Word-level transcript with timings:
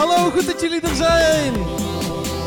Hallo, 0.00 0.30
goed 0.30 0.46
dat 0.46 0.60
jullie 0.60 0.80
er 0.80 0.94
zijn. 0.94 1.54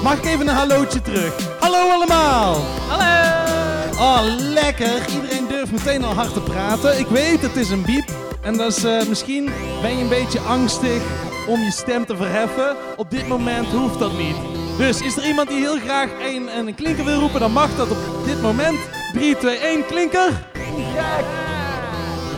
Mag 0.04 0.18
ik 0.18 0.26
even 0.26 0.48
een 0.48 0.56
hallootje 0.56 1.02
terug? 1.02 1.60
Hallo 1.60 1.90
allemaal. 1.90 2.56
Hallo! 2.88 3.44
Oh, 3.92 4.22
lekker. 4.38 5.08
Iedereen 5.14 5.48
durft 5.48 5.72
meteen 5.72 6.04
al 6.04 6.14
hard 6.14 6.34
te 6.34 6.42
praten. 6.42 7.00
Ik 7.00 7.08
weet, 7.08 7.42
het 7.42 7.55
is 7.55 7.70
een 7.70 7.82
biep. 7.82 8.10
En 8.42 8.58
dat 8.58 8.78
is, 8.78 8.84
eh, 8.84 9.05
misschien 9.08 9.52
ben 9.82 9.98
je 9.98 10.04
een 10.04 10.10
beetje 10.10 10.40
angstig 10.40 11.02
om 11.48 11.60
je 11.62 11.72
stem 11.72 12.05
te 12.05 12.16
verheffen. 12.16 12.76
Op 12.98 13.12
dit 13.12 13.28
moment 13.28 13.68
hoeft 13.68 14.00
dat 14.00 14.18
niet. 14.18 14.36
Dus 14.78 15.02
is 15.02 15.18
er 15.18 15.26
iemand 15.26 15.50
die 15.50 15.60
heel 15.60 15.80
graag 15.80 16.10
een, 16.22 16.58
een 16.58 16.76
klinker 16.76 17.05
wil 17.05 17.20
roepen, 17.20 17.40
dan 17.40 17.52
mag 17.52 17.76
dat 17.76 17.91
op 17.91 18.26
dit 18.26 18.41
moment. 18.41 18.80
3, 19.13 19.38
2, 19.38 19.58
1, 19.58 19.85
klinker. 19.85 20.30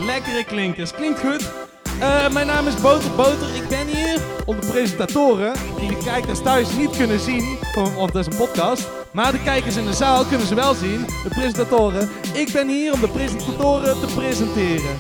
Lekkere 0.05 0.43
klinkers, 0.45 0.91
klinkt 0.91 1.19
goed. 1.19 1.64
Eh, 1.99 2.29
mijn 2.29 2.47
naam 2.47 2.67
is 2.67 2.81
Boter 2.81 3.11
Boter. 3.15 3.55
Ik 3.55 3.67
ben 3.67 3.87
hier 3.87 4.19
om 4.45 4.59
de 4.59 4.67
presentatoren, 4.67 5.53
die 5.79 5.89
de 5.89 5.97
kijkers 6.03 6.41
thuis 6.41 6.75
niet 6.77 6.97
kunnen 6.97 7.19
zien, 7.19 7.57
want 7.95 8.13
het 8.13 8.27
is 8.27 8.33
een 8.33 8.45
podcast. 8.45 8.87
Maar 9.11 9.31
de 9.31 9.43
kijkers 9.43 9.75
in 9.75 9.85
de 9.85 9.93
zaal 9.93 10.25
kunnen 10.25 10.47
ze 10.47 10.55
wel 10.55 10.73
zien, 10.73 11.05
de 11.23 11.29
presentatoren. 11.29 12.09
Ik 12.33 12.51
ben 12.51 12.67
hier 12.67 12.93
om 12.93 12.99
de 12.99 13.07
presentatoren 13.07 13.99
te 13.99 14.13
presenteren. 14.15 14.97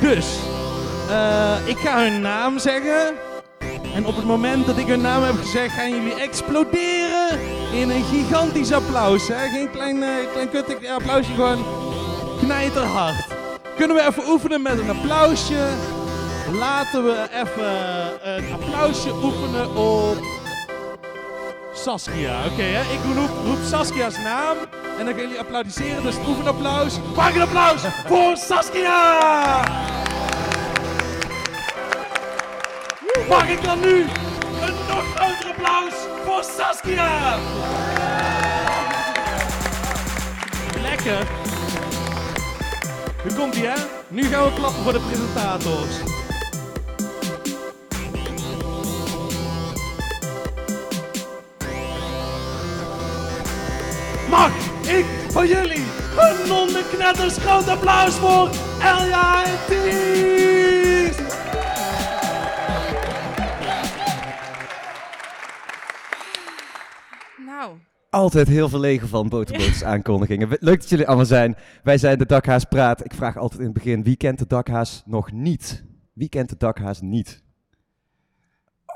Dus, 0.00 0.26
eh, 1.08 1.56
ik 1.64 1.76
ga 1.76 2.02
hun 2.02 2.20
naam 2.20 2.58
zeggen. 2.58 3.14
En 3.94 4.06
op 4.06 4.16
het 4.16 4.24
moment 4.24 4.66
dat 4.66 4.76
ik 4.76 4.86
hun 4.86 5.00
naam 5.00 5.22
heb 5.22 5.36
gezegd, 5.36 5.74
gaan 5.74 5.90
jullie 5.90 6.14
exploderen 6.14 7.38
in 7.72 7.90
een 7.90 8.04
gigantisch 8.04 8.72
applaus. 8.72 9.28
Hè? 9.28 9.48
Geen 9.48 9.70
klein, 9.70 9.96
uh, 9.96 10.08
klein 10.32 10.50
kuttig 10.50 10.88
applausje, 10.88 11.32
gewoon 11.32 11.64
knijterhard. 12.40 13.33
Kunnen 13.76 13.96
we 13.96 14.02
even 14.02 14.28
oefenen 14.28 14.62
met 14.62 14.78
een 14.78 14.90
applausje? 14.90 15.68
Laten 16.52 17.04
we 17.04 17.26
even 17.32 18.36
een 18.36 18.52
applausje 18.52 19.12
oefenen 19.22 19.76
op 19.76 20.16
Saskia. 21.74 22.46
Oké, 22.46 22.62
hè? 22.62 22.92
ik 22.92 23.14
roep, 23.14 23.30
roep 23.44 23.58
Saskia's 23.64 24.16
naam 24.16 24.56
en 24.98 25.04
dan 25.04 25.14
gaan 25.14 25.22
jullie 25.22 25.38
applaudisseren. 25.38 26.02
Dus 26.02 26.14
oefenapplaus. 26.26 26.98
Maak 27.16 27.34
een 27.34 27.40
applaus 27.40 27.82
voor 28.06 28.36
Saskia! 28.36 29.62
Mag 33.28 33.48
ik 33.48 33.62
dan 33.62 33.80
nu 33.80 34.00
een 34.00 34.74
nog 34.88 35.04
groter 35.14 35.48
applaus 35.48 35.94
voor 36.24 36.44
Saskia? 36.44 37.38
Lekker. 40.82 41.43
Nu 43.24 43.32
komt 43.32 43.54
ie, 43.54 43.66
hè? 43.66 43.74
Nu 44.08 44.22
gaan 44.24 44.44
we 44.44 44.52
klappen 44.52 44.82
voor 44.82 44.92
de 44.92 45.00
presentators. 45.00 45.96
Mag 54.30 54.50
ik 54.86 55.04
van 55.30 55.46
jullie 55.46 55.84
een 56.16 56.48
non-knetters 56.48 57.36
groot 57.36 57.68
applaus 57.68 58.14
voor 58.14 58.50
Elja 58.82 59.42
Altijd 68.14 68.48
heel 68.48 68.68
verlegen 68.68 69.08
van 69.08 69.28
boterboters 69.28 69.84
aankondigingen. 69.84 70.48
Leuk 70.60 70.80
dat 70.80 70.88
jullie 70.88 71.06
allemaal 71.06 71.24
zijn. 71.24 71.56
Wij 71.82 71.98
zijn 71.98 72.18
de 72.18 72.26
Dakhaas 72.26 72.64
Praat. 72.64 73.04
Ik 73.04 73.14
vraag 73.14 73.36
altijd 73.36 73.60
in 73.60 73.66
het 73.66 73.74
begin, 73.74 74.02
wie 74.02 74.16
kent 74.16 74.38
de 74.38 74.46
Dakhaas 74.46 75.02
nog 75.06 75.32
niet? 75.32 75.84
Wie 76.12 76.28
kent 76.28 76.48
de 76.48 76.56
Dakhaas 76.58 77.00
niet? 77.00 77.42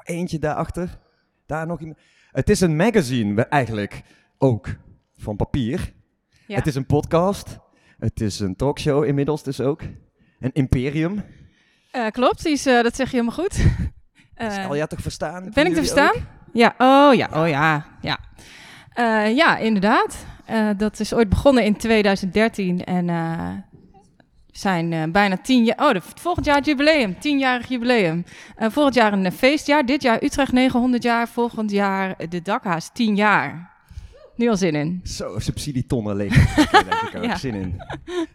Eentje 0.02 0.38
daarachter. 0.38 0.98
Daar 1.46 1.66
nog 1.66 1.80
iemand. 1.80 1.98
Het 2.30 2.50
is 2.50 2.60
een 2.60 2.76
magazine 2.76 3.42
eigenlijk 3.42 4.02
ook. 4.38 4.68
Van 5.16 5.36
papier. 5.36 5.92
ja. 6.46 6.56
Het 6.56 6.66
is 6.66 6.74
een 6.74 6.86
podcast. 6.86 7.58
Het 7.98 8.20
is 8.20 8.40
een 8.40 8.56
talkshow 8.56 9.04
inmiddels 9.04 9.42
dus 9.42 9.60
ook. 9.60 9.82
Een 10.40 10.52
imperium. 10.52 11.24
Eh, 11.90 12.06
klopt, 12.06 12.46
is, 12.46 12.66
eh, 12.66 12.82
dat 12.82 12.96
zeg 12.96 13.10
je 13.10 13.16
helemaal 13.16 13.44
goed. 13.44 13.54
Is 13.54 13.64
Eh, 14.56 14.68
Alja 14.68 14.86
toch 14.86 15.00
verstaan? 15.00 15.50
ben 15.54 15.66
ik 15.66 15.72
te 15.72 15.78
verstaan? 15.78 16.14
ook? 16.16 16.22
Ja, 16.52 16.74
oh 16.78 17.14
ja, 17.14 17.28
oh 17.32 17.48
ja, 17.48 17.86
ja. 18.00 18.18
Eh, 18.98 19.36
ja, 19.36 19.56
inderdaad. 19.56 20.26
Eh, 20.44 20.68
dat 20.76 21.00
is 21.00 21.14
ooit 21.14 21.28
begonnen 21.28 21.64
in 21.64 21.76
2013 21.76 22.84
en 22.84 23.06
we 23.06 24.58
zijn 24.58 25.12
bijna 25.12 25.36
tien 25.36 25.64
jaar... 25.64 25.78
Oh, 25.78 25.92
de, 25.92 26.00
volgend 26.00 26.46
jaar 26.46 26.56
het 26.56 26.66
jubileum, 26.66 27.18
tienjarig 27.18 27.68
jubileum. 27.68 28.24
Volgend 28.56 28.94
jaar 28.94 29.12
een 29.12 29.32
feestjaar, 29.32 29.86
dit 29.86 30.02
jaar 30.02 30.22
Utrecht 30.22 30.52
900 30.52 31.02
jaar, 31.02 31.28
volgend 31.28 31.70
jaar 31.70 32.28
de 32.28 32.42
Dakhaas 32.42 32.90
10 32.92 33.16
jaar. 33.16 33.70
Nu 34.36 34.48
al 34.48 34.56
zin 34.56 34.74
in. 34.74 35.00
Zo, 35.04 35.38
subsidietonnen 35.38 36.16
leeg. 36.16 36.54
Daar 36.70 37.10
heb 37.10 37.22
ik 37.22 37.36
zin 37.46 37.54
in. 37.54 37.82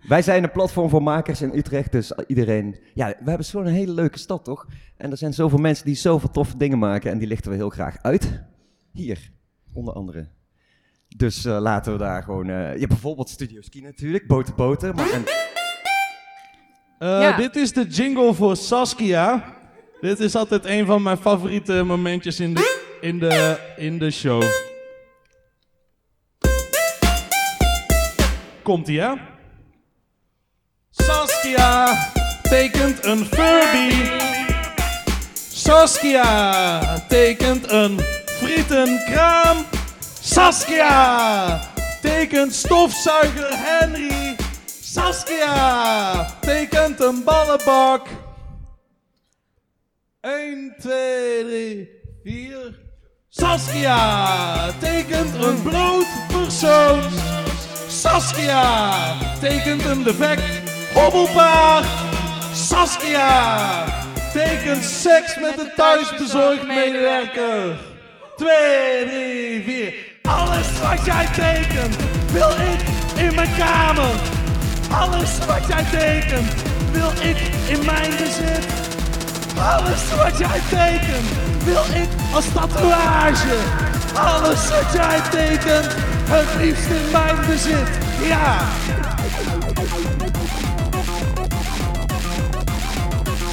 Wij 0.07 0.21
zijn 0.21 0.43
een 0.43 0.51
platform 0.51 0.89
voor 0.89 1.03
makers 1.03 1.41
in 1.41 1.51
Utrecht, 1.53 1.91
dus 1.91 2.11
iedereen... 2.27 2.79
Ja, 2.93 3.07
we 3.07 3.29
hebben 3.29 3.45
zo'n 3.45 3.65
hele 3.65 3.93
leuke 3.93 4.19
stad, 4.19 4.43
toch? 4.43 4.67
En 4.97 5.11
er 5.11 5.17
zijn 5.17 5.33
zoveel 5.33 5.59
mensen 5.59 5.85
die 5.85 5.95
zoveel 5.95 6.29
toffe 6.29 6.57
dingen 6.57 6.79
maken 6.79 7.11
en 7.11 7.17
die 7.17 7.27
lichten 7.27 7.51
we 7.51 7.57
heel 7.57 7.69
graag 7.69 7.97
uit. 8.01 8.43
Hier, 8.91 9.31
onder 9.73 9.93
andere. 9.93 10.27
Dus 11.17 11.45
eh, 11.45 11.59
laten 11.59 11.91
we 11.91 11.97
daar 11.97 12.23
gewoon... 12.23 12.49
eh, 12.49 12.55
je 12.73 12.79
hebt 12.79 12.87
bijvoorbeeld 12.87 13.29
Studio 13.29 13.61
Ski 13.61 13.81
natuurlijk, 13.81 14.27
Boten 14.27 14.55
Boten. 14.55 14.95
Maar 14.95 15.11
en, 15.11 15.25
Eh, 16.99 17.09
Ja. 17.09 17.37
Dit 17.37 17.55
is 17.55 17.73
de 17.73 17.85
jingle 17.87 18.33
voor 18.33 18.55
Saskia. 18.57 19.43
Dit 20.01 20.19
is 20.19 20.35
altijd 20.35 20.65
een 20.65 20.85
van 20.85 21.01
mijn 21.01 21.17
favoriete 21.17 21.83
momentjes 21.83 22.39
in 22.39 22.53
de, 22.53 22.97
in 23.01 23.19
de, 23.19 23.57
in 23.77 23.99
de 23.99 24.11
show. 24.11 24.43
Komt 28.63 28.87
ie, 28.87 28.99
hè? 28.99 29.13
Saskia 30.91 31.93
tekent 32.43 33.05
een 33.05 33.25
Furby. 33.25 34.09
Saskia 35.51 36.79
tekent 37.07 37.71
een 37.71 37.99
frietenkraam. 38.25 39.57
Saskia 40.23 41.59
tekent 42.01 42.53
stofzuiger 42.53 43.51
Henry. 43.51 44.35
Saskia 44.65 46.25
tekent 46.39 46.99
een 46.99 47.23
ballenbak. 47.23 48.07
1, 50.21 50.75
2, 50.79 51.43
3, 51.43 51.89
4. 52.23 52.79
Saskia 53.29 54.71
tekent 54.79 55.33
een 55.43 55.61
bloot 55.61 56.07
persoon. 56.31 57.01
Saskia 57.87 59.17
tekent 59.41 59.85
een 59.85 60.03
defect 60.03 60.71
hobbelpaard. 60.93 61.85
Saskia 62.53 63.85
tekent 64.33 64.83
seks 64.83 65.39
met 65.39 65.59
een 65.59 65.71
thuisbezorgd 65.75 66.67
medewerker. 66.67 67.77
2, 68.37 69.05
3, 69.05 69.63
4. 69.63 70.12
Alles 70.29 70.79
wat 70.79 71.05
jij 71.05 71.25
tekent 71.25 71.95
wil 72.31 72.49
ik 72.49 72.79
in 73.15 73.35
mijn 73.35 73.49
kamer. 73.57 74.15
Alles 74.91 75.37
wat 75.45 75.67
jij 75.67 75.83
tekent 75.83 76.53
wil 76.91 77.11
ik 77.21 77.37
in 77.67 77.85
mijn 77.85 78.09
bezit. 78.09 78.65
Alles 79.57 80.15
wat 80.15 80.37
jij 80.37 80.61
tekent 80.69 81.27
wil 81.63 82.01
ik 82.01 82.09
als 82.33 82.45
tatoeage. 82.53 83.57
Alles 84.13 84.69
wat 84.69 84.93
jij 84.93 85.21
tekent, 85.31 85.95
het 86.29 86.61
liefst 86.61 86.89
in 86.89 87.11
mijn 87.11 87.35
bezit. 87.47 87.89
Ja. 88.27 88.57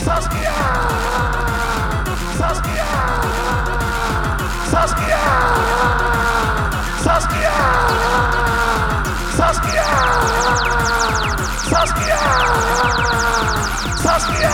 Saskia! 0.05 0.53
Saskia! 2.39 2.85
Saskia! 4.71 5.80
Saskia! 12.01 12.19
Saskia! 13.97 14.51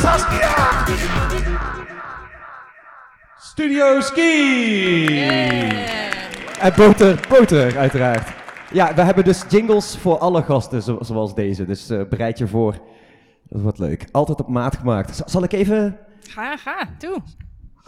Saskia! 0.00 0.54
Studio 3.38 4.00
Ski! 4.00 5.06
en 6.60 6.72
Boter, 6.76 7.26
Boter 7.28 7.78
uiteraard. 7.78 8.28
Ja, 8.72 8.94
we 8.94 9.02
hebben 9.02 9.24
dus 9.24 9.44
jingles 9.48 9.96
voor 9.98 10.18
alle 10.18 10.42
gasten 10.42 10.82
zo- 10.82 10.98
zoals 11.00 11.34
deze. 11.34 11.64
Dus 11.64 11.90
eh, 11.90 12.08
bereid 12.08 12.38
je 12.38 12.46
voor. 12.48 12.78
Dat 13.48 13.62
wordt 13.62 13.78
leuk. 13.78 14.08
Altijd 14.12 14.40
op 14.40 14.48
maat 14.48 14.76
gemaakt. 14.76 15.16
Z- 15.16 15.20
zal 15.24 15.42
ik 15.42 15.52
even... 15.52 15.98
Ga, 16.20 16.56
ga, 16.56 16.88
toe. 16.98 17.22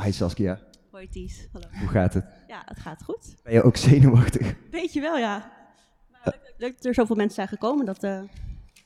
Hi 0.02 0.12
Saskia, 0.12 0.58
Hoi 0.90 1.08
Ties, 1.08 1.48
hallo. 1.52 1.66
hoe 1.78 1.88
gaat 1.88 2.14
het? 2.14 2.24
Ja, 2.46 2.62
het 2.64 2.81
gaat 2.81 3.02
goed. 3.04 3.34
Ben 3.42 3.52
je 3.52 3.62
ook 3.62 3.76
zenuwachtig? 3.76 4.54
Weet 4.70 4.92
je 4.92 5.00
wel, 5.00 5.16
ja. 5.19 5.52
Leuk, 6.58 6.76
dat 6.76 6.84
er 6.84 6.94
zoveel 6.94 7.16
mensen 7.16 7.34
zijn 7.34 7.49
gekomen, 7.49 7.87
dat 7.87 8.02
eh, 8.02 8.22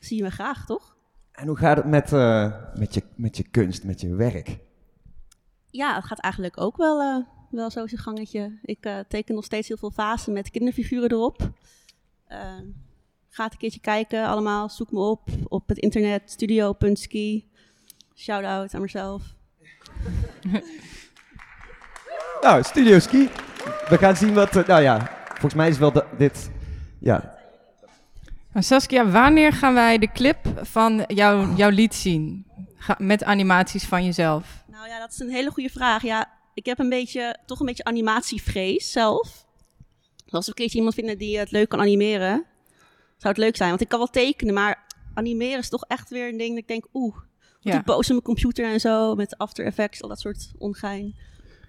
zie 0.01 0.17
je 0.17 0.23
me 0.23 0.31
graag, 0.31 0.67
toch? 0.67 0.97
En 1.33 1.47
hoe 1.47 1.57
gaat 1.57 1.77
het 1.77 1.87
met, 1.87 2.13
eh, 2.13 2.53
met, 2.75 2.95
je, 2.95 3.03
met 3.17 3.37
je 3.37 3.43
kunst, 3.43 3.85
met 3.85 4.01
je 4.01 4.15
werk? 4.15 4.59
Ja, 5.71 5.95
het 5.95 6.05
gaat 6.05 6.21
eigenlijk 6.21 6.61
ook 6.61 6.77
wel, 6.77 7.01
eh, 7.01 7.25
wel 7.51 7.71
zo 7.71 7.87
zijn 7.87 8.01
gangetje. 8.01 8.59
Ik 8.63 8.89
teken 9.09 9.35
nog 9.35 9.45
steeds 9.45 9.69
heel 9.69 9.77
veel 9.77 9.91
vazen 9.91 10.33
met 10.33 10.51
kinderfiguren 10.51 11.11
erop. 11.11 11.51
Eh, 12.27 12.59
ga 13.29 13.45
het 13.45 13.53
een 13.53 13.59
keertje 13.59 13.81
kijken 13.81 14.27
allemaal. 14.27 14.69
Zoek 14.69 14.93
me 14.93 14.99
op 15.01 15.29
op 15.49 15.69
het 15.69 15.79
internet 15.79 16.31
studio.ski. 16.31 17.51
Shout-out 18.15 18.75
aan 18.75 18.81
mezelf. 18.81 19.23
Nou, 22.41 22.63
Studio 22.63 22.99
Ski. 22.99 23.29
We 23.89 23.99
gaan 23.99 24.17
zien 24.17 24.35
wat... 24.35 24.67
nou 24.67 24.83
ja, 24.83 25.11
volgens 25.27 25.55
mij 25.55 25.69
is 25.69 25.79
wel 25.79 25.93
de- 25.93 26.07
dit... 26.19 26.51
Ja, 26.99 27.39
Maar 28.53 28.63
Saskia, 28.63 29.11
wanneer 29.11 29.53
gaan 29.53 29.75
wij 29.75 29.99
de 29.99 30.13
clip 30.13 30.39
van 30.63 31.05
jou, 31.07 31.55
jouw 31.57 31.71
lied 31.71 31.95
zien? 31.95 32.47
Ga- 32.77 32.97
met 32.99 33.25
animaties 33.25 33.85
van 33.85 34.05
jezelf. 34.05 34.65
Nou 34.71 34.89
ja, 34.89 34.99
dat 34.99 35.13
is 35.13 35.19
een 35.19 35.31
hele 35.31 35.51
goede 35.51 35.69
vraag. 35.69 36.03
Ja, 36.03 36.31
ik 36.55 36.67
heb 36.67 36.79
een 36.79 36.89
beetje, 36.89 37.37
toch 37.47 37.61
een 37.61 37.67
beetje 37.67 37.85
animatievrees 37.85 38.93
zelf. 38.93 39.47
Dus 40.25 40.33
als 40.33 40.45
we 40.45 40.51
een 40.51 40.57
keertje 40.57 40.77
iemand 40.77 40.95
vinden 40.95 41.19
die 41.19 41.39
het 41.39 41.51
leuk 41.51 41.69
kan 41.69 41.81
animeren, 41.81 42.45
zou 43.17 43.35
het 43.35 43.37
leuk 43.37 43.57
zijn. 43.57 43.69
Want 43.69 43.81
ik 43.81 43.89
kan 43.89 43.99
wel 43.99 44.09
tekenen, 44.11 44.55
maar 44.55 44.85
animeren 45.15 45.59
is 45.59 45.69
toch 45.69 45.85
echt 45.85 46.11
weer 46.11 46.29
een 46.29 46.37
ding 46.39 46.49
dat 46.51 46.59
ik 46.59 46.69
denk, 46.69 46.87
oeh, 46.93 47.17
Ja. 47.61 47.73
ja. 47.73 47.83
boos 47.83 48.05
op 48.07 48.09
mijn 48.09 48.23
computer 48.23 48.65
en 48.73 48.81
zo, 48.81 49.15
met 49.15 49.39
After 49.39 49.65
Effects, 49.65 50.03
al 50.03 50.09
dat 50.09 50.21
soort 50.21 50.53
ongein. 50.59 51.15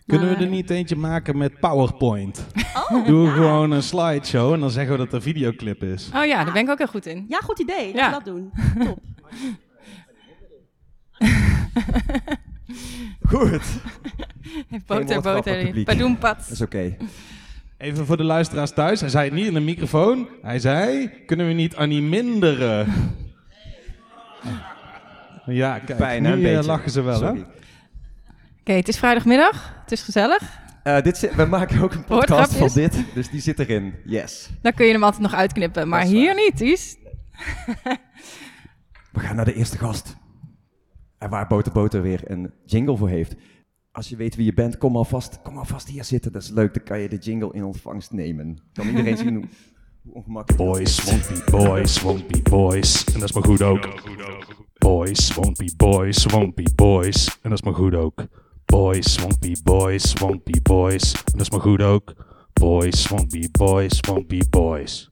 Kunnen 0.08 0.30
we 0.30 0.36
er 0.36 0.48
niet 0.50 0.70
eentje 0.70 0.96
maken 0.96 1.38
met 1.38 1.60
PowerPoint? 1.60 2.46
Oh, 2.90 3.06
Doe 3.08 3.26
ja. 3.26 3.34
gewoon 3.34 3.72
een 3.72 3.84
slideshow 3.84 4.54
en 4.54 4.60
dan 4.60 4.70
zeggen 4.72 4.92
we 4.92 4.98
dat 4.98 5.06
het 5.06 5.16
een 5.16 5.22
videoclip 5.34 5.84
is. 5.84 6.10
Oh 6.16 6.26
ja, 6.26 6.44
daar 6.44 6.54
ben 6.54 6.62
ik 6.64 6.70
ook 6.70 6.78
heel 6.78 6.88
goed 6.88 7.06
in. 7.06 7.26
Ja, 7.28 7.38
goed 7.44 7.60
idee. 7.60 7.94
Laten 7.94 8.00
Ja. 8.00 8.08
we 8.08 8.14
dat 8.14 8.26
doen. 8.26 8.52
Top. 8.86 9.00
goed. 13.32 13.62
Boter, 14.86 15.22
boter. 15.22 15.86
Dat 16.20 16.50
is 16.52 16.62
oké. 16.62 16.98
Even 17.78 18.06
voor 18.06 18.18
de 18.18 18.24
luisteraars 18.24 18.72
thuis. 18.74 19.00
Hij 19.00 19.10
zei 19.10 19.26
het 19.26 19.34
niet 19.34 19.46
in 19.48 19.54
de 19.54 19.60
microfoon. 19.60 20.28
Hij 20.42 20.60
zei, 20.60 21.10
kunnen 21.26 21.48
we 21.48 21.54
niet 21.54 21.76
animinderen? 21.76 22.88
Ja, 25.46 25.80
kijk, 25.80 26.00
Bijna 26.00 26.32
een 26.32 26.40
nu 26.40 26.46
eh, 26.46 26.54
beetje. 26.56 26.68
lachen 26.68 26.92
ze 26.92 27.02
wel, 27.02 27.18
Sorry. 27.18 27.40
hè? 27.40 27.44
Oké, 28.64 28.74
het 28.74 28.88
is 28.88 28.98
vrijdagmiddag. 28.98 29.76
Het 29.82 29.92
is 29.92 30.02
gezellig. 30.02 30.62
Eh, 30.84 31.02
dit 31.02 31.18
zit- 31.18 31.36
we 31.36 31.46
maken 31.46 31.82
ook 31.82 31.94
een 31.94 32.04
podcast 32.06 32.56
van 32.56 32.70
dit, 32.74 33.04
dus 33.14 33.30
die 33.30 33.42
zit 33.42 33.60
erin. 33.60 33.94
Yes. 34.06 34.50
Dan 34.62 34.74
kun 34.74 34.86
je 34.86 34.92
hem 34.92 35.04
altijd 35.04 35.22
nog 35.22 35.34
uitknippen. 35.34 35.88
Maar 35.88 36.04
is 36.04 36.10
hier 36.10 36.26
waar. 36.26 36.36
niet, 36.36 36.58
Ties. 36.58 36.98
We 39.12 39.20
gaan 39.20 39.36
naar 39.36 39.46
de 39.46 39.54
eerste 39.54 39.78
gast. 39.78 40.16
En 41.18 41.30
waar 41.30 41.48
Boter 41.48 41.72
Boter 41.72 42.02
weer 42.02 42.32
een 42.32 42.54
jingle 42.66 42.98
voor 42.98 43.10
heeft. 43.10 43.36
Als 43.92 44.10
je 44.10 44.16
weet 44.16 44.36
wie 44.36 44.46
je 44.46 44.54
bent, 44.54 44.78
kom 44.78 44.96
alvast, 44.96 45.40
kom 45.42 45.58
alvast 45.58 45.88
hier 45.88 46.04
zitten. 46.04 46.32
Dat 46.32 46.42
is 46.42 46.50
leuk, 46.50 46.74
dan 46.74 46.84
kan 46.84 47.00
je 47.00 47.10
de 47.10 47.18
jingle 47.18 47.54
in 47.54 47.64
ontvangst 47.64 48.12
nemen. 48.12 48.58
Kan 48.74 48.88
iedereen 48.88 49.18
zien 49.18 49.36
hoe, 49.36 49.46
hoe 50.04 50.14
ongemakkelijk 50.14 50.64
Boys 50.64 50.98
is. 50.98 51.04
won't 51.04 51.28
be 51.28 51.52
boys, 51.52 52.02
won't 52.02 52.28
be 52.28 52.42
boys. 52.42 53.04
En 53.06 53.14
dat 53.20 53.30
is 53.30 53.32
maar 53.36 53.44
goed 53.44 53.62
ook. 53.62 53.88
Boys 54.78 55.34
won't 55.34 55.58
be 55.58 55.74
boys, 55.78 56.26
won't 56.26 56.56
be 56.56 56.72
boys. 56.76 57.28
En 57.42 57.50
dat 57.50 57.60
is 57.60 57.62
maar 57.66 57.74
goed 57.76 57.96
ook. 57.96 58.26
Boys 58.66 59.18
be 59.40 59.58
boys, 59.64 60.14
be 60.44 60.60
boys. 60.62 61.14
En 61.14 61.32
dat 61.32 61.42
is 61.42 61.50
maar 61.50 61.60
goed 61.60 61.82
ook. 61.82 62.14
Boys 62.54 63.08
be 63.08 63.50
boys, 63.52 64.00
be 64.28 64.46
boys. 64.50 65.12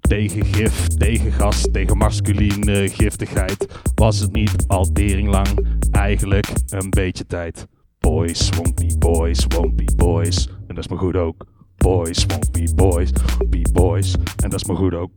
Tegen 0.00 0.44
gif, 0.44 0.86
tegen 0.86 1.32
gas, 1.32 1.66
tegen 1.72 1.96
masculine 1.96 2.88
giftigheid. 2.88 3.66
Was 3.94 4.18
het 4.18 4.32
niet 4.32 4.64
al 4.66 4.88
lang, 5.22 5.78
eigenlijk 5.90 6.52
een 6.68 6.90
beetje 6.90 7.26
tijd. 7.26 7.66
Boys 7.98 8.48
be 8.74 8.96
boys, 8.98 9.46
be 9.46 9.92
boys. 9.96 10.48
En 10.66 10.74
dat 10.74 10.78
is 10.78 10.88
maar 10.88 10.98
goed 10.98 11.16
ook. 11.16 11.46
Boys 11.76 12.26
be 12.26 12.72
boys, 12.74 13.10
be 13.48 13.68
boys. 13.72 14.14
En 14.14 14.50
dat 14.50 14.60
is 14.60 14.64
maar 14.64 14.76
goed 14.76 14.94
ook. 14.94 15.12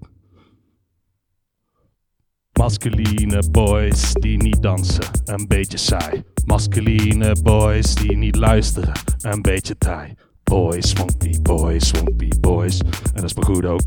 Masculine 2.58 3.44
boys 3.52 4.14
die 4.14 4.38
niet 4.44 4.62
dansen, 4.62 5.04
een 5.26 5.48
beetje 5.48 5.78
saai. 5.78 6.24
Masculine 6.46 7.36
boys 7.44 7.96
die 7.96 8.18
niet 8.18 8.36
luisteren, 8.36 8.92
een 9.22 9.42
beetje 9.42 9.78
taai. 9.78 10.14
Boys 10.44 10.94
be 11.18 11.40
boys, 11.42 11.92
be 12.16 12.28
boys. 12.40 12.80
En 12.80 13.14
dat 13.14 13.24
is 13.24 13.34
maar 13.34 13.46
goed 13.46 13.66
ook. 13.66 13.82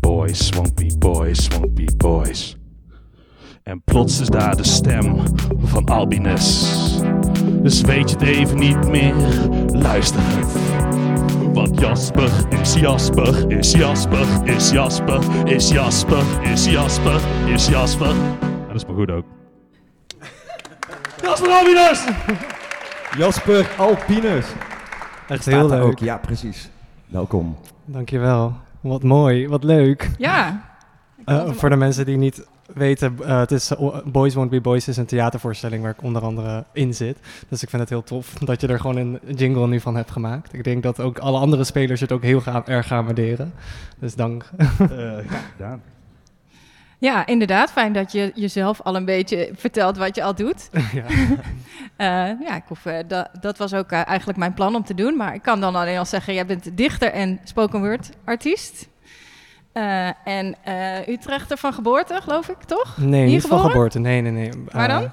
Boys 0.00 0.50
be 0.74 0.94
boys, 0.98 1.48
be 1.74 1.92
boys. 1.96 2.56
En 3.62 3.82
plots 3.84 4.20
is 4.20 4.28
daar 4.28 4.56
de 4.56 4.64
stem 4.64 5.22
van 5.58 5.84
Albines. 5.84 6.76
Dus 7.62 7.80
weet 7.80 8.10
je 8.10 8.16
het 8.16 8.26
even 8.26 8.58
niet 8.58 8.88
meer, 8.88 9.14
luister. 9.72 10.22
Want 11.60 11.80
Jasper 11.80 12.60
is 12.60 12.74
Jasper, 12.74 13.52
is 13.52 13.72
Jasper, 13.72 14.48
is 14.48 14.70
Jasper, 14.70 15.48
is 15.48 15.70
Jasper, 15.70 16.24
is 16.42 16.64
Jasper, 16.66 17.20
is 17.52 17.66
Jasper. 17.68 18.10
En 18.10 18.66
dat 18.66 18.76
is 18.76 18.86
maar 18.86 18.94
goed 18.94 19.10
ook. 19.10 19.24
Jasper 21.22 21.50
Albinus! 21.50 22.04
Jasper 23.16 23.70
Alpinus. 23.78 24.46
Echt 25.28 25.42
Staat 25.42 25.54
heel 25.54 25.68
leuk. 25.68 25.82
ook. 25.82 25.98
Ja, 25.98 26.16
precies. 26.18 26.70
Welkom. 27.06 27.56
Dankjewel. 27.84 28.54
Wat 28.80 29.02
mooi, 29.02 29.48
wat 29.48 29.64
leuk. 29.64 30.10
Ja. 30.18 30.64
Eh, 31.24 31.50
voor 31.50 31.68
de 31.70 31.76
mensen 31.76 32.04
die 32.06 32.16
niet 32.16 32.46
weten, 32.74 33.16
eh, 33.24 33.38
het 33.38 33.50
is 33.50 33.70
eh, 33.70 33.96
Boys 34.04 34.34
Won't 34.34 34.50
Be 34.50 34.60
Boys 34.60 34.88
is 34.88 34.96
een 34.96 35.06
theatervoorstelling 35.06 35.82
waar 35.82 35.90
ik 35.92 36.02
onder 36.02 36.22
andere 36.22 36.64
in 36.72 36.94
zit. 36.94 37.18
Dus 37.48 37.62
ik 37.62 37.68
vind 37.68 37.82
het 37.82 37.90
heel 37.90 38.02
tof 38.02 38.34
dat 38.50 38.60
je 38.60 38.66
er 38.66 38.80
gewoon 38.80 38.96
een 38.96 39.18
jingle 39.34 39.66
nu 39.66 39.80
van 39.80 39.96
hebt 39.96 40.10
gemaakt. 40.10 40.52
Ik 40.54 40.64
denk 40.64 40.82
dat 40.82 41.00
ook 41.00 41.18
alle 41.18 41.38
andere 41.38 41.64
spelers 41.64 42.00
het 42.00 42.12
ook 42.12 42.22
heel 42.22 42.40
ga- 42.40 42.66
erg 42.66 42.86
gaan 42.86 43.04
waarderen. 43.04 43.52
Dus 43.98 44.14
dank. 44.14 44.50
ja, 44.78 45.22
gedaan. 45.52 45.82
ja, 46.98 47.26
inderdaad. 47.26 47.70
Fijn 47.70 47.92
dat 47.92 48.12
je 48.12 48.32
jezelf 48.34 48.80
al 48.80 48.96
een 48.96 49.04
beetje 49.04 49.50
vertelt 49.56 49.96
wat 49.96 50.14
je 50.16 50.22
al 50.22 50.34
doet. 50.34 50.70
ja. 50.92 51.04
Eh, 51.96 52.40
ja, 52.40 52.56
ik 52.56 52.62
hoef, 52.68 52.86
eh, 52.86 52.98
da- 53.08 53.30
dat 53.40 53.58
was 53.58 53.74
ook 53.74 53.90
eh, 53.90 54.06
eigenlijk 54.06 54.38
mijn 54.38 54.54
plan 54.54 54.74
om 54.74 54.84
te 54.84 54.94
doen. 54.94 55.16
Maar 55.16 55.34
ik 55.34 55.42
kan 55.42 55.60
dan 55.60 55.74
alleen 55.74 55.98
al 55.98 56.04
zeggen, 56.04 56.34
jij 56.34 56.46
bent 56.46 56.76
dichter 56.76 57.12
en 57.12 57.40
spoken 57.44 57.80
word 57.80 58.10
artiest. 58.24 58.88
Eh, 59.80 60.08
en 60.24 60.54
eh 60.64 61.08
Utrechter 61.08 61.56
van 61.56 61.72
geboorte, 61.72 62.20
geloof 62.22 62.48
ik, 62.48 62.62
toch? 62.62 62.96
Nee, 62.98 63.22
Hier 63.24 63.30
niet 63.32 63.40
van 63.40 63.50
geboren? 63.50 63.70
geboorte. 63.70 63.98
Nee, 63.98 64.20
nee, 64.20 64.32
nee. 64.32 64.50
Waar 64.72 64.88
dan? 64.88 65.10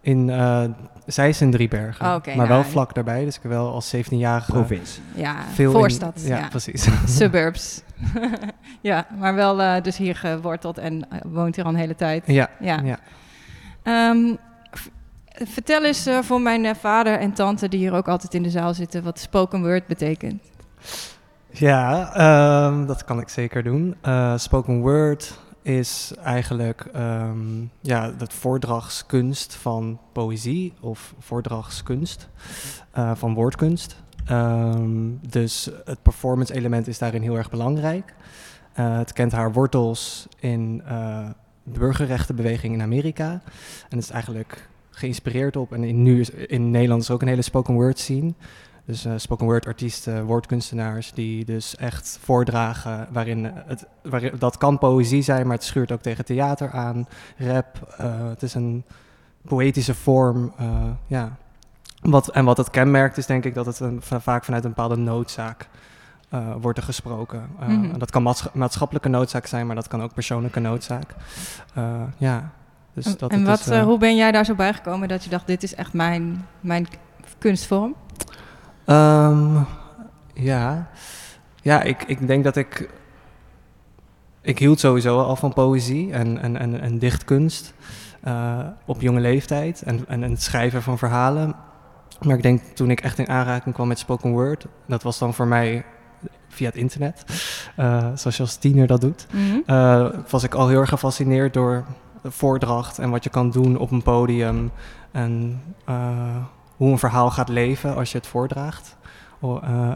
in, 0.00 0.30
eh 0.30 0.64
zij 1.06 1.28
is 1.28 1.40
in 1.40 1.50
Driebergen. 1.50 2.06
Oh, 2.06 2.14
oké, 2.14 2.28
maar 2.28 2.36
nou, 2.36 2.48
wel 2.48 2.64
vlak 2.70 2.94
daarbij. 2.94 3.24
Dus 3.24 3.36
ik 3.36 3.42
heb 3.42 3.50
wel 3.50 3.72
als 3.72 3.96
17-jarige 3.96 4.52
Provincie. 4.52 5.02
Ja, 5.14 5.34
veel 5.52 5.70
in- 5.72 5.76
voorstad. 5.78 6.22
ja, 6.24 6.36
ja. 6.38 6.48
precies. 6.48 6.88
Suburbs. 7.18 7.82
ja, 8.80 9.06
maar 9.18 9.34
wel 9.34 9.62
eh, 9.62 9.82
dus 9.82 9.96
hier 9.96 10.16
geworteld 10.16 10.78
en 10.78 11.06
woont 11.26 11.56
hier 11.56 11.64
al 11.64 11.70
een 11.70 11.76
hele 11.76 11.94
tijd. 11.94 12.22
ja, 12.26 12.48
Ja. 12.60 12.80
ja. 12.84 12.98
Ehm, 13.82 14.34
vertel 15.52 15.84
eens 15.84 16.06
eh, 16.06 16.18
voor 16.22 16.40
mijn 16.40 16.64
eh, 16.64 16.74
vader 16.74 17.18
en 17.18 17.32
tante 17.32 17.68
die 17.68 17.78
hier 17.78 17.92
ook 17.92 18.08
altijd 18.08 18.34
in 18.34 18.42
de 18.42 18.50
zaal 18.50 18.74
zitten 18.74 19.02
wat 19.02 19.18
spoken 19.18 19.60
word 19.62 19.86
betekent. 19.86 20.42
Ja, 21.56 22.14
ehm, 22.14 22.86
dat 22.86 23.04
kan 23.04 23.20
ik 23.20 23.28
zeker 23.28 23.62
doen. 23.62 23.94
Eh, 24.00 24.36
spoken 24.36 24.80
word 24.80 25.38
is 25.62 26.12
eigenlijk 26.22 26.88
ehm, 26.92 27.62
ja, 27.80 28.10
de 28.10 28.26
voordragskunst 28.28 29.54
van 29.54 29.98
poëzie 30.12 30.72
of 30.80 31.14
voordragskunst 31.18 32.28
eh, 32.90 33.10
van 33.14 33.34
woordkunst. 33.34 34.02
Ehm, 34.26 35.10
dus 35.28 35.70
het 35.84 36.02
performance 36.02 36.54
element 36.54 36.86
is 36.86 36.98
daarin 36.98 37.22
heel 37.22 37.36
erg 37.36 37.50
belangrijk. 37.50 38.14
Eh, 38.72 38.96
het 38.98 39.12
kent 39.12 39.32
haar 39.32 39.52
wortels 39.52 40.28
in 40.38 40.82
de 41.64 41.78
burgerrechtenbeweging 41.78 42.74
in 42.74 42.82
Amerika. 42.82 43.30
En 43.88 43.96
het 43.96 44.02
is 44.02 44.10
eigenlijk 44.10 44.68
geïnspireerd 44.90 45.56
op, 45.56 45.72
en 45.72 45.84
in, 45.84 46.02
nu 46.02 46.20
is 46.20 46.30
in 46.30 46.70
Nederland 46.70 47.02
is 47.02 47.10
ook 47.10 47.22
een 47.22 47.28
hele 47.28 47.42
spoken 47.42 47.74
word 47.74 47.98
scene. 47.98 48.34
Dus 48.86 49.04
eh, 49.04 49.12
spoken 49.16 49.46
word 49.46 49.66
artiesten, 49.66 50.24
woordkunstenaars 50.24 51.12
die 51.12 51.44
dus 51.44 51.76
echt 51.76 52.18
voordragen 52.22 53.06
waarin 53.12 53.44
het, 53.66 53.86
waarin, 54.02 54.32
dat 54.38 54.56
kan 54.58 54.78
poëzie 54.78 55.22
zijn, 55.22 55.46
maar 55.46 55.56
het 55.56 55.64
schuurt 55.64 55.92
ook 55.92 56.00
tegen 56.02 56.24
theater 56.24 56.70
aan, 56.70 57.06
rap. 57.36 57.94
eh, 57.98 58.28
het 58.28 58.42
is 58.42 58.54
een 58.54 58.84
poëtische 59.44 59.94
vorm, 59.94 60.52
eh, 60.58 60.66
ja. 61.06 61.36
Wat, 62.02 62.28
en 62.28 62.44
wat 62.44 62.56
het 62.56 62.70
kenmerkt 62.70 63.16
is 63.16 63.26
denk 63.26 63.44
ik 63.44 63.54
dat 63.54 63.66
het 63.66 63.80
een, 63.80 64.02
vaak 64.02 64.44
vanuit 64.44 64.64
een 64.64 64.70
bepaalde 64.70 64.96
noodzaak 64.96 65.68
eh, 66.28 66.54
wordt 66.60 66.78
er 66.78 66.84
gesproken. 66.84 67.46
Eh, 67.60 67.68
Mhm. 67.68 67.98
Dat 67.98 68.10
kan 68.10 68.22
maatscha- 68.22 68.50
maatschappelijke 68.52 69.08
noodzaak 69.08 69.46
zijn, 69.46 69.66
maar 69.66 69.76
dat 69.76 69.88
kan 69.88 70.02
ook 70.02 70.14
persoonlijke 70.14 70.60
noodzaak. 70.60 71.14
Eh, 71.74 72.02
ja. 72.16 72.50
Dus 72.94 73.06
En- 73.06 73.14
dat 73.18 73.30
en 73.30 73.44
wat, 73.44 73.58
is, 73.60 73.66
eh, 73.68 73.78
eh, 73.78 73.84
hoe 73.84 73.98
ben 73.98 74.16
jij 74.16 74.32
daar 74.32 74.44
zo 74.44 74.54
bij 74.54 74.72
gekomen 74.74 75.08
dat 75.08 75.24
je 75.24 75.30
dacht, 75.30 75.46
dit 75.46 75.62
is 75.62 75.74
echt 75.74 75.92
mijn, 75.92 76.46
mijn 76.60 76.86
kunstvorm? 77.38 77.94
Ehm, 78.84 79.56
ja, 80.34 80.88
ja 81.62 81.82
ik, 81.82 82.02
ik 82.06 82.26
denk 82.26 82.44
dat 82.44 82.56
ik 82.56 82.88
ik 84.40 84.58
hield 84.58 84.80
sowieso 84.80 85.20
al 85.20 85.36
van 85.36 85.52
poëzie 85.52 86.12
en, 86.12 86.38
en, 86.38 86.56
en, 86.56 86.80
en 86.80 86.98
dichtkunst 86.98 87.74
uh, 88.24 88.58
op 88.86 89.00
jonge 89.00 89.20
leeftijd 89.20 89.82
en, 89.82 90.04
en, 90.08 90.22
en 90.22 90.30
het 90.30 90.42
schrijven 90.42 90.82
van 90.82 90.98
verhalen. 90.98 91.54
Maar 92.20 92.36
ik 92.36 92.42
denk 92.42 92.62
toen 92.62 92.90
ik 92.90 93.00
echt 93.00 93.18
in 93.18 93.28
aanraking 93.28 93.74
kwam 93.74 93.88
met 93.88 93.98
spoken 93.98 94.30
word, 94.30 94.66
dat 94.86 95.02
was 95.02 95.18
dan 95.18 95.34
voor 95.34 95.46
mij 95.46 95.84
via 96.48 96.66
het 96.66 96.76
internet, 96.76 97.24
uh, 97.78 98.08
zoals 98.14 98.36
je 98.36 98.42
als 98.42 98.56
tiener 98.56 98.86
dat 98.86 99.00
doet, 99.00 99.26
Mhm. 99.32 99.58
uh, 99.66 100.06
was 100.28 100.42
ik 100.42 100.54
al 100.54 100.68
heel 100.68 100.80
erg 100.80 100.88
gefascineerd 100.88 101.54
door 101.54 101.84
de 102.22 102.30
voordracht 102.30 102.98
en 102.98 103.10
wat 103.10 103.24
je 103.24 103.30
kan 103.30 103.50
doen 103.50 103.76
op 103.78 103.90
een 103.90 104.02
podium 104.02 104.70
en 105.12 105.60
hoe 106.84 106.92
een 106.92 106.98
verhaal 106.98 107.30
gaat 107.30 107.48
leven 107.48 107.94
als 107.94 108.12
je 108.12 108.18
het 108.18 108.26
voordraagt. 108.26 108.96
Uh, 109.42 109.94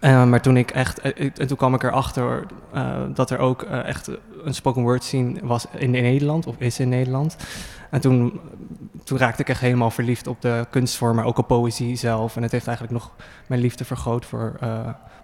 maar 0.00 0.42
toen 0.42 0.56
ik 0.56 0.70
echt, 0.70 1.00
en 1.00 1.46
toen 1.46 1.56
kwam 1.56 1.74
ik 1.74 1.82
erachter 1.82 2.46
dat 3.14 3.30
er 3.30 3.38
ook 3.38 3.62
echt 3.62 4.10
een 4.44 4.54
spoken 4.54 4.82
word 4.82 5.04
scene 5.04 5.40
was 5.42 5.66
in, 5.72 5.94
in, 5.94 6.02
Nederland, 6.02 6.46
of 6.46 6.54
is 6.58 6.80
in 6.80 6.88
Nederland. 6.88 7.36
En 7.90 8.00
toen, 8.00 8.40
toen 9.04 9.18
raakte 9.18 9.42
ik 9.42 9.48
echt 9.48 9.60
helemaal 9.60 9.90
verliefd 9.90 10.26
op 10.26 10.40
de 10.40 10.66
kunstvorm, 10.70 11.16
maar 11.16 11.24
ook 11.24 11.38
op 11.38 11.46
poëzie 11.46 11.96
zelf. 11.96 12.36
En 12.36 12.42
het 12.42 12.52
heeft 12.52 12.66
eigenlijk 12.66 12.98
nog 12.98 13.12
mijn 13.46 13.60
liefde 13.60 13.84
vergroot 13.84 14.24
voor 14.24 14.58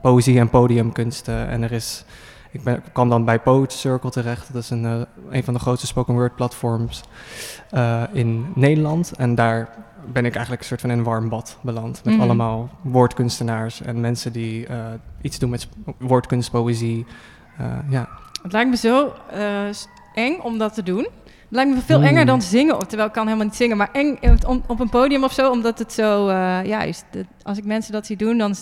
poëzie 0.03 0.39
en 0.39 0.51
podiumkunsten. 0.51 1.49
En 1.49 1.63
er 1.63 1.73
is, 1.73 2.05
ik, 2.51 2.63
ben, 2.63 2.83
kwam 2.93 3.09
dan 3.09 3.25
bij 3.25 3.39
Poet 3.41 3.73
Circle 3.73 4.11
terecht. 4.11 4.53
Dat 4.53 4.63
is 4.63 4.71
een, 4.71 5.07
een 5.31 5.45
van 5.45 5.55
de 5.55 5.61
grootste 5.61 5.87
spoken 5.87 6.15
word 6.15 6.35
platforms 6.37 7.03
in 8.13 8.53
Nederland. 8.55 9.13
En 9.17 9.35
daar 9.35 9.69
ben 10.13 10.25
ik 10.25 10.33
eigenlijk 10.33 10.63
een 10.63 10.69
soort 10.69 10.81
van 10.81 10.91
in 10.91 10.99
een 10.99 11.05
warm 11.05 11.29
bad 11.29 11.59
beland. 11.63 12.01
Met 12.05 12.15
Mhm. 12.15 12.23
allemaal 12.23 12.71
woordkunstenaars 12.83 13.83
en 13.83 14.01
mensen 14.01 14.33
die 14.33 14.69
uh, 14.69 14.77
iets 15.21 15.39
doen 15.39 15.51
met 15.51 15.69
woordkunst, 15.99 16.51
poëzie. 16.51 17.07
Ja. 17.89 18.09
Het 18.43 18.53
lijkt 18.53 18.71
me 18.71 18.77
zo 18.77 19.13
eng 20.15 20.39
om 20.43 20.59
dat 20.59 20.75
te 20.75 20.83
doen. 20.83 21.09
Het 21.25 21.59
lijkt 21.59 21.75
me 21.75 21.81
veel 21.81 21.99
Mm. 21.99 22.05
enger 22.05 22.27
dan 22.27 22.43
zingen, 22.43 22.79
terwijl 22.79 23.09
ik 23.09 23.15
kan 23.15 23.25
helemaal 23.27 23.47
niet 23.47 23.57
zingen. 23.57 23.77
Maar 23.77 23.89
eng 23.93 24.19
op, 24.47 24.63
op 24.67 24.81
een 24.81 24.89
podium 24.89 25.25
of 25.25 25.33
zo, 25.33 25.51
omdat 25.51 25.79
het 25.79 25.93
zo... 25.93 26.29
Uh, 26.29 26.65
ja, 26.65 26.87
als 27.43 27.59
ik 27.59 27.65
mensen 27.65 27.93
dat 27.93 28.07
zie 28.07 28.17
doen, 28.17 28.39
dan 28.39 28.55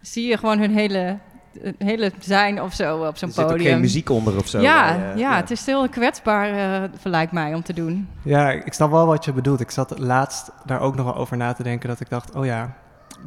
zie 0.00 0.28
je 0.28 0.36
gewoon 0.38 0.58
hun 0.58 0.70
hele, 0.74 1.18
hun 1.60 1.74
hele 1.78 2.12
zijn 2.20 2.62
of 2.62 2.74
zo 2.74 2.96
op 3.06 3.16
zo'n 3.16 3.28
Er 3.28 3.34
zit 3.34 3.46
podium. 3.46 3.60
ook 3.60 3.66
geen 3.66 3.80
muziek 3.80 4.10
onder 4.10 4.36
of 4.36 4.48
zo. 4.48 4.60
Ja, 4.60 4.84
maar, 4.84 5.12
uh, 5.12 5.18
ja, 5.18 5.36
het 5.36 5.50
is 5.50 5.66
heel 5.66 5.88
kwetsbaar, 5.88 6.82
uh, 6.82 6.88
lijkt 7.02 7.32
mij, 7.32 7.54
om 7.54 7.62
te 7.62 7.72
doen. 7.72 8.08
Ja, 8.22 8.50
ik 8.50 8.72
snap 8.72 8.90
wel 8.90 9.06
wat 9.06 9.24
je 9.24 9.32
bedoelt. 9.32 9.60
Ik 9.60 9.70
zat 9.70 9.98
laatst 9.98 10.50
daar 10.66 10.80
ook 10.80 10.96
nog 10.96 11.04
wel 11.04 11.16
over 11.16 11.36
na 11.36 11.52
te 11.52 11.62
denken 11.62 11.88
dat 11.88 12.00
ik 12.00 12.08
dacht, 12.08 12.34
oh 12.34 12.44
ja, 12.44 12.76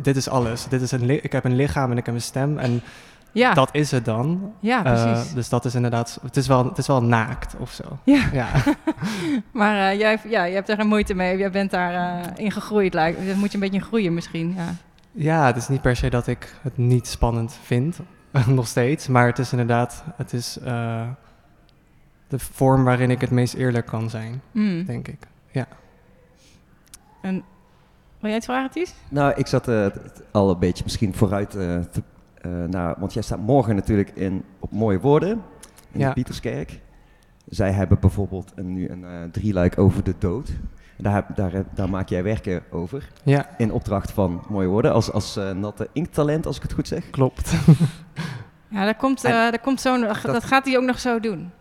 dit 0.02 0.16
is 0.16 0.30
alles. 0.30 0.68
Dit 0.68 0.82
is 0.82 0.92
een 0.92 1.24
ik 1.24 1.32
heb 1.32 1.44
een 1.44 1.56
lichaam 1.56 1.92
en 1.92 1.98
ik 1.98 2.06
heb 2.06 2.16
een 2.16 2.22
stem 2.22 2.58
en 2.58 2.82
ja. 3.32 3.54
dat 3.54 3.70
is 3.72 3.92
het 3.92 4.06
dan. 4.06 4.54
Ja, 4.60 4.82
precies. 4.82 5.30
Uh, 5.30 5.36
dus 5.36 5.50
dat 5.50 5.66
is 5.66 5.76
inderdaad, 5.76 6.20
het 6.22 6.38
is 6.38 6.48
wel, 6.48 6.66
het 6.66 6.78
is 6.78 6.88
wel 6.88 7.04
naakt 7.04 7.56
of 7.60 7.72
zo. 7.72 7.84
Ja. 8.04 8.24
ja. 8.42 8.48
maar 9.52 9.94
uh, 9.94 10.00
jij, 10.00 10.20
ja, 10.28 10.44
je 10.44 10.54
hebt 10.54 10.70
er 10.70 10.76
geen 10.76 10.88
moeite 10.88 11.14
mee. 11.14 11.38
Jij 11.38 11.52
bent 11.52 11.72
daar 11.72 11.94
uh, 11.94 12.26
in 12.36 12.52
gegroeid. 12.52 12.94
Lijkt. 12.94 13.36
Moet 13.36 13.52
je 13.52 13.54
een 13.54 13.60
beetje 13.60 13.80
in 13.80 13.86
groeien 13.86 14.14
misschien. 14.14 14.54
Ja. 14.58 14.74
Ja, 15.12 15.46
het 15.46 15.56
is 15.56 15.68
niet 15.68 15.82
per 15.82 15.96
se 15.96 16.10
dat 16.10 16.28
ik 16.28 16.56
het 16.62 16.78
niet 16.78 17.08
spannend 17.08 17.54
vind. 17.64 18.00
nog 18.48 18.68
steeds. 18.68 19.08
Maar 19.08 19.26
het 19.26 19.40
is 19.40 19.52
inderdaad, 19.52 20.04
het 20.16 20.34
is 20.34 20.58
uh, 20.64 21.10
de 22.28 22.40
vorm 22.40 22.84
waarin 22.84 23.10
ik 23.10 23.22
het 23.22 23.32
meest 23.32 23.54
eerlijk 23.54 23.86
kan 23.86 24.10
zijn, 24.10 24.42
mm. 24.52 24.86
denk 24.86 25.08
ik. 25.08 25.28
Ja. 25.52 25.68
En 27.22 27.44
wil 28.20 28.30
jij 28.30 28.36
iets 28.36 28.46
vragen, 28.46 28.72
Ties? 28.72 28.94
Nou, 29.10 29.34
ik 29.36 29.48
zat 29.48 29.68
uh, 29.68 29.88
al 30.32 30.50
een 30.50 30.60
beetje 30.60 30.84
misschien 30.84 31.14
vooruit 31.14 31.56
uh, 31.56 31.80
te, 31.80 32.04
naar, 32.68 32.96
want 33.00 33.14
jij 33.14 33.24
staat 33.24 33.40
morgen 33.40 33.76
natuurlijk 33.76 34.10
in 34.10 34.44
op 34.60 34.72
mooie 34.72 35.00
woorden 35.00 35.42
in 35.92 36.00
ja. 36.00 36.08
de 36.08 36.14
Pieterskerk. 36.14 36.80
Zij 37.50 37.72
hebben 37.72 38.00
bijvoorbeeld 38.00 38.52
een, 38.56 38.74
nu 38.74 38.90
een 38.90 39.02
uh, 39.02 39.24
drieluik 39.32 39.78
over 39.78 40.04
de 40.04 40.16
dood. 40.18 40.52
Daar, 41.02 41.26
daar, 41.36 41.52
daar, 41.74 41.90
maak 41.90 42.10
jij 42.10 42.24
werken 42.24 42.64
over. 42.72 43.08
Ja. 43.24 43.46
In 43.58 43.72
opdracht 43.72 44.12
van 44.12 44.44
mooie 44.50 44.68
woorden. 44.68 44.94
Als, 44.94 45.12
als 45.12 45.38
uh, 45.38 45.52
natte 45.52 45.88
inkttalent, 45.94 46.46
als 46.46 46.56
ik 46.56 46.62
het 46.62 46.74
goed 46.74 46.88
zeg. 46.88 47.10
Klopt. 47.10 47.52
ja, 48.68 48.84
daar 48.84 48.96
komt, 48.96 49.26
uh, 49.26 49.32
daar 49.32 49.60
komt 49.60 49.82
zo, 49.82 50.00
dat, 50.06 50.22
dat, 50.22 50.44
gaat 50.44 50.66
hij 50.66 50.78
ook 50.78 50.84
nog 50.84 51.00
zo 51.00 51.20
doen. 51.20 51.52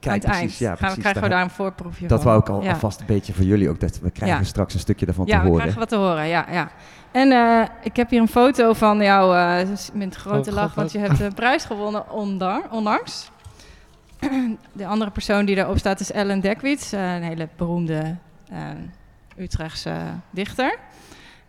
Kijk, 0.00 0.24
Aan 0.24 0.30
het 0.30 0.38
precies, 0.40 0.40
eind 0.40 0.56
ja, 0.58 0.68
Gaan, 0.68 0.76
precies. 0.78 0.98
krijgen 0.98 1.22
we 1.22 1.28
daar 1.28 1.42
een 1.42 1.50
voorproefje 1.50 2.06
Dat 2.06 2.22
van. 2.22 2.28
wou 2.30 2.40
ik 2.42 2.48
al 2.48 2.62
ja. 2.62 2.72
alvast 2.72 3.00
een 3.00 3.06
beetje 3.06 3.32
voor 3.32 3.44
jullie 3.44 3.68
ook. 3.68 3.80
Dat 3.80 4.00
we 4.00 4.10
krijgen 4.10 4.38
Ja. 4.38 4.44
straks 4.44 4.74
een 4.74 4.80
stukje 4.80 5.06
daarvan 5.06 5.26
Ja, 5.26 5.36
te 5.36 5.38
we 5.42 5.44
horen. 5.48 5.60
krijgen 5.60 5.80
wat 5.80 5.88
te 5.88 5.96
horen, 5.96 6.26
ja. 6.28 6.46
ja. 6.50 6.70
En 7.10 7.30
uh, 7.30 7.62
ik 7.82 7.96
heb 7.96 8.10
hier 8.10 8.20
een 8.20 8.28
foto 8.28 8.72
van 8.72 9.02
jou 9.02 9.36
uh, 9.36 9.68
met 9.92 10.14
grote 10.14 10.50
Oh, 10.50 10.56
lach, 10.56 10.64
God, 10.66 10.74
want 10.74 10.92
je 10.92 10.98
hebt 10.98 11.20
een 11.20 11.34
prijs 11.34 11.64
gewonnen 11.64 12.10
ondar- 12.10 12.70
onlangs. 12.70 13.30
De 14.72 14.86
andere 14.86 15.10
persoon 15.10 15.44
die 15.44 15.56
daarop 15.56 15.78
staat 15.78 16.00
is 16.00 16.12
Ellen 16.12 16.40
Dekwits, 16.40 16.92
uh, 16.94 17.14
een 17.14 17.22
hele 17.22 17.48
beroemde 17.56 18.16
Utrechtse 19.36 19.96
dichter. 20.30 20.78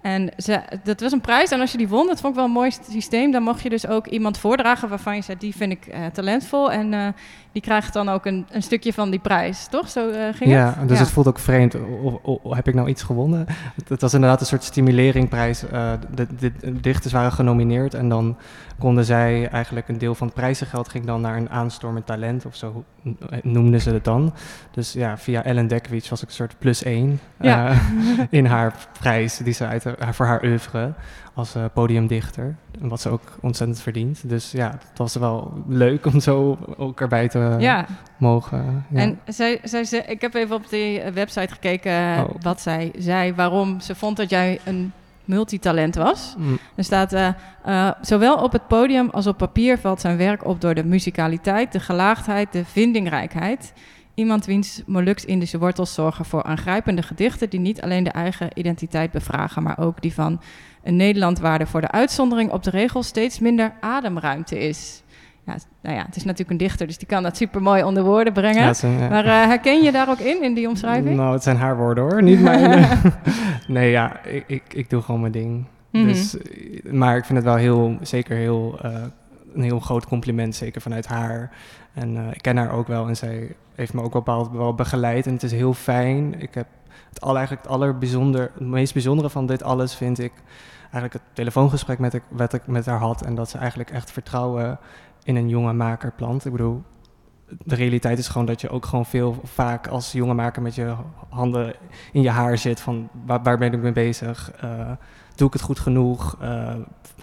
En 0.04 0.32
ze, 0.38 0.62
dat 0.84 1.02
was 1.02 1.12
een 1.12 1.22
prijs 1.22 1.52
en 1.52 1.60
als 1.60 1.72
je 1.72 1.78
die 1.78 1.88
won, 1.88 2.08
dat 2.08 2.20
vond 2.20 2.34
ik 2.34 2.36
wel 2.36 2.46
een 2.48 2.54
mooi 2.54 2.72
systeem, 2.90 3.32
dan 3.32 3.44
mocht 3.44 3.62
je 3.62 3.70
dus 3.70 3.88
ook 3.88 4.08
iemand 4.08 4.38
voordragen 4.38 4.90
waarvan 4.90 5.16
je 5.16 5.22
zei, 5.22 5.38
die 5.38 5.56
vind 5.56 5.72
ik 5.72 5.88
uh, 5.88 6.06
talentvol 6.06 6.72
en 6.72 6.94
uh, 6.94 7.08
die 7.52 7.62
krijgt 7.62 7.94
dan 7.94 8.10
ook 8.10 8.26
een, 8.26 8.46
een 8.52 8.64
stukje 8.64 8.94
van 8.94 9.10
die 9.10 9.20
prijs, 9.20 9.68
toch? 9.68 9.90
Zo 9.90 10.10
uh, 10.10 10.16
ging 10.34 10.52
Ja, 10.52 10.76
het? 10.78 10.88
dus 10.88 11.00
het 11.00 11.10
voelt 11.10 11.28
ook 11.28 11.40
vreemd. 11.40 11.76
Heb 12.50 12.68
ik 12.68 12.74
nou 12.74 12.90
iets 12.90 13.04
gewonnen? 13.04 13.46
Het, 13.76 13.90
het 13.90 14.02
was 14.02 14.14
inderdaad 14.14 14.40
een 14.40 14.46
soort 14.46 14.64
stimuleringprijs. 14.64 15.60
De, 15.60 15.98
de, 16.16 16.28
de, 16.60 16.80
dichters 16.80 17.14
waren 17.14 17.32
genomineerd 17.32 17.94
en 17.94 18.10
dan 18.10 18.38
konden 18.80 19.06
zij 19.06 19.50
eigenlijk 19.50 19.88
een 19.88 19.98
deel 19.98 20.16
van 20.16 20.28
het 20.28 20.36
prijzengeld 20.36 20.90
ging 20.90 21.06
dan 21.06 21.22
naar 21.22 21.38
een 21.38 21.50
aanstormend 21.50 22.06
talent 22.06 22.46
of 22.46 22.56
zo 22.56 22.84
noemden 23.44 23.82
ze 23.82 23.90
het 23.90 24.04
dan. 24.04 24.34
Dus 24.72 24.94
ja, 24.94 25.18
via 25.18 25.44
Ellen 25.44 25.68
Dekwits 25.68 26.10
was 26.10 26.22
ik 26.22 26.28
een 26.28 26.34
soort 26.34 26.56
plus 26.60 26.84
één 26.84 27.20
Ja. 27.42 27.72
uh, 27.72 27.80
in 28.30 28.46
haar 28.46 28.74
prijs 29.00 29.38
die 29.38 29.54
ze 29.54 29.66
uit, 29.66 29.86
voor 30.12 30.26
haar 30.26 30.44
oeuvre 30.44 30.94
als 31.34 31.56
uh, 31.56 31.64
podiumdichter. 31.74 32.56
Wat 32.80 33.02
ze 33.02 33.10
ook 33.10 33.22
ontzettend 33.42 33.82
verdient. 33.82 34.30
Dus 34.30 34.52
ja, 34.52 34.70
het 34.90 34.98
was 34.98 35.16
wel 35.16 35.64
leuk 35.68 36.06
om 36.06 36.20
zo 36.20 36.58
ook 36.78 37.02
erbij 37.02 37.28
te 37.28 37.56
ja. 37.60 37.86
mogen. 38.18 38.86
Ja. 38.90 39.00
En 39.00 39.20
zij, 39.28 39.60
zij, 39.64 39.84
ze, 39.84 39.98
ik 39.98 40.22
heb 40.22 40.34
even 40.34 40.56
op 40.56 40.70
die 40.70 41.00
eh, 41.02 41.14
website 41.14 41.54
gekeken 41.54 41.92
Oh. 41.94 42.30
wat 42.42 42.62
zij 42.62 42.92
zei, 42.98 43.34
waarom 43.34 43.80
ze 43.80 43.96
vond 43.96 44.18
dat 44.18 44.30
jij 44.30 44.60
een 44.66 44.92
multitalent 45.26 45.96
was. 45.96 46.36
Mm, 46.38 46.58
Er 46.76 46.84
staat, 46.84 47.14
eh, 47.14 47.28
eh, 47.64 47.92
zowel 48.02 48.36
op 48.36 48.52
het 48.52 48.68
podium 48.68 49.10
als 49.10 49.28
op 49.28 49.38
papier 49.38 49.78
valt 49.78 50.02
zijn 50.02 50.18
werk 50.18 50.46
op 50.46 50.62
door 50.62 50.74
de 50.74 50.86
musicaliteit, 50.86 51.72
de 51.72 51.80
gelaagdheid, 51.80 52.52
de 52.52 52.66
vindingrijkheid. 52.66 53.74
Iemand 54.14 54.46
wiens 54.46 54.82
Molux-Indische 54.86 55.58
wortels 55.58 55.94
zorgen 55.94 56.26
voor 56.26 56.44
aangrijpende 56.44 57.02
gedichten 57.02 57.50
die 57.50 57.60
niet 57.60 57.82
alleen 57.82 58.04
de 58.04 58.10
eigen 58.10 58.50
identiteit 58.54 59.12
bevragen, 59.12 59.64
maar 59.64 59.80
ook 59.80 60.02
die 60.02 60.14
van 60.14 60.42
een 60.84 60.96
Nederland 60.96 61.40
waar 61.40 61.60
er 61.60 61.68
voor 61.68 61.82
de 61.82 61.92
uitzondering 61.92 62.52
op 62.52 62.64
de 62.64 62.70
regel 62.70 63.04
steeds 63.04 63.40
minder 63.40 63.74
ademruimte 63.80 64.60
is. 64.60 65.03
Ja, 65.46 65.56
nou 65.82 65.96
ja, 65.96 66.06
het 66.06 66.16
is 66.16 66.24
natuurlijk 66.24 66.50
een 66.50 66.58
dichter, 66.58 66.88
dus 66.88 66.98
die 66.98 67.08
kan 67.08 67.24
dat 67.24 67.38
super 67.38 67.62
mooi 67.62 67.84
onder 67.84 68.04
woorden 68.04 68.34
brengen. 68.34 68.62
ja, 68.62 68.68
het 68.68 68.78
zijn, 68.78 69.00
ja. 69.00 69.10
Maar 69.10 69.26
eh, 69.26 69.32
herken 69.32 69.84
je 69.84 69.92
daar 69.92 70.10
ook 70.10 70.20
in, 70.20 70.44
in 70.44 70.54
die 70.54 70.68
omschrijving? 70.68 71.16
Nou, 71.16 71.34
het 71.34 71.44
zijn 71.44 71.58
haar 71.58 71.78
woorden 71.78 72.04
hoor, 72.04 72.24
niet 72.24 72.42
mijn. 72.42 72.88
nee, 73.68 73.92
ja, 73.92 74.24
ik, 74.24 74.44
ik, 74.48 74.64
ik 74.74 74.90
doe 74.90 75.02
gewoon 75.02 75.22
mijn 75.22 75.32
ding. 75.32 75.66
Mhm. 75.92 76.06
dus, 76.06 76.38
eh, 76.38 76.92
maar 76.92 77.18
ik 77.18 77.26
vind 77.26 77.38
het 77.38 77.48
wel 77.48 77.56
heel, 77.56 77.98
zeker 78.02 78.38
heel, 78.38 78.80
eh, 78.82 79.04
een 79.54 79.62
heel 79.62 79.80
groot 79.80 80.08
compliment, 80.08 80.56
zeker 80.56 80.82
vanuit 80.82 81.08
haar. 81.08 81.52
En 81.94 82.18
ik 82.34 82.42
ken 82.42 82.58
haar 82.58 82.72
ook 82.72 82.88
wel 82.88 83.08
en 83.08 83.16
zij 83.16 83.56
heeft 83.76 83.94
me 83.94 84.02
ook 84.02 84.12
bepaald 84.12 84.52
wel 84.52 84.74
begeleid. 84.74 85.26
En 85.26 85.34
het 85.34 85.44
is 85.44 85.52
heel 85.52 85.74
fijn. 85.74 86.42
Ik 86.42 86.54
heb 86.54 86.68
het, 87.10 87.22
al, 87.22 87.36
eigenlijk 87.36 87.64
het, 87.64 87.72
allerbijzonder, 87.72 88.52
het 88.54 88.68
meest 88.68 88.94
bijzondere 88.94 89.30
van 89.30 89.46
dit 89.46 89.64
alles 89.64 89.96
vind 89.96 90.20
ik 90.20 90.32
eigenlijk 90.82 91.14
het 91.14 91.22
telefoongesprek 91.34 92.00
met, 92.00 92.14
ik, 92.14 92.24
wat 92.30 92.54
ik 92.54 92.68
met 92.68 92.86
haar 92.86 93.00
had. 93.00 93.22
En 93.22 93.36
dat 93.36 93.50
ze 93.50 93.58
eigenlijk 93.58 93.90
echt 93.90 94.12
vertrouwen 94.12 94.80
in 95.24 95.36
een 95.36 95.50
jonge 95.50 95.74
maker 95.74 96.12
plant. 96.12 96.46
Ik 96.46 96.52
bedoel, 96.52 96.84
de 97.64 97.76
realiteit 97.76 98.18
is 98.18 98.28
gewoon 98.28 98.48
dat 98.48 98.62
je 98.62 98.70
ook 98.70 98.86
gewoon 98.86 99.06
veel 99.06 99.40
vaak 99.44 99.88
als 99.88 100.12
jonge 100.12 100.34
maker 100.34 100.62
met 100.62 100.76
je 100.76 100.96
handen 101.30 101.76
in 102.12 102.22
je 102.22 102.30
haar 102.30 102.58
zit 102.58 102.80
van 102.80 103.10
waar, 103.26 103.44
waar 103.44 103.58
ben 103.58 103.74
ik 103.74 103.82
mee 103.82 103.92
bezig? 103.92 104.52
Uh, 104.64 104.92
doe 105.36 105.48
ik 105.48 105.54
het 105.54 105.62
goed 105.62 105.80
genoeg? 105.80 106.38
Uh, 106.42 106.76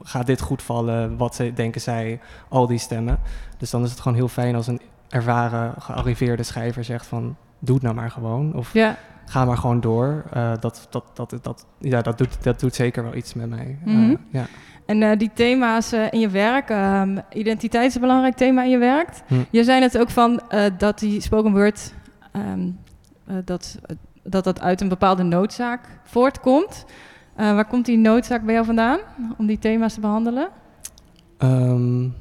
gaat 0.03 0.27
dit 0.27 0.41
goed 0.41 0.63
vallen? 0.63 1.17
Wat 1.17 1.35
ze, 1.35 1.53
denken 1.53 1.81
zij? 1.81 2.21
Al 2.49 2.67
die 2.67 2.79
stemmen. 2.79 3.19
Dus 3.59 3.71
dan 3.71 3.83
is 3.83 3.91
het 3.91 4.01
gewoon 4.01 4.17
heel 4.17 4.29
fijn 4.29 4.55
als 4.55 4.67
een 4.67 4.81
ervaren, 5.09 5.75
gearriveerde 5.79 6.43
schrijver 6.43 6.85
zegt 6.85 7.07
van 7.07 7.37
doe 7.59 7.75
het 7.75 7.85
nou 7.85 7.95
maar 7.95 8.11
gewoon. 8.11 8.55
Of 8.55 8.73
Ja, 8.73 8.97
ga 9.27 9.45
maar 9.45 9.57
gewoon 9.57 9.81
door. 9.81 10.25
Uh, 10.37 10.53
dat, 10.61 10.87
dat, 10.91 11.05
dat, 11.15 11.39
dat, 11.43 11.67
ja, 11.79 12.03
dat, 12.03 12.19
doet, 12.19 12.43
dat 12.43 12.61
doet 12.61 12.75
zeker 12.75 13.03
wel 13.03 13.15
iets 13.15 13.35
met 13.35 13.49
mij. 13.49 13.79
Mhm. 13.85 14.17
ja. 14.31 14.47
En 14.91 15.03
eh, 15.03 15.19
die 15.19 15.31
thema's 15.35 15.93
eh, 15.93 16.07
in 16.11 16.21
je 16.21 16.29
werk, 16.29 16.71
ehm, 16.71 17.19
identiteit 17.33 17.87
is 17.87 17.95
een 17.95 18.01
belangrijk 18.01 18.37
thema 18.37 18.63
in 18.63 18.71
je 18.71 18.79
werk. 18.79 19.09
Hm. 19.27 19.35
Je 19.51 19.65
zei 19.65 19.81
net 19.81 19.99
ook 19.99 20.11
van 20.11 20.41
eh, 20.49 20.65
dat 20.79 20.99
die 20.99 21.21
spoken 21.21 21.53
word, 21.53 21.95
ehm, 22.33 22.69
eh, 23.27 23.37
dat, 23.45 23.79
dat 24.23 24.45
dat 24.45 24.61
uit 24.61 24.81
een 24.81 24.89
bepaalde 24.89 25.23
noodzaak 25.23 25.81
voortkomt. 26.05 26.85
Waar 27.37 27.67
komt 27.67 27.87
die 27.87 27.99
noodzaak 27.99 28.43
bij 28.45 28.55
jou 28.55 28.67
vandaan 28.67 28.99
om 29.37 29.47
die 29.47 29.59
thema's 29.59 29.95
te 29.95 30.01
behandelen? 30.01 30.49
Um, 31.39 32.15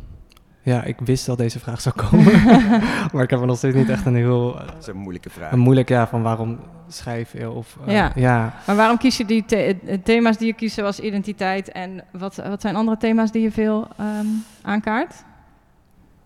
Ja, 0.69 0.83
ik 0.83 0.95
wist 0.99 1.25
dat 1.25 1.37
deze 1.37 1.59
vraag 1.59 1.81
zou 1.81 1.95
komen. 1.95 2.23
maar 3.13 3.23
ik 3.23 3.29
heb 3.29 3.39
er 3.39 3.45
nog 3.45 3.57
steeds 3.57 3.75
niet 3.75 3.89
echt 3.89 4.05
een 4.05 4.15
heel... 4.15 4.53
Dat 4.53 4.75
is 4.79 4.87
een 4.87 4.95
moeilijke 4.97 5.29
vraag. 5.29 5.51
Een 5.51 5.59
moeilijk, 5.59 5.89
ja, 5.89 6.07
van 6.07 6.21
waarom 6.21 6.57
schrijf 6.87 7.33
je? 7.33 7.49
Of, 7.51 7.77
eh, 7.85 7.93
Ja. 7.93 8.11
ja. 8.15 8.53
Maar 8.67 8.75
waarom 8.75 8.97
kies 8.97 9.17
je 9.17 9.25
die 9.25 9.45
the- 9.45 9.77
eh, 9.85 9.97
thema's 10.03 10.37
die 10.37 10.47
je 10.47 10.53
kiest 10.53 10.75
zoals 10.75 10.99
identiteit 10.99 11.71
en 11.71 12.03
wat, 12.11 12.35
wat 12.35 12.61
zijn 12.61 12.75
andere 12.75 12.97
thema's 12.97 13.31
die 13.31 13.41
je 13.41 13.51
veel 13.51 13.87
ehm, 13.97 14.25
aankaart? 14.61 15.23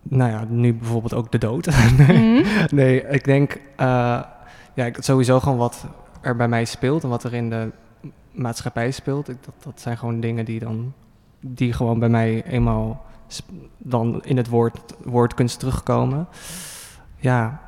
Nou 0.02 0.32
ja, 0.32 0.46
nu 0.50 0.74
bijvoorbeeld 0.74 1.14
ook 1.14 1.32
de 1.32 1.38
dood. 1.38 1.66
nee. 1.98 2.18
Mhm. 2.42 2.76
nee, 2.76 3.08
ik 3.08 3.24
denk... 3.24 3.52
eh, 3.76 4.22
ja, 4.74 4.86
ik, 4.86 4.98
sowieso 5.00 5.40
gewoon 5.40 5.58
wat 5.58 5.86
er 6.22 6.36
bij 6.36 6.48
mij 6.48 6.66
speelt 6.66 7.04
en 7.04 7.10
wat 7.10 7.24
er 7.24 7.34
in 7.34 7.50
de 7.50 7.72
maatschappij 8.32 8.92
speelt. 8.92 9.30
Ik, 9.30 9.38
dat, 9.46 9.54
dat 9.64 9.82
zijn 9.82 9.98
gewoon 9.98 10.20
dingen 10.20 10.46
die 10.46 10.60
dan... 10.60 10.94
Die 11.40 11.74
gewoon 11.74 12.00
bij 12.00 12.10
mij 12.10 12.44
eenmaal 12.46 13.06
dan 13.78 14.24
in 14.24 14.38
het 14.38 14.48
woord, 14.48 14.94
woordkunst 15.04 15.60
terugkomen. 15.60 16.28
Ja, 17.18 17.62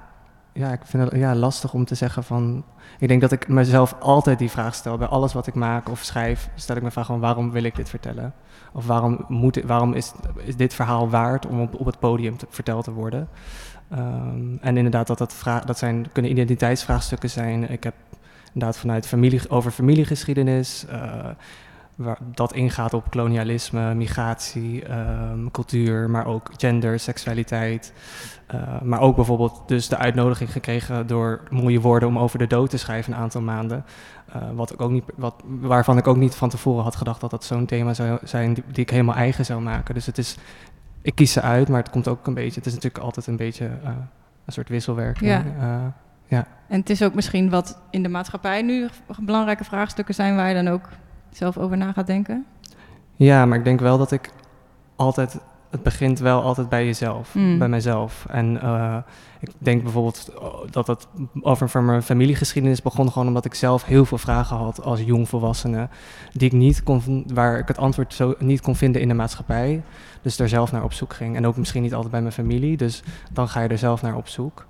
ja, 0.53 0.71
ik 0.71 0.79
vind 0.83 1.03
het 1.03 1.19
ja, 1.19 1.35
lastig 1.35 1.73
om 1.73 1.85
te 1.85 1.95
zeggen 1.95 2.23
van... 2.23 2.63
Ik 2.99 3.07
denk 3.07 3.21
dat 3.21 3.31
ik 3.31 3.47
mezelf 3.47 3.95
altijd 3.99 4.39
die 4.39 4.49
vraag 4.49 4.75
stel. 4.75 4.97
Bij 4.97 5.07
alles 5.07 5.33
wat 5.33 5.47
ik 5.47 5.53
maak 5.53 5.89
of 5.89 6.03
schrijf, 6.03 6.49
stel 6.55 6.75
ik 6.75 6.81
me 6.81 6.91
vraag 6.91 7.05
van 7.05 7.19
waarom 7.19 7.51
wil 7.51 7.63
ik 7.63 7.75
dit 7.75 7.89
vertellen? 7.89 8.33
Of 8.73 8.85
waarom, 8.85 9.25
moet, 9.27 9.61
waarom 9.61 9.93
is, 9.93 10.11
is 10.35 10.55
dit 10.55 10.73
verhaal 10.73 11.09
waard 11.09 11.45
om 11.45 11.61
op, 11.61 11.79
op 11.79 11.85
het 11.85 11.99
podium 11.99 12.37
te, 12.37 12.47
verteld 12.49 12.83
te 12.83 12.91
worden? 12.91 13.29
Ehm, 13.89 14.55
en 14.61 14.77
inderdaad, 14.77 15.07
dat, 15.07 15.17
dat, 15.17 15.33
vraag, 15.33 15.63
dat 15.63 15.77
zijn, 15.77 16.11
kunnen 16.11 16.31
identiteitsvraagstukken 16.31 17.29
zijn. 17.29 17.69
Ik 17.69 17.83
heb 17.83 17.95
inderdaad 18.53 18.77
vanuit 18.77 19.07
familie, 19.07 19.49
over 19.49 19.71
familiegeschiedenis, 19.71 20.85
eh, 20.85 21.29
waar, 21.95 22.17
dat 22.33 22.53
ingaat 22.53 22.93
op 22.93 23.11
kolonialisme, 23.11 23.93
migratie, 23.93 24.85
ehm, 24.85 25.49
cultuur, 25.51 26.09
maar 26.09 26.25
ook 26.25 26.49
gender, 26.57 26.99
seksualiteit. 26.99 27.93
Eh, 28.47 28.81
maar 28.81 28.99
ook 28.99 29.15
bijvoorbeeld 29.15 29.63
dus 29.67 29.87
de 29.87 29.97
uitnodiging 29.97 30.51
gekregen 30.51 31.07
door 31.07 31.41
mooie 31.49 31.81
woorden 31.81 32.09
om 32.09 32.19
over 32.19 32.39
de 32.39 32.47
dood 32.47 32.69
te 32.69 32.77
schrijven 32.77 33.13
een 33.13 33.19
aantal 33.19 33.41
maanden. 33.41 33.85
Eh, 34.31 34.41
wat 34.55 34.71
ik 34.71 34.81
ook 34.81 34.91
niet, 34.91 35.03
wat, 35.15 35.43
waarvan 35.45 35.97
ik 35.97 36.07
ook 36.07 36.17
niet 36.17 36.35
van 36.35 36.49
tevoren 36.49 36.83
had 36.83 36.95
gedacht 36.95 37.21
dat 37.21 37.31
dat 37.31 37.43
zo'n 37.43 37.65
thema 37.65 37.93
zou 37.93 38.19
zijn 38.23 38.53
die, 38.53 38.63
die 38.71 38.83
ik 38.83 38.89
helemaal 38.89 39.15
eigen 39.15 39.45
zou 39.45 39.61
maken. 39.61 39.93
Dus 39.93 40.05
het 40.05 40.17
is, 40.17 40.37
ik 41.01 41.15
kies 41.15 41.31
ze 41.31 41.41
uit, 41.41 41.67
maar 41.67 41.79
het 41.79 41.89
komt 41.89 42.07
ook 42.07 42.27
een 42.27 42.33
beetje, 42.33 42.57
het 42.57 42.65
is 42.65 42.73
natuurlijk 42.73 43.03
altijd 43.03 43.27
een 43.27 43.35
beetje 43.35 43.65
eh, 43.65 43.89
een 44.45 44.53
soort 44.53 44.69
wisselwerking. 44.69 45.43
Ja. 46.27 46.47
En 46.67 46.79
het 46.79 46.89
is 46.89 47.03
ook 47.03 47.13
misschien 47.13 47.49
wat 47.49 47.81
in 47.89 48.03
de 48.03 48.09
maatschappij 48.09 48.61
nu 48.61 48.87
belangrijke 49.19 49.63
vraagstukken 49.63 50.13
zijn 50.13 50.35
waar 50.35 50.47
je 50.47 50.63
dan 50.63 50.67
ook 50.67 50.89
zelf 51.35 51.57
over 51.57 51.77
na 51.77 51.91
gaat 51.91 52.07
denken. 52.07 52.45
Ja, 53.15 53.45
maar 53.45 53.57
ik 53.57 53.63
denk 53.63 53.79
wel 53.79 53.97
dat 53.97 54.11
ik 54.11 54.31
altijd. 54.95 55.39
Het 55.69 55.83
begint 55.83 56.19
wel 56.19 56.41
altijd 56.41 56.69
bij 56.69 56.85
jezelf, 56.85 57.35
Mm. 57.35 57.57
bij 57.57 57.67
mijzelf. 57.67 58.25
En 58.29 58.61
eh, 58.61 58.97
ik 59.39 59.51
denk 59.57 59.83
bijvoorbeeld 59.83 60.31
oh, 60.39 60.71
dat 60.71 60.87
het 60.87 61.07
over 61.41 61.69
van 61.69 61.85
mijn 61.85 62.03
familiegeschiedenis 62.03 62.81
begon 62.81 63.11
gewoon 63.11 63.27
omdat 63.27 63.45
ik 63.45 63.53
zelf 63.53 63.85
heel 63.85 64.05
veel 64.05 64.17
vragen 64.17 64.57
had 64.57 64.83
als 64.83 65.01
jongvolwassene, 65.01 65.89
die 66.31 66.47
ik 66.47 66.53
niet 66.53 66.83
kon, 66.83 67.25
waar 67.33 67.57
ik 67.57 67.67
het 67.67 67.77
antwoord 67.77 68.13
zo 68.13 68.35
niet 68.39 68.61
kon 68.61 68.75
vinden 68.75 69.01
in 69.01 69.07
de 69.07 69.13
maatschappij. 69.13 69.83
Dus 70.21 70.37
daar 70.37 70.49
zelf 70.49 70.71
naar 70.71 70.83
op 70.83 70.93
zoek 70.93 71.13
ging. 71.13 71.35
En 71.35 71.47
ook 71.47 71.57
misschien 71.57 71.81
niet 71.81 71.93
altijd 71.93 72.11
bij 72.11 72.21
mijn 72.21 72.33
familie. 72.33 72.77
Dus 72.77 73.03
dan 73.31 73.49
ga 73.49 73.61
je 73.61 73.67
er 73.67 73.77
zelf 73.77 74.01
naar 74.01 74.15
op 74.15 74.27
zoek. 74.27 74.65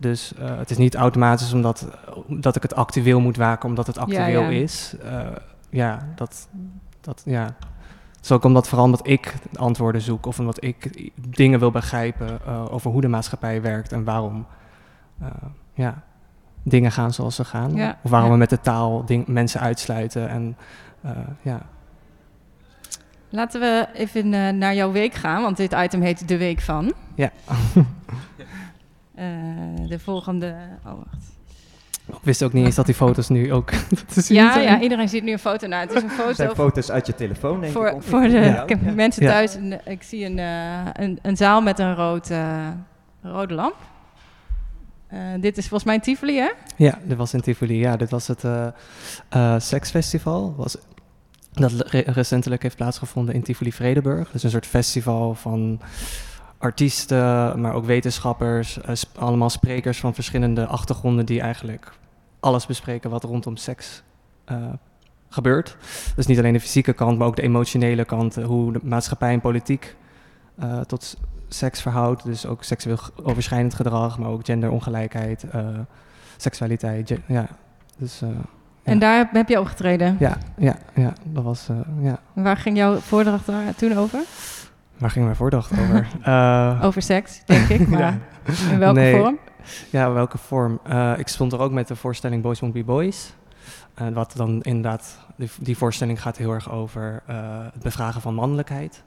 Dus 0.00 0.34
eh, 0.34 0.58
het 0.58 0.70
is 0.70 0.76
niet 0.76 0.94
automatisch 0.94 1.52
omdat 1.52 1.86
dat 2.26 2.56
ik 2.56 2.62
het 2.62 2.74
actueel 2.74 3.20
moet 3.20 3.36
waken, 3.36 3.68
omdat 3.68 3.86
het 3.86 3.98
actueel 3.98 4.42
ja. 4.42 4.48
is. 4.48 4.94
Eh, 5.02 5.26
ja, 5.76 6.08
dat, 6.14 6.48
dat, 7.00 7.22
ja. 7.24 7.44
Het 8.16 8.24
is 8.24 8.32
ook 8.32 8.44
omdat, 8.44 8.68
vooral 8.68 8.86
omdat 8.86 9.06
ik 9.06 9.34
antwoorden 9.54 10.00
zoek 10.00 10.26
of 10.26 10.38
omdat 10.38 10.64
ik 10.64 11.10
dingen 11.28 11.58
wil 11.58 11.70
begrijpen 11.70 12.38
eh, 12.46 12.72
over 12.72 12.90
hoe 12.90 13.00
de 13.00 13.08
maatschappij 13.08 13.62
werkt 13.62 13.92
en 13.92 14.04
waarom 14.04 14.46
eh, 15.20 15.28
ja, 15.74 16.02
dingen 16.62 16.92
gaan 16.92 17.12
zoals 17.12 17.34
ze 17.34 17.44
gaan. 17.44 17.74
Ja, 17.74 17.98
Of 18.02 18.10
waarom 18.10 18.28
ja. 18.28 18.34
we 18.34 18.40
met 18.40 18.50
de 18.50 18.60
taal 18.60 19.04
ding, 19.04 19.26
mensen 19.26 19.60
uitsluiten. 19.60 20.28
En 20.28 20.56
eh, 21.00 21.10
ja, 21.42 21.60
Laten 23.28 23.60
we 23.60 23.88
even 23.94 24.28
naar 24.58 24.74
jouw 24.74 24.92
week 24.92 25.14
gaan, 25.14 25.42
want 25.42 25.56
dit 25.56 25.72
item 25.72 26.00
heet 26.00 26.28
De 26.28 26.36
Week 26.36 26.60
van. 26.60 26.92
Ja. 27.14 27.30
De 29.88 29.98
volgende. 29.98 30.56
Oh, 30.84 30.92
wacht. 30.92 31.35
Ik 32.08 32.14
wist 32.22 32.42
ook 32.42 32.52
niet 32.52 32.64
eens 32.64 32.74
dat 32.74 32.86
die 32.86 32.94
foto's 32.94 33.28
nu 33.28 33.52
ook 33.52 33.70
te 34.14 34.20
zien 34.20 34.36
Ja, 34.36 34.52
zijn. 34.52 34.64
ja, 34.64 34.80
iedereen 34.80 35.08
ziet 35.08 35.22
nu 35.22 35.32
een 35.32 35.38
foto. 35.38 35.66
Nou, 35.66 35.86
het 35.86 35.94
is 35.96 36.02
een 36.02 36.08
Dat 36.16 36.36
zijn 36.36 36.48
foto 36.48 36.62
foto's 36.62 36.90
uit 36.90 37.06
je 37.06 37.14
telefoon, 37.14 37.60
denk 37.60 37.72
ik. 37.72 37.78
voor, 37.78 37.90
of 37.90 38.04
voor 38.04 38.20
de 38.22 38.28
Ja. 38.28 38.62
ik 38.62 38.68
heb 38.68 38.84
Ja. 38.84 38.92
mensen 38.92 39.22
Ja. 39.22 39.30
thuis. 39.30 39.54
Een, 39.54 39.80
ik 39.84 40.02
zie 40.02 40.24
een, 40.24 40.38
eh, 40.38 40.80
een, 40.92 41.18
een 41.22 41.36
zaal 41.36 41.60
met 41.62 41.78
een 41.78 41.94
rood, 41.94 42.30
eh, 42.30 42.68
rode 43.22 43.54
lamp. 43.54 43.74
Eh, 45.06 45.18
dit 45.40 45.56
is 45.56 45.62
volgens 45.68 45.84
mij 45.84 45.94
een 45.94 46.00
Tivoli, 46.00 46.36
hè? 46.38 46.50
Ja, 46.76 46.98
dit 47.02 47.16
was 47.16 47.34
in 47.34 47.40
Tivoli. 47.40 47.78
Ja, 47.78 47.96
dit 47.96 48.10
was 48.10 48.26
het 48.26 48.44
eh 48.44 48.66
eh, 49.28 49.54
seksfestival. 49.58 50.54
Was, 50.56 50.76
dat 51.52 51.72
re- 51.72 52.02
recentelijk 52.06 52.62
heeft 52.62 52.76
plaatsgevonden 52.76 53.34
in 53.34 53.42
Tivoli 53.42 53.72
Vredenburg. 53.72 54.30
Dus 54.30 54.42
een 54.42 54.50
soort 54.50 54.66
festival 54.66 55.34
van 55.34 55.80
artiesten, 56.58 57.60
maar 57.60 57.72
ook 57.74 57.84
wetenschappers. 57.84 58.80
eh, 58.80 58.94
allemaal 59.18 59.50
sprekers 59.50 59.98
van 60.00 60.14
verschillende 60.14 60.66
achtergronden 60.66 61.26
die 61.26 61.40
eigenlijk 61.40 61.92
alles 62.40 62.66
bespreken 62.66 63.10
wat 63.10 63.24
rondom 63.24 63.56
seks 63.56 64.02
eh, 64.44 64.56
gebeurt. 65.28 65.76
Dus 66.16 66.26
niet 66.26 66.38
alleen 66.38 66.52
de 66.52 66.60
fysieke 66.60 66.92
kant, 66.92 67.18
maar 67.18 67.26
ook 67.26 67.36
de 67.36 67.42
emotionele 67.42 68.04
kant. 68.04 68.36
eh, 68.36 68.44
hoe 68.44 68.72
de 68.72 68.80
maatschappij 68.82 69.32
en 69.32 69.40
politiek 69.40 69.96
tot 70.86 71.16
seks 71.48 71.80
verhoudt. 71.82 72.24
Dus 72.24 72.46
ook 72.46 72.64
seksueel 72.64 72.98
overschrijdend 73.22 73.74
gedrag, 73.74 74.18
maar 74.18 74.28
ook 74.28 74.44
genderongelijkheid, 74.44 75.44
seksualiteit. 76.36 77.08
ge- 77.08 77.20
ja. 77.26 77.46
Dus 77.98 78.22
En 78.82 78.98
daar 78.98 79.28
heb, 79.32 79.48
je 79.48 79.60
opgetreden. 79.60 80.16
ja, 80.20 80.38
ja, 80.58 80.76
ja, 80.94 81.12
dat 81.24 81.44
was. 81.44 81.68
ja. 82.00 82.18
Waar 82.32 82.56
ging 82.56 82.76
jouw 82.76 82.96
voordracht 82.96 83.46
daar 83.46 83.74
toen 83.74 83.96
over? 83.96 84.20
Waar 84.98 85.10
ging 85.10 85.24
mijn 85.24 85.36
voordracht 85.36 85.72
over? 85.72 86.06
Eh, 86.22 86.80
Over 86.84 87.02
seks, 87.02 87.42
denk 87.44 87.68
ik. 87.68 87.88
Maar 87.88 87.98
Ja. 88.00 88.18
in 88.70 88.78
welke 88.78 89.00
Nee. 89.00 89.16
vorm? 89.20 89.38
Ja, 89.90 90.12
welke 90.12 90.38
vorm? 90.38 90.80
Eh, 90.84 91.12
ik 91.18 91.28
stond 91.28 91.52
er 91.52 91.58
ook 91.58 91.72
met 91.72 91.88
de 91.88 91.96
voorstelling 91.96 92.42
Boys 92.42 92.60
Won't 92.60 92.72
Be 92.72 92.84
Boys. 92.84 93.34
Eh, 93.94 94.08
wat 94.08 94.32
dan 94.36 94.62
inderdaad, 94.62 95.18
die, 95.36 95.50
die 95.60 95.76
voorstelling 95.76 96.22
gaat 96.22 96.36
heel 96.36 96.52
erg 96.52 96.70
over 96.70 97.22
het 97.72 97.82
bevragen 97.82 98.20
van 98.20 98.34
mannelijkheid. 98.34 99.02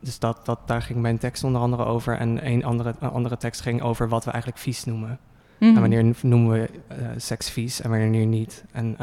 Dus 0.00 0.18
dat, 0.18 0.40
dat, 0.46 0.58
daar 0.66 0.82
ging 0.82 1.00
mijn 1.00 1.18
tekst 1.18 1.44
onder 1.44 1.60
andere 1.60 1.84
over. 1.84 2.16
En 2.18 2.46
een 2.46 2.64
andere, 2.64 2.94
een 3.00 3.10
andere 3.10 3.36
tekst 3.36 3.60
ging 3.60 3.82
over 3.82 4.08
wat 4.08 4.24
we 4.24 4.30
eigenlijk 4.30 4.62
vies 4.62 4.84
noemen. 4.84 5.18
Mhm. 5.58 5.74
En 5.74 5.80
wanneer 5.80 6.14
noemen 6.22 6.50
we 6.52 6.70
seks 7.16 7.50
vies 7.50 7.80
en 7.80 7.90
wanneer 7.90 8.26
niet. 8.26 8.64
En 8.72 8.96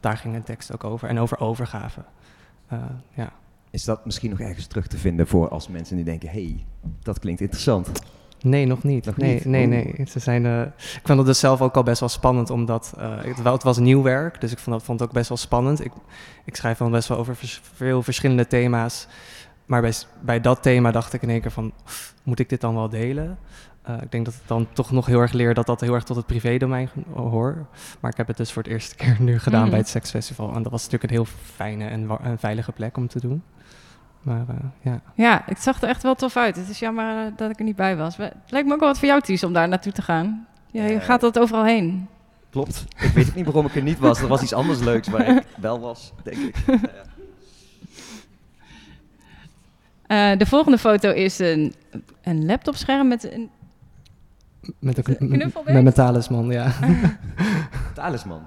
daar 0.00 0.16
ging 0.16 0.34
een 0.34 0.42
tekst 0.42 0.72
ook 0.72 0.84
over. 0.84 1.08
En 1.08 1.18
over 1.18 1.40
overgave. 1.40 2.00
Ja. 3.14 3.28
Is 3.76 3.84
dat 3.84 4.04
misschien 4.04 4.30
nog 4.30 4.40
ergens 4.40 4.66
terug 4.66 4.86
te 4.86 4.98
vinden 4.98 5.26
voor 5.26 5.48
als 5.48 5.68
mensen 5.68 5.96
die 5.96 6.04
denken, 6.04 6.28
hey, 6.28 6.64
dat 7.02 7.18
klinkt 7.18 7.40
interessant. 7.40 7.90
Nee, 8.40 8.66
nog 8.66 8.82
niet. 8.82 9.04
Nog 9.06 9.16
nee, 9.16 9.34
niet? 9.34 9.44
nee, 9.44 9.66
nee. 9.66 9.94
Ze 10.08 10.18
zijn, 10.18 10.46
eh, 10.46 10.60
ik 10.60 11.00
vond 11.04 11.18
het 11.18 11.26
dus 11.26 11.38
zelf 11.38 11.60
ook 11.62 11.74
al 11.76 11.82
best 11.82 12.00
wel 12.00 12.08
spannend, 12.08 12.50
omdat 12.50 12.92
eh, 12.98 13.16
het, 13.24 13.44
het 13.44 13.62
was 13.62 13.78
nieuw 13.78 14.02
werk, 14.02 14.40
dus 14.40 14.52
ik 14.52 14.58
vond, 14.58 14.76
dat, 14.76 14.84
vond 14.84 15.00
het 15.00 15.08
ook 15.08 15.14
best 15.14 15.28
wel 15.28 15.38
spannend. 15.38 15.84
Ik, 15.84 15.92
ik 16.44 16.56
schrijf 16.56 16.78
dan 16.78 16.90
best 16.90 17.08
wel 17.08 17.18
over 17.18 17.36
vers- 17.36 17.60
veel 17.74 18.02
verschillende 18.02 18.46
thema's, 18.46 19.06
maar 19.66 19.80
bij, 19.80 19.92
bij 20.20 20.40
dat 20.40 20.62
thema 20.62 20.90
dacht 20.90 21.12
ik 21.12 21.22
in 21.22 21.30
één 21.30 21.40
keer 21.40 21.50
van, 21.50 21.72
moet 22.22 22.38
ik 22.38 22.48
dit 22.48 22.60
dan 22.60 22.74
wel 22.74 22.88
delen? 22.88 23.38
Eh, 23.82 23.94
ik 24.02 24.10
denk 24.10 24.24
dat 24.24 24.34
ik 24.34 24.40
dan 24.46 24.66
toch 24.72 24.90
nog 24.90 25.06
heel 25.06 25.20
erg 25.20 25.32
leer 25.32 25.54
dat 25.54 25.66
dat 25.66 25.80
heel 25.80 25.94
erg 25.94 26.04
tot 26.04 26.16
het 26.16 26.26
privédomein 26.26 26.88
ge- 26.88 27.00
hoor. 27.20 27.66
Maar 28.00 28.10
ik 28.10 28.16
heb 28.16 28.26
het 28.26 28.36
dus 28.36 28.52
voor 28.52 28.62
het 28.62 28.72
eerste 28.72 28.94
keer 28.96 29.16
nu 29.20 29.38
gedaan 29.38 29.60
Mhm. 29.60 29.70
bij 29.70 29.78
het 29.78 29.88
Seksfestival. 29.88 30.54
En 30.54 30.62
dat 30.62 30.72
was 30.72 30.82
natuurlijk 30.84 31.10
een 31.12 31.16
heel 31.18 31.26
fijne 31.54 31.84
en, 31.86 32.08
en 32.22 32.38
veilige 32.38 32.72
plek 32.72 32.96
om 32.96 33.08
te 33.08 33.20
doen. 33.20 33.42
Maar 34.26 34.44
eh, 34.48 34.54
ja. 34.80 35.00
Ja, 35.14 35.42
het 35.46 35.62
zag 35.62 35.82
er 35.82 35.88
echt 35.88 36.02
wel 36.02 36.14
tof 36.14 36.36
uit. 36.36 36.56
Het 36.56 36.68
is 36.68 36.78
jammer 36.78 37.26
eh, 37.26 37.32
dat 37.36 37.50
ik 37.50 37.58
er 37.58 37.64
niet 37.64 37.76
bij 37.76 37.96
was. 37.96 38.16
Het 38.16 38.32
lijkt 38.48 38.66
me 38.68 38.74
ook 38.74 38.80
wel 38.80 38.88
wat 38.88 38.98
voor 38.98 39.08
jou, 39.08 39.20
Ties, 39.20 39.44
om 39.44 39.52
daar 39.52 39.68
naartoe 39.68 39.92
te 39.92 40.02
gaan. 40.02 40.46
Ja, 40.70 40.84
je 40.84 40.94
Eh, 40.98 41.04
gaat 41.04 41.20
dat 41.20 41.38
overal 41.38 41.64
heen. 41.64 42.08
Klopt. 42.50 42.84
Ik 42.98 43.10
weet 43.10 43.28
ook 43.28 43.34
niet 43.34 43.44
waarom 43.44 43.66
ik 43.66 43.74
er 43.76 43.82
niet 43.82 43.98
was. 43.98 44.20
Er 44.20 44.28
was 44.28 44.42
iets 44.42 44.52
anders 44.52 44.78
leuks 44.80 45.08
waar 45.08 45.28
ik 45.36 45.46
wel 45.60 45.80
was, 45.80 46.12
denk 46.22 46.36
ik. 46.36 46.54
Eh, 50.06 50.36
de 50.38 50.46
volgende 50.46 50.78
foto 50.78 51.10
is 51.10 51.38
een, 51.38 51.74
een 52.22 52.46
laptopscherm 52.46 53.08
met 53.08 53.32
een... 53.32 53.50
Met 54.78 54.98
een 54.98 55.16
een 55.18 55.28
knuffelbeest? 55.28 55.74
Met 55.74 55.82
mijn 55.82 55.94
talisman, 55.94 56.50
ja. 56.50 56.72
Talisman. 57.94 58.40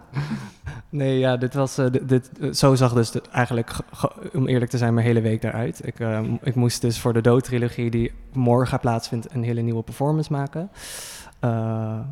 Nee, 0.91 1.19
ja, 1.19 1.37
dit 1.37 1.53
was, 1.53 1.77
eh, 1.77 1.85
dit, 2.03 2.31
eh, 2.39 2.51
zo 2.51 2.75
zag 2.75 2.93
dus 2.93 3.11
eigenlijk, 3.31 3.69
ge- 3.69 3.83
ge- 3.91 4.29
om 4.33 4.47
eerlijk 4.47 4.71
te 4.71 4.77
zijn, 4.77 4.93
mijn 4.93 5.05
hele 5.05 5.21
week 5.21 5.43
eruit. 5.43 5.87
Ik, 5.87 5.99
eh, 5.99 6.19
ik 6.43 6.55
moest 6.55 6.81
dus 6.81 6.99
voor 6.99 7.13
de 7.13 7.21
doodtrilogie 7.21 7.89
die 7.89 8.11
morgen 8.33 8.79
plaatsvindt 8.79 9.33
een 9.33 9.43
hele 9.43 9.61
nieuwe 9.61 9.83
performance 9.83 10.31
maken. 10.31 10.69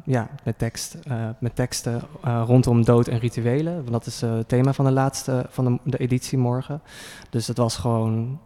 Ja, 0.06 0.30
met 0.44 0.58
tekst, 0.58 0.98
met 1.40 1.56
teksten 1.56 2.02
rondom 2.46 2.84
dood 2.86 3.08
en 3.08 3.20
rituelen. 3.20 3.76
Want 3.76 3.92
dat 3.92 4.06
is 4.06 4.22
het 4.22 4.48
thema 4.48 4.74
van 4.74 4.86
de 4.86 4.92
laatste, 4.92 5.46
van 5.50 5.80
de, 5.84 5.98
editie 5.98 6.38
morgen. 6.38 6.82
Dus 7.30 7.48
het 7.48 7.58
was 7.58 7.78
gewoon, 7.78 8.40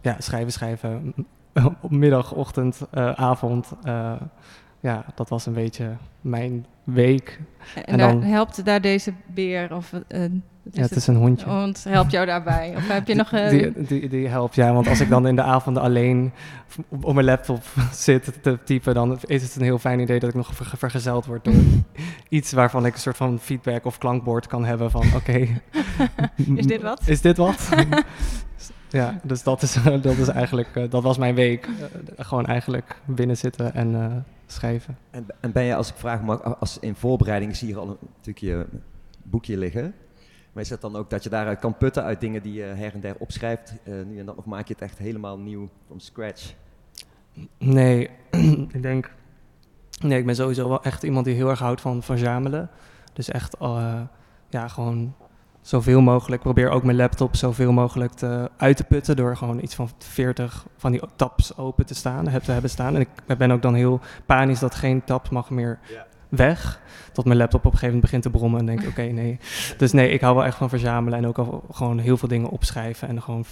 ja, 0.00 0.16
schrijven, 0.18 0.52
schrijven. 0.52 1.14
Op 1.82 1.90
middag, 1.90 2.32
ochtend, 2.32 2.80
avond. 3.14 3.72
Ja, 4.84 5.04
dat 5.14 5.28
was 5.28 5.46
een 5.46 5.52
beetje 5.52 5.96
mijn 6.20 6.66
week. 6.84 7.40
En, 7.74 7.84
En 7.84 7.98
daar 7.98 8.12
dan- 8.12 8.22
helpt 8.22 8.64
daar 8.64 8.80
deze 8.80 9.12
beer 9.26 9.74
of 9.74 9.92
Ja, 10.72 10.82
het 10.82 10.96
is 10.96 11.06
een 11.06 11.16
hondje. 11.16 11.46
hond 11.50 11.84
helpt 11.88 12.10
jou 12.10 12.26
daarbij? 12.26 12.72
Of 12.76 12.88
heb 12.88 13.06
je 13.08 13.14
nog... 13.14 13.30
Die, 13.30 13.72
die, 13.86 14.08
die 14.08 14.28
helpt, 14.28 14.54
ja. 14.54 14.72
Want 14.72 14.86
als 14.88 15.00
ik 15.00 15.08
dan 15.08 15.26
in 15.26 15.36
de 15.36 15.42
avonden 15.42 15.82
alleen 15.82 16.32
op, 16.88 17.04
op 17.04 17.14
mijn 17.14 17.26
laptop 17.26 17.62
zit 17.92 18.32
te 18.42 18.58
typen, 18.64 18.94
dan 18.94 19.18
is 19.26 19.42
het 19.42 19.56
een 19.56 19.62
heel 19.62 19.78
fijn 19.78 20.00
idee 20.00 20.18
dat 20.20 20.28
ik 20.28 20.34
nog 20.34 20.54
ver- 20.54 20.78
vergezeld 20.78 21.26
word 21.26 21.44
door 21.44 21.54
iets 22.28 22.52
waarvan 22.52 22.86
ik 22.86 22.94
een 22.94 23.00
soort 23.00 23.16
van 23.16 23.38
feedback 23.38 23.84
of 23.84 23.98
klankbord 23.98 24.46
kan 24.46 24.64
hebben 24.64 24.90
van, 24.90 25.04
oké. 25.14 25.32
Is 26.56 26.66
dit 26.66 26.82
wat? 26.82 27.02
Is 27.06 27.20
dit 27.20 27.36
wat? 27.36 27.68
ja, 28.90 29.20
dus 29.22 29.42
dat 29.42 29.62
is, 29.62 29.76
dat 30.02 30.04
is 30.16 30.28
eigenlijk, 30.28 30.68
eh, 30.76 30.90
dat 30.90 31.02
was 31.02 31.18
mijn 31.18 31.34
week. 31.34 31.68
Gewoon 32.16 32.46
eigenlijk 32.46 32.96
binnen 33.04 33.36
zitten 33.36 33.74
en 33.74 34.24
schrijven. 34.46 34.98
En, 35.10 35.26
en 35.40 35.52
ben 35.52 35.62
je, 35.62 35.74
als 35.74 35.88
ik 35.88 35.96
vraag 35.96 36.22
mag, 36.22 36.60
als 36.60 36.78
in 36.78 36.94
voorbereiding, 36.94 37.56
zie 37.56 37.68
hier 37.68 37.78
al 37.78 37.88
een 37.88 38.08
stukje 38.20 38.46
je 38.46 38.66
boekje 39.22 39.58
liggen. 39.58 39.94
Maar 40.52 40.62
is 40.62 40.70
het 40.70 40.80
dan 40.80 40.96
ook 40.96 41.10
dat 41.10 41.22
je 41.22 41.28
daaruit 41.28 41.58
kan 41.58 41.76
putten 41.76 42.02
uit 42.02 42.20
dingen 42.20 42.42
die 42.42 42.52
je 42.52 42.62
her 42.62 42.94
en 42.94 43.00
der 43.00 43.16
opschrijft, 43.18 43.74
eh, 43.82 43.94
nu 44.06 44.18
en 44.18 44.26
dan, 44.26 44.36
of 44.36 44.44
maak 44.44 44.66
je 44.66 44.72
het 44.72 44.82
echt 44.82 44.98
helemaal 44.98 45.38
nieuw, 45.38 45.68
from 45.86 46.00
scratch? 46.00 46.54
Nee, 47.58 48.10
ik 48.76 48.82
denk. 48.82 49.10
Nee, 50.00 50.18
ik 50.18 50.26
ben 50.26 50.34
sowieso 50.34 50.68
wel 50.68 50.82
echt 50.82 51.02
iemand 51.02 51.24
die 51.24 51.34
heel 51.34 51.48
erg 51.48 51.58
houdt 51.58 51.80
van 51.80 52.02
verzamelen. 52.02 52.70
Dus 53.12 53.28
echt, 53.28 53.56
eh, 53.56 54.00
ja, 54.48 54.68
gewoon 54.68 55.14
zoveel 55.64 56.00
mogelijk. 56.00 56.34
Ik 56.34 56.52
probeer 56.52 56.70
ook 56.70 56.82
mijn 56.82 56.96
laptop 56.96 57.36
zoveel 57.36 57.72
mogelijk 57.72 58.12
te, 58.12 58.50
uit 58.56 58.76
te 58.76 58.84
putten. 58.84 59.16
Door 59.16 59.36
gewoon 59.36 59.62
iets 59.62 59.74
van 59.74 59.90
40 59.98 60.66
van 60.76 60.92
die 60.92 61.00
tabs 61.16 61.56
open 61.56 61.86
te 61.86 61.94
staan, 61.94 62.28
heb 62.28 62.42
te 62.42 62.52
hebben 62.52 62.70
staan. 62.70 62.94
En 62.94 63.00
ik 63.00 63.38
ben 63.38 63.50
ook 63.50 63.62
dan 63.62 63.74
heel 63.74 64.00
panisch 64.26 64.58
dat 64.58 64.74
geen 64.74 65.04
tab 65.04 65.30
mag 65.30 65.50
meer 65.50 65.78
weg. 66.28 66.80
Tot 67.12 67.24
mijn 67.24 67.38
laptop 67.38 67.60
op 67.60 67.72
een 67.72 67.78
gegeven 67.78 67.94
moment 67.94 68.04
begint 68.04 68.22
te 68.22 68.38
brommen. 68.38 68.60
En 68.60 68.66
denk 68.66 68.82
ik, 68.82 68.88
oké, 68.98 69.02
nee. 69.02 69.38
Dus 69.76 69.92
nee, 69.92 70.10
ik 70.10 70.20
hou 70.20 70.34
wel 70.34 70.44
echt 70.44 70.56
van 70.56 70.68
verzamelen. 70.68 71.18
En 71.18 71.26
ook 71.26 71.38
al 71.38 71.64
gewoon 71.72 71.98
heel 71.98 72.16
veel 72.16 72.28
dingen 72.28 72.48
opschrijven. 72.48 73.08
En 73.08 73.22
gewoon 73.22 73.44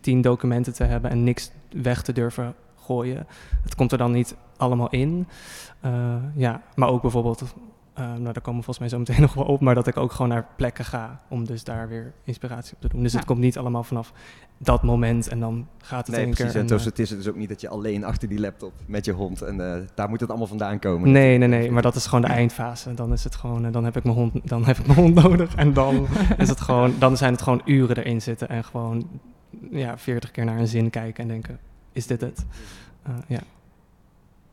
tien 0.00 0.20
documenten 0.20 0.72
te 0.72 0.84
hebben 0.84 1.10
en 1.10 1.24
niks 1.24 1.50
weg 1.70 2.02
te 2.02 2.12
durven 2.12 2.54
gooien. 2.84 3.26
Het 3.62 3.74
komt 3.74 3.92
er 3.92 3.98
dan 3.98 4.12
niet 4.12 4.36
allemaal 4.56 4.90
in. 4.90 5.26
Eh, 5.80 6.14
ja, 6.34 6.62
maar 6.74 6.88
ook 6.88 7.02
bijvoorbeeld, 7.02 7.54
eh, 7.94 8.04
nou 8.04 8.22
daar 8.22 8.40
komen 8.42 8.60
we 8.60 8.64
volgens 8.64 8.78
mij 8.78 8.88
zo 8.88 8.98
meteen 8.98 9.20
nog 9.26 9.34
wel 9.34 9.44
op, 9.44 9.60
maar 9.60 9.74
dat 9.74 9.86
ik 9.86 9.96
ook 9.96 10.12
gewoon 10.12 10.28
naar 10.28 10.46
plekken 10.56 10.84
ga 10.84 11.20
om 11.28 11.44
dus 11.46 11.64
daar 11.64 11.88
weer 11.88 12.12
inspiratie 12.24 12.74
op 12.74 12.80
te 12.80 12.88
doen. 12.88 13.02
Dus 13.02 13.12
Ja. 13.12 13.18
het 13.18 13.26
komt 13.26 13.38
niet 13.40 13.58
allemaal 13.58 13.84
vanaf 13.84 14.12
dat 14.58 14.82
moment 14.82 15.28
en 15.28 15.40
dan 15.40 15.66
gaat 15.78 16.06
het 16.06 16.16
Nee, 16.16 16.24
precies. 16.28 16.52
keer. 16.52 16.60
En 16.60 16.66
dus 16.66 16.80
eh, 16.80 16.86
het 16.86 16.98
is 16.98 17.08
dus 17.08 17.28
ook 17.28 17.36
niet 17.36 17.48
dat 17.48 17.60
je 17.60 17.68
alleen 17.68 18.04
achter 18.04 18.28
die 18.28 18.40
laptop 18.40 18.72
met 18.86 19.04
je 19.04 19.12
hond 19.12 19.42
en 19.42 19.74
eh, 19.74 19.80
daar 19.94 20.08
moet 20.08 20.20
het 20.20 20.28
allemaal 20.28 20.46
vandaan 20.46 20.78
komen. 20.78 21.10
Nee, 21.12 21.38
nee, 21.38 21.48
nee, 21.48 21.70
maar 21.70 21.82
dat 21.82 21.94
is 21.94 22.06
gewoon 22.06 22.20
de 22.20 22.26
eindfase. 22.32 22.94
Dan 22.94 23.12
is 23.12 23.24
het 23.24 23.34
gewoon, 23.34 23.64
eh, 23.66 23.72
dan 23.72 23.84
heb 23.84 23.96
ik 23.96 24.04
mijn 24.04 24.16
hond, 24.16 24.48
dan 24.48 24.64
heb 24.64 24.78
ik 24.78 24.86
mijn 24.86 24.98
hond 24.98 25.14
nodig. 25.24 25.54
En 25.54 25.72
dan 25.72 26.06
is 26.38 26.48
het 26.48 26.60
gewoon, 26.60 26.94
dan 26.98 27.16
zijn 27.16 27.32
het 27.32 27.42
gewoon 27.42 27.62
uren 27.64 27.96
erin 27.96 28.22
zitten 28.22 28.48
en 28.48 28.64
gewoon 28.64 29.08
ja, 29.70 29.98
40 29.98 30.30
keer 30.30 30.44
naar 30.44 30.58
een 30.58 30.66
zin 30.68 30.90
kijken 30.90 31.22
en 31.22 31.28
denken, 31.28 31.58
is 31.92 32.06
dit 32.06 32.20
het? 32.20 32.46
Eh, 33.02 33.12
ja. 33.26 33.40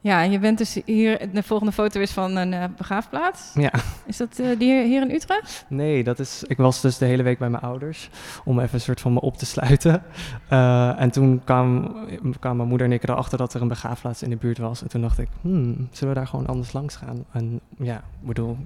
Ja, 0.04 0.24
en 0.24 0.32
je 0.32 0.40
bent 0.40 0.58
dus 0.58 0.80
hier... 0.86 1.34
De 1.34 1.44
volgende 1.44 1.72
foto 1.72 2.00
is 2.00 2.12
van 2.12 2.36
een 2.36 2.54
eh, 2.54 2.64
begraafplaats. 2.78 3.52
ja. 3.54 3.72
Is 4.06 4.18
dat 4.18 4.40
eh, 4.40 4.60
die 4.60 4.74
hier, 4.74 4.84
hier 4.84 5.02
in 5.02 5.16
Utrecht? 5.16 5.66
Nee, 5.68 6.04
dat 6.04 6.20
is, 6.20 6.44
ik 6.48 6.58
was 6.58 6.82
dus 6.82 6.98
de 6.98 7.06
hele 7.06 7.24
week 7.24 7.38
bij 7.38 7.50
mijn 7.50 7.64
ouders 7.64 8.10
om 8.44 8.60
even 8.60 8.74
een 8.74 8.82
soort 8.82 9.02
van 9.02 9.14
me 9.14 9.22
op 9.22 9.38
te 9.38 9.46
sluiten. 9.46 10.04
Eh, 10.48 11.02
en 11.02 11.12
toen 11.12 11.42
kwam, 11.44 11.96
kwam 12.40 12.56
mijn 12.58 12.70
moeder 12.70 12.88
en 12.88 12.94
ik 12.94 13.04
erachter 13.04 13.38
dat 13.38 13.54
er 13.54 13.62
een 13.62 13.68
begraafplaats 13.68 14.24
in 14.24 14.30
de 14.30 14.36
buurt 14.36 14.58
was. 14.58 14.82
En 14.82 14.90
toen 14.90 15.02
dacht 15.02 15.18
ik, 15.18 15.28
hmm, 15.42 15.88
zullen 15.92 16.14
we 16.14 16.20
daar 16.20 16.30
gewoon 16.30 16.48
anders 16.48 16.74
langs 16.74 16.96
gaan? 16.96 17.26
En 17.32 17.60
ja, 17.78 17.96
ik 17.98 18.28
bedoel, 18.28 18.58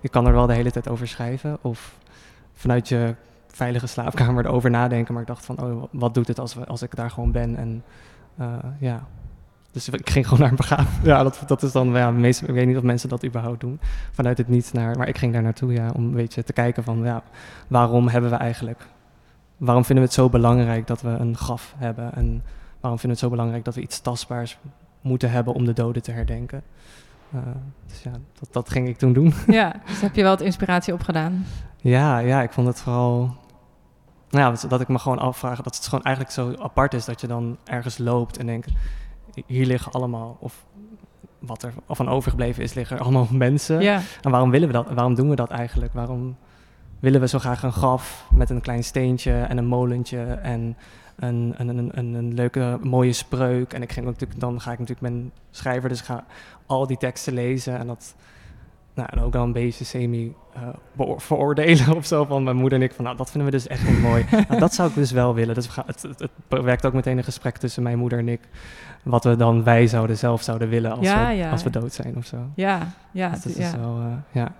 ik 0.00 0.10
kan 0.10 0.26
er 0.26 0.32
wel 0.32 0.46
de 0.46 0.54
hele 0.54 0.70
tijd 0.70 0.88
over 0.88 1.08
schrijven 1.08 1.58
of 1.60 1.94
vanuit 2.52 2.88
je 2.88 3.14
veilige 3.48 3.86
slaapkamer 3.86 4.44
erover 4.46 4.70
nadenken. 4.70 5.12
Maar 5.12 5.22
ik 5.22 5.28
dacht 5.28 5.44
van, 5.44 5.62
oh, 5.62 5.84
wat 5.90 6.14
doet 6.14 6.28
het 6.28 6.38
als, 6.38 6.54
we, 6.54 6.66
als 6.66 6.82
ik 6.82 6.94
daar 6.94 7.10
gewoon 7.10 7.32
ben? 7.32 7.56
En 7.56 7.84
ja, 8.78 9.06
dus 9.72 9.88
ik 9.88 10.10
ging 10.10 10.24
gewoon 10.24 10.40
naar 10.40 10.50
een 10.50 10.56
begraafplaats. 10.56 11.06
Ja, 11.06 11.22
dat, 11.28 11.42
dat 11.46 11.62
is 11.62 11.72
dan, 11.72 11.88
ja, 11.88 12.10
meestal, 12.10 12.48
ik 12.48 12.54
weet 12.54 12.66
niet 12.66 12.76
of 12.76 12.82
mensen 12.82 13.08
dat 13.08 13.24
überhaupt 13.24 13.60
doen 13.60 13.80
vanuit 14.12 14.38
het 14.38 14.48
niets 14.48 14.72
naar. 14.72 14.96
Maar 14.98 15.08
ik 15.08 15.18
ging 15.18 15.32
daar 15.32 15.42
naartoe, 15.42 15.72
ja, 15.72 15.90
om 15.94 16.04
een 16.04 16.10
beetje 16.14 16.44
te 16.44 16.52
kijken 16.52 16.84
van, 16.84 17.02
ja, 17.04 17.22
waarom 17.68 18.08
hebben 18.08 18.30
we 18.30 18.36
eigenlijk, 18.36 18.86
waarom 19.56 19.84
vinden 19.84 20.04
we 20.04 20.10
het 20.10 20.18
zo 20.20 20.28
belangrijk 20.28 20.86
dat 20.86 21.00
we 21.02 21.08
een 21.08 21.36
graf 21.36 21.74
hebben? 21.78 22.14
En 22.14 22.42
waarom 22.80 22.98
vinden 22.98 23.02
we 23.02 23.08
het 23.08 23.18
zo 23.18 23.28
belangrijk 23.28 23.64
dat 23.64 23.74
we 23.74 23.80
iets 23.80 24.00
tastbaars 24.00 24.58
moeten 25.00 25.30
hebben 25.30 25.54
om 25.54 25.64
de 25.64 25.72
doden 25.72 26.02
te 26.02 26.12
herdenken? 26.12 26.62
Eh, 27.32 27.38
dus 27.86 28.02
ja, 28.02 28.10
dat, 28.40 28.48
dat 28.52 28.70
ging 28.70 28.88
ik 28.88 28.98
toen 28.98 29.12
doen. 29.12 29.34
ja, 29.46 29.74
dus 29.86 30.00
heb 30.00 30.14
je 30.14 30.22
wel 30.22 30.30
wat 30.30 30.40
inspiratie 30.40 30.92
opgedaan. 30.94 31.44
Ja, 31.76 32.18
ja, 32.18 32.42
ik 32.42 32.52
vond 32.52 32.66
het 32.66 32.80
vooral. 32.80 33.36
Nou 34.30 34.44
ja, 34.44 34.50
dat- 34.50 34.70
dat 34.70 34.80
ik 34.80 34.88
me 34.88 34.98
gewoon 34.98 35.18
afvraag 35.18 35.60
dat 35.62 35.76
het 35.76 35.84
gewoon 35.88 36.04
eigenlijk 36.04 36.34
zo 36.34 36.54
apart 36.62 36.94
is 36.94 37.04
dat 37.04 37.20
je 37.20 37.26
dan 37.26 37.56
ergens 37.64 37.98
loopt 37.98 38.36
en 38.38 38.46
denkt: 38.46 38.68
hier 39.46 39.66
liggen 39.66 39.92
allemaal, 39.92 40.36
of 40.40 40.64
wat 41.38 41.62
er 41.62 41.72
van 41.88 42.08
overgebleven 42.08 42.62
is, 42.62 42.74
liggen 42.74 42.98
allemaal 42.98 43.26
mensen. 43.48 43.80
Ja, 43.80 44.00
En 44.22 44.30
waarom 44.30 44.50
willen 44.50 44.66
we 44.68 44.74
dat? 44.74 44.90
Waarom 44.90 45.14
doen 45.14 45.28
we 45.28 45.36
dat 45.36 45.50
eigenlijk? 45.50 45.92
Waarom 45.92 46.36
willen 46.98 47.20
we 47.20 47.28
zo 47.28 47.38
graag 47.38 47.62
een 47.62 47.72
graf 47.72 48.26
met 48.34 48.50
een 48.50 48.60
klein 48.60 48.84
steentje 48.84 49.32
en 49.32 49.58
een 49.58 49.66
molentje 49.66 50.22
en 50.42 50.76
een, 51.16 51.54
een, 51.56 51.68
een, 51.68 51.90
een, 51.98 52.14
een 52.14 52.34
leuke 52.34 52.78
mooie 52.82 53.12
spreuk? 53.12 53.72
En 53.72 53.82
ik 53.82 53.92
ging 53.92 54.06
natuurlijk, 54.06 54.40
dan 54.40 54.60
ga 54.60 54.72
ik 54.72 54.78
natuurlijk, 54.78 55.12
ben 55.12 55.32
schrijver, 55.50 55.88
dus 55.88 55.98
ik 55.98 56.04
ga 56.04 56.24
al 56.66 56.86
die 56.86 56.96
teksten 56.96 57.32
lezen 57.32 57.78
en 57.78 57.86
dat. 57.86 58.14
Nou, 58.94 59.08
en 59.12 59.20
ook 59.20 59.32
wel 59.32 59.42
een 59.42 59.52
beetje 59.52 59.84
semi 59.84 60.34
beoor- 60.92 61.20
veroordelen 61.20 61.94
of 61.96 62.06
zo 62.06 62.24
van 62.24 62.42
mijn 62.42 62.56
moeder 62.56 62.78
en 62.78 62.84
ik. 62.84 62.92
Van, 62.92 63.04
nou, 63.04 63.16
dat 63.16 63.30
vinden 63.30 63.50
we 63.50 63.56
dus 63.56 63.66
echt 63.66 63.88
niet 63.88 64.00
mooi. 64.00 64.24
nou, 64.48 64.60
dat 64.60 64.74
zou 64.74 64.88
ik 64.88 64.94
dus 64.94 65.10
wel 65.10 65.34
willen. 65.34 65.54
Dus 65.54 65.66
we 65.66 65.72
gaan, 65.72 65.84
het, 65.86 66.02
het, 66.02 66.18
het 66.18 66.62
werkt 66.62 66.86
ook 66.86 66.92
meteen 66.92 67.18
een 67.18 67.24
gesprek 67.24 67.56
tussen 67.56 67.82
mijn 67.82 67.98
moeder 67.98 68.18
en 68.18 68.28
ik. 68.28 68.40
Wat 69.02 69.24
we 69.24 69.36
dan 69.36 69.64
wij 69.64 69.86
zouden 69.86 70.18
zelf 70.18 70.42
zouden 70.42 70.68
willen 70.68 70.90
als, 70.90 71.06
Ja, 71.06 71.26
we, 71.28 71.32
ja. 71.34 71.50
als 71.50 71.62
we 71.62 71.70
dood 71.70 71.92
zijn 71.92 72.16
of 72.16 72.26
zo. 72.26 72.36
ja, 72.54 72.78
ja. 73.12 73.28
Dus 73.30 73.42
dat 73.42 73.56
ja. 73.56 73.66
is 73.66 73.74
wel, 73.76 73.98
eh, 74.00 74.42
ja. 74.42 74.52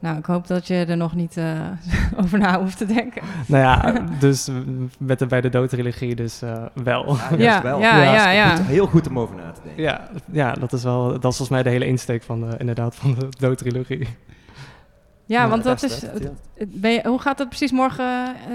Nou, 0.00 0.18
ik 0.18 0.24
hoop 0.26 0.46
dat 0.46 0.66
je 0.66 0.74
er 0.74 0.96
nog 0.96 1.14
niet 1.14 1.36
eh, 1.36 1.60
over 2.22 2.38
na 2.38 2.58
hoeft 2.60 2.76
te 2.78 2.86
denken. 2.86 3.22
Nou 3.46 3.62
ja, 3.62 4.00
dus 4.20 4.48
met 4.98 5.18
de 5.18 5.26
bij 5.26 5.40
de 5.40 5.48
doodtrilogie 5.48 6.14
dus 6.14 6.42
eh, 6.42 6.64
wel. 6.74 7.16
Ja, 7.16 7.36
Ja, 7.38 7.62
wel. 7.62 7.80
ja, 7.80 8.02
Ja, 8.12 8.30
ja, 8.30 8.56
Goed- 8.56 8.66
heel 8.66 8.86
goed 8.86 9.08
om 9.08 9.18
over 9.18 9.36
na 9.36 9.50
te 9.52 9.60
denken. 9.64 9.82
Ja, 9.82 10.08
ja, 10.32 10.52
dat 10.52 10.72
is 10.72 10.82
wel, 10.82 11.04
dat 11.06 11.14
is 11.14 11.20
volgens 11.36 11.48
mij 11.48 11.62
de 11.62 11.70
hele 11.70 11.86
insteek 11.86 12.22
van 12.22 12.40
de, 12.40 12.54
inderdaad, 12.58 12.94
van 12.94 13.14
de 13.14 13.28
doodtrilogie. 13.38 13.98
Ja, 13.98 15.42
Ja, 15.42 15.48
want 15.48 15.64
dat 15.64 15.82
is... 15.82 16.02
hè? 16.02 16.08
het- 16.08 16.30
het- 16.54 16.80
Ben 16.80 16.90
je, 16.92 17.00
hoe 17.08 17.20
gaat 17.20 17.38
dat 17.38 17.48
precies 17.48 17.72
morgen 17.72 18.26
eh, 18.26 18.54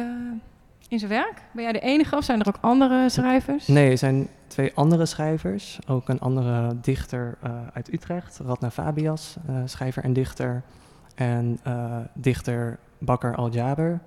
in 0.87 0.99
zijn 0.99 1.11
werk? 1.11 1.41
Ben 1.51 1.63
jij 1.63 1.71
de 1.71 1.79
enige 1.79 2.15
of 2.15 2.23
zijn 2.23 2.39
er 2.39 2.47
ook 2.47 2.57
andere 2.61 3.09
schrijvers? 3.09 3.67
Nee, 3.67 3.91
er 3.91 3.97
zijn 3.97 4.27
twee 4.47 4.71
andere 4.75 5.05
schrijvers. 5.05 5.79
Ook 5.87 6.09
een 6.09 6.19
andere 6.19 6.79
dichter 6.81 7.37
eh, 7.41 7.51
uit 7.73 7.93
Utrecht, 7.93 8.39
Radna 8.45 8.71
Fabias, 8.71 9.35
eh, 9.47 9.55
schrijver 9.65 10.03
en 10.03 10.13
dichter. 10.13 10.63
En 11.15 11.59
eh, 11.63 11.97
dichter 12.13 12.77
Bakker 12.97 13.35
Al-Jaber. 13.35 13.99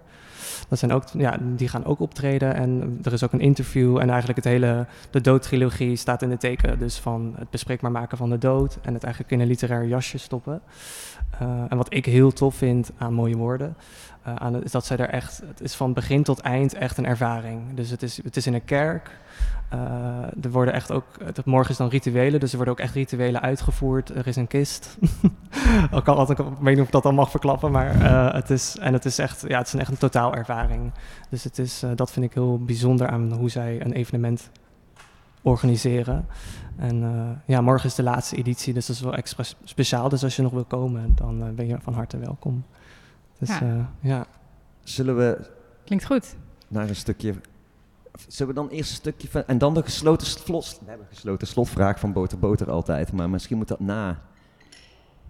Dat 0.69 0.79
zijn 0.79 0.93
ook, 0.93 1.05
ja, 1.13 1.39
die 1.41 1.69
gaan 1.69 1.85
ook 1.85 2.01
optreden 2.01 2.55
en 2.55 2.99
er 3.03 3.13
is 3.13 3.25
ook 3.25 3.33
een 3.33 3.41
interview. 3.41 3.97
En 3.97 4.09
eigenlijk 4.09 4.37
het 4.37 4.45
hele, 4.45 4.87
de 5.11 5.21
doodtrilogie 5.21 5.97
staat 5.97 6.23
in 6.23 6.31
het 6.31 6.41
teken 6.41 6.79
dus 6.79 6.99
van 6.99 7.35
het 7.39 7.51
bespreekbaar 7.51 7.91
maken 7.91 8.19
van 8.19 8.31
de 8.31 8.39
dood. 8.39 8.79
En 8.83 8.95
het 8.95 9.03
eigenlijk 9.05 9.33
in 9.33 9.41
een 9.41 9.47
literair 9.47 9.87
jasje 9.87 10.19
stoppen. 10.19 10.63
En 11.69 11.77
wat 11.77 11.95
ik 11.95 12.05
heel 12.05 12.33
tof 12.33 12.55
vind 12.55 12.91
aan 12.99 13.15
mooie 13.15 13.37
woorden, 13.37 13.77
eh, 14.29 14.35
aan 14.35 14.55
het, 14.55 14.65
is 14.65 14.71
dat 14.71 14.87
zij 14.87 14.97
er 14.97 15.09
echt, 15.09 15.43
het 15.47 15.61
is 15.61 15.75
van 15.75 15.93
begin 15.93 16.23
tot 16.23 16.41
eind 16.41 16.75
echt 16.75 16.97
een 16.97 17.07
ervaring. 17.07 17.75
Dus 17.75 17.91
het 17.91 18.03
is, 18.03 18.23
het 18.23 18.37
is 18.37 18.47
in 18.47 18.55
een 18.55 18.65
kerk. 18.65 19.11
Eh, 19.69 19.79
er 20.43 20.51
worden 20.51 20.75
echt 20.75 20.93
ook, 20.93 21.05
het, 21.25 21.45
morgen 21.45 21.71
is 21.71 21.77
dan 21.77 21.89
rituelen, 21.89 22.41
dus 22.41 22.51
er 22.51 22.57
worden 22.57 22.75
ook 22.75 22.81
echt 22.81 22.95
rituelen 22.95 23.41
uitgevoerd. 23.41 24.09
Er 24.09 24.27
is 24.27 24.37
een 24.37 24.47
kist. 24.47 24.99
ik, 25.97 26.05
kan 26.05 26.17
altijd, 26.17 26.39
ik 26.39 26.45
weet 26.61 26.75
niet 26.75 26.81
of 26.81 26.87
ik 26.87 26.93
dat 26.93 27.05
al 27.05 27.13
mag 27.13 27.31
verklappen, 27.31 27.71
maar 27.71 28.01
eh, 28.01 28.35
het 28.35 28.51
is, 28.51 28.77
en 28.79 28.93
het 28.93 29.05
is 29.05 29.19
echt, 29.19 29.45
ja, 29.49 29.59
het 29.59 29.67
is 29.67 29.73
een 29.73 29.81
echt 29.81 29.91
een 29.91 29.99
totaalervaring. 29.99 30.93
Dus 31.31 31.45
het 31.45 31.59
is, 31.59 31.83
dat 31.95 32.11
vind 32.11 32.25
ik 32.25 32.35
heel 32.35 32.59
bijzonder 32.65 33.09
aan 33.09 33.33
hoe 33.33 33.51
zij 33.51 33.81
een 33.81 33.93
evenement 33.93 34.51
organiseren. 35.43 36.27
En 36.77 37.05
ja, 37.45 37.61
morgen 37.61 37.89
is 37.89 37.95
de 37.95 38.03
laatste 38.03 38.37
editie, 38.37 38.75
dus 38.75 38.87
dat 38.87 38.97
is 38.97 39.03
wel 39.03 39.15
extra 39.15 39.45
speciaal. 39.65 40.09
Dus 40.09 40.25
als 40.25 40.37
je 40.37 40.43
nog 40.43 40.53
wil 40.53 40.65
komen, 40.65 41.13
dan 41.15 41.55
ben 41.55 41.67
je 41.67 41.77
van 41.81 41.95
harte 41.95 42.19
welkom. 42.19 42.65
Dus 43.39 43.49
Ja. 43.49 43.61
ja, 43.67 43.91
ja. 44.01 44.27
Zullen 44.83 45.17
we 45.17 45.51
Klinkt 45.85 46.05
goed. 46.07 46.35
naar 46.69 46.89
een 46.89 46.97
stukje... 46.97 47.35
Zullen 48.29 48.55
we 48.55 48.61
dan 48.61 48.69
eerst 48.71 48.91
een 48.91 48.97
stukje 48.97 49.29
van... 49.29 49.45
En 49.47 49.59
dan 49.59 49.75
de 49.75 49.83
gesloten 49.83 50.27
slot... 50.27 50.79
We 50.81 50.89
hebben 50.89 51.07
een 51.11 51.15
gesloten 51.15 51.47
slotvraag 51.47 51.99
van 52.01 52.13
Boter 52.13 52.39
Boter 52.39 52.71
altijd. 52.71 53.13
Maar 53.13 53.31
misschien 53.31 53.57
moet 53.57 53.69
dat 53.69 53.81
na 53.81 54.21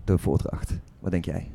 de 0.04 0.18
voordracht. 0.18 0.72
Wat 0.98 1.10
denk 1.10 1.24
jij? 1.24 1.50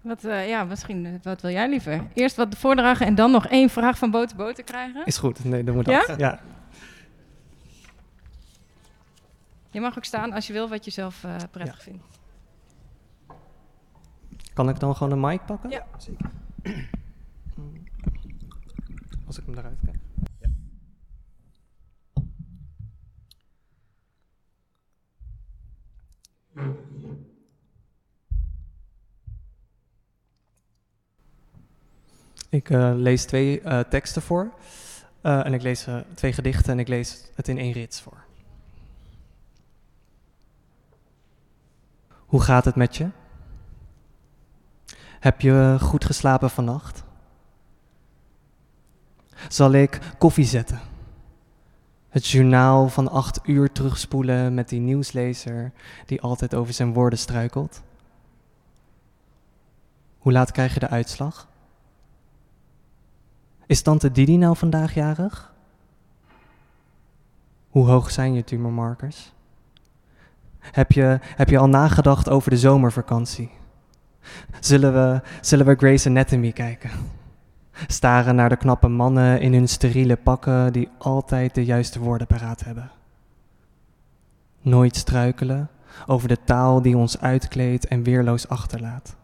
Wat, 0.00 0.24
eh, 0.24 0.48
ja, 0.48 0.64
misschien, 0.64 1.06
eh, 1.06 1.12
wat 1.22 1.40
wil 1.40 1.50
jij 1.50 1.68
liever? 1.68 2.06
Eerst 2.14 2.36
wat 2.36 2.54
voordragen 2.56 3.06
en 3.06 3.14
dan 3.14 3.30
nog 3.30 3.46
één 3.46 3.68
vraag 3.70 3.98
van 3.98 4.10
boter 4.10 4.36
boter 4.36 4.64
krijgen? 4.64 5.06
Is 5.06 5.16
goed, 5.18 5.44
nee, 5.44 5.64
dan 5.64 5.74
moet 5.74 5.86
Ja? 5.86 6.06
dat. 6.06 6.18
Ja? 6.18 6.40
Je 9.70 9.80
mag 9.80 9.96
ook 9.96 10.04
staan 10.04 10.32
als 10.32 10.46
je 10.46 10.52
wil 10.52 10.68
wat 10.68 10.84
je 10.84 10.90
zelf 10.90 11.24
eh, 11.24 11.36
prettig 11.50 11.76
Ja. 11.76 11.82
vindt. 11.82 12.04
Kan 14.58 14.68
ik 14.68 14.80
dan 14.80 14.96
gewoon 14.96 15.12
een 15.12 15.20
mic 15.20 15.46
pakken? 15.46 15.70
Ja. 15.70 15.86
zeker. 15.98 16.30
Als 19.26 19.38
ik 19.38 19.44
hem 19.46 19.58
eruit 19.58 19.78
krijg. 19.80 19.96
Ik 32.48 32.70
eh, 32.70 32.92
lees 32.94 33.24
twee 33.24 33.60
eh, 33.60 33.80
teksten 33.80 34.22
voor. 34.22 34.52
Eh, 35.20 35.46
en 35.46 35.54
ik 35.54 35.62
lees 35.62 35.86
twee 36.14 36.32
gedichten 36.32 36.72
en 36.72 36.78
ik 36.78 36.88
lees 36.88 37.30
het 37.34 37.48
in 37.48 37.58
één 37.58 37.72
rits 37.72 38.00
voor. 38.00 38.24
Hoe 42.16 42.40
gaat 42.40 42.64
het 42.64 42.74
met 42.74 42.96
je? 42.96 43.08
Heb 45.20 45.40
je 45.40 45.76
goed 45.80 46.04
geslapen 46.04 46.50
vannacht? 46.50 47.04
Zal 49.48 49.72
ik 49.72 50.00
koffie 50.18 50.44
zetten? 50.44 50.80
Het 52.08 52.26
journaal 52.26 52.88
van 52.88 53.10
acht 53.10 53.40
uur 53.42 53.72
terugspoelen 53.72 54.54
met 54.54 54.68
die 54.68 54.80
nieuwslezer 54.80 55.72
die 56.06 56.20
altijd 56.20 56.54
over 56.54 56.74
zijn 56.74 56.92
woorden 56.92 57.18
struikelt? 57.18 57.82
Hoe 60.18 60.32
laat 60.32 60.50
krijg 60.52 60.74
je 60.74 60.80
de 60.80 60.88
uitslag? 60.88 61.48
Is 63.66 63.82
tante 63.82 64.12
Didi 64.12 64.36
nou 64.36 64.56
vandaag 64.56 64.94
jarig? 64.94 65.52
Hoe 67.68 67.86
hoog 67.86 68.10
zijn 68.10 68.34
je 68.34 68.44
tumormarkers? 68.44 69.32
Heb 70.58 70.92
je, 70.92 71.18
heb 71.22 71.48
je 71.48 71.58
al 71.58 71.68
nagedacht 71.68 72.28
over 72.28 72.50
de 72.50 72.58
zomervakantie? 72.58 73.50
Zullen 74.60 74.92
we, 74.92 75.20
zullen 75.40 75.66
we 75.66 75.74
Grey's 75.74 76.06
Anatomy 76.06 76.52
kijken? 76.52 76.90
Staren 77.86 78.34
naar 78.34 78.48
de 78.48 78.56
knappe 78.56 78.88
mannen 78.88 79.40
in 79.40 79.52
hun 79.52 79.68
steriele 79.68 80.16
pakken 80.16 80.72
die 80.72 80.88
altijd 80.98 81.54
de 81.54 81.64
juiste 81.64 82.00
woorden 82.00 82.26
paraat 82.26 82.64
hebben. 82.64 82.90
Nooit 84.60 84.96
struikelen 84.96 85.68
over 86.06 86.28
de 86.28 86.38
taal 86.44 86.82
die 86.82 86.96
ons 86.96 87.20
uitkleedt 87.20 87.86
en 87.86 88.02
weerloos 88.02 88.48
achterlaat. 88.48 89.16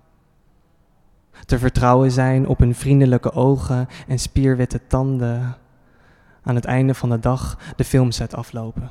Te 1.44 1.58
vertrouwen 1.58 2.10
zijn 2.10 2.46
op 2.46 2.58
hun 2.58 2.74
vriendelijke 2.74 3.32
ogen 3.32 3.88
en 4.08 4.18
spierwitte 4.18 4.80
tanden. 4.86 5.56
Aan 6.42 6.54
het 6.54 6.64
einde 6.64 6.94
van 6.94 7.08
de 7.08 7.18
dag 7.18 7.58
de 7.76 7.84
filmset 7.84 8.34
aflopen. 8.34 8.90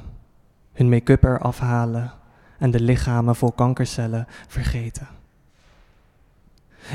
Hun 0.73 0.89
make-up 0.89 1.23
eraf 1.23 1.59
halen 1.59 2.11
en 2.59 2.71
de 2.71 2.79
lichamen 2.79 3.35
vol 3.35 3.51
kankercellen 3.51 4.27
vergeten. 4.47 5.07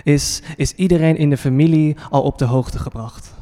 Is, 0.03 0.43
is 0.57 0.75
iedereen 0.75 1.17
in 1.17 1.31
de 1.31 1.37
familie 1.37 1.97
al 2.11 2.23
op 2.23 2.39
de 2.39 2.45
hoogte 2.45 2.79
gebracht? 2.79 3.35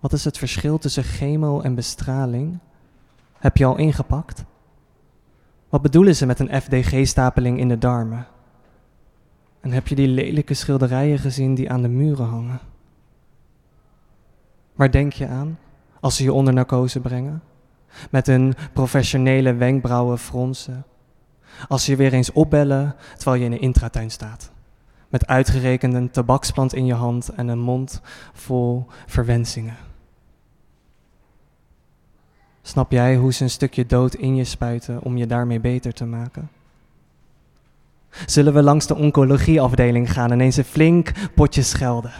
Wat 0.00 0.12
is 0.12 0.24
het 0.24 0.38
verschil 0.38 0.78
tussen 0.78 1.02
chemo 1.02 1.60
en 1.60 1.74
bestraling? 1.74 2.58
Heb 3.38 3.56
je 3.56 3.64
al 3.64 3.76
ingepakt? 3.76 4.44
Wat 5.68 5.82
bedoelen 5.82 6.16
ze 6.16 6.26
met 6.26 6.38
een 6.38 6.60
FDG-stapeling 6.62 7.58
in 7.58 7.68
de 7.68 7.78
darmen? 7.78 8.26
En 9.60 9.72
heb 9.72 9.88
je 9.88 9.94
die 9.94 10.08
lelijke 10.08 10.54
schilderijen 10.54 11.18
gezien 11.18 11.54
die 11.54 11.70
aan 11.70 11.82
de 11.82 11.88
muren 11.88 12.26
hangen? 12.26 12.60
Waar 14.74 14.90
denk 14.90 15.12
je 15.12 15.26
aan 15.26 15.58
als 16.00 16.16
ze 16.16 16.22
je 16.22 16.32
onder 16.32 16.54
narcose 16.54 17.00
brengen? 17.00 17.42
Met 18.10 18.26
hun 18.26 18.54
professionele 18.72 19.54
wenkbrauwen 19.54 20.18
fronsen. 20.18 20.84
Als 21.68 21.84
ze 21.84 21.90
je 21.90 21.96
weer 21.96 22.12
eens 22.12 22.32
opbellen 22.32 22.94
terwijl 23.16 23.40
je 23.40 23.46
in 23.46 23.52
een 23.52 23.60
intratuin 23.60 24.10
staat. 24.10 24.51
Met 25.12 25.26
uitgerekend 25.26 25.94
een 25.94 26.10
tabaksplant 26.10 26.74
in 26.74 26.86
je 26.86 26.94
hand 26.94 27.28
en 27.28 27.48
een 27.48 27.60
mond 27.60 28.00
vol 28.32 28.86
verwensingen. 29.06 29.76
Snap 32.62 32.90
jij 32.90 33.16
hoe 33.16 33.32
ze 33.32 33.42
een 33.42 33.50
stukje 33.50 33.86
dood 33.86 34.14
in 34.14 34.36
je 34.36 34.44
spuiten 34.44 35.02
om 35.02 35.16
je 35.16 35.26
daarmee 35.26 35.60
beter 35.60 35.92
te 35.92 36.04
maken? 36.04 36.50
Zullen 38.26 38.54
we 38.54 38.62
langs 38.62 38.86
de 38.86 38.94
oncologieafdeling 38.94 40.12
gaan 40.12 40.32
en 40.32 40.40
eens 40.40 40.56
een 40.56 40.64
flink 40.64 41.12
potje 41.34 41.62
schelden? 41.62 42.12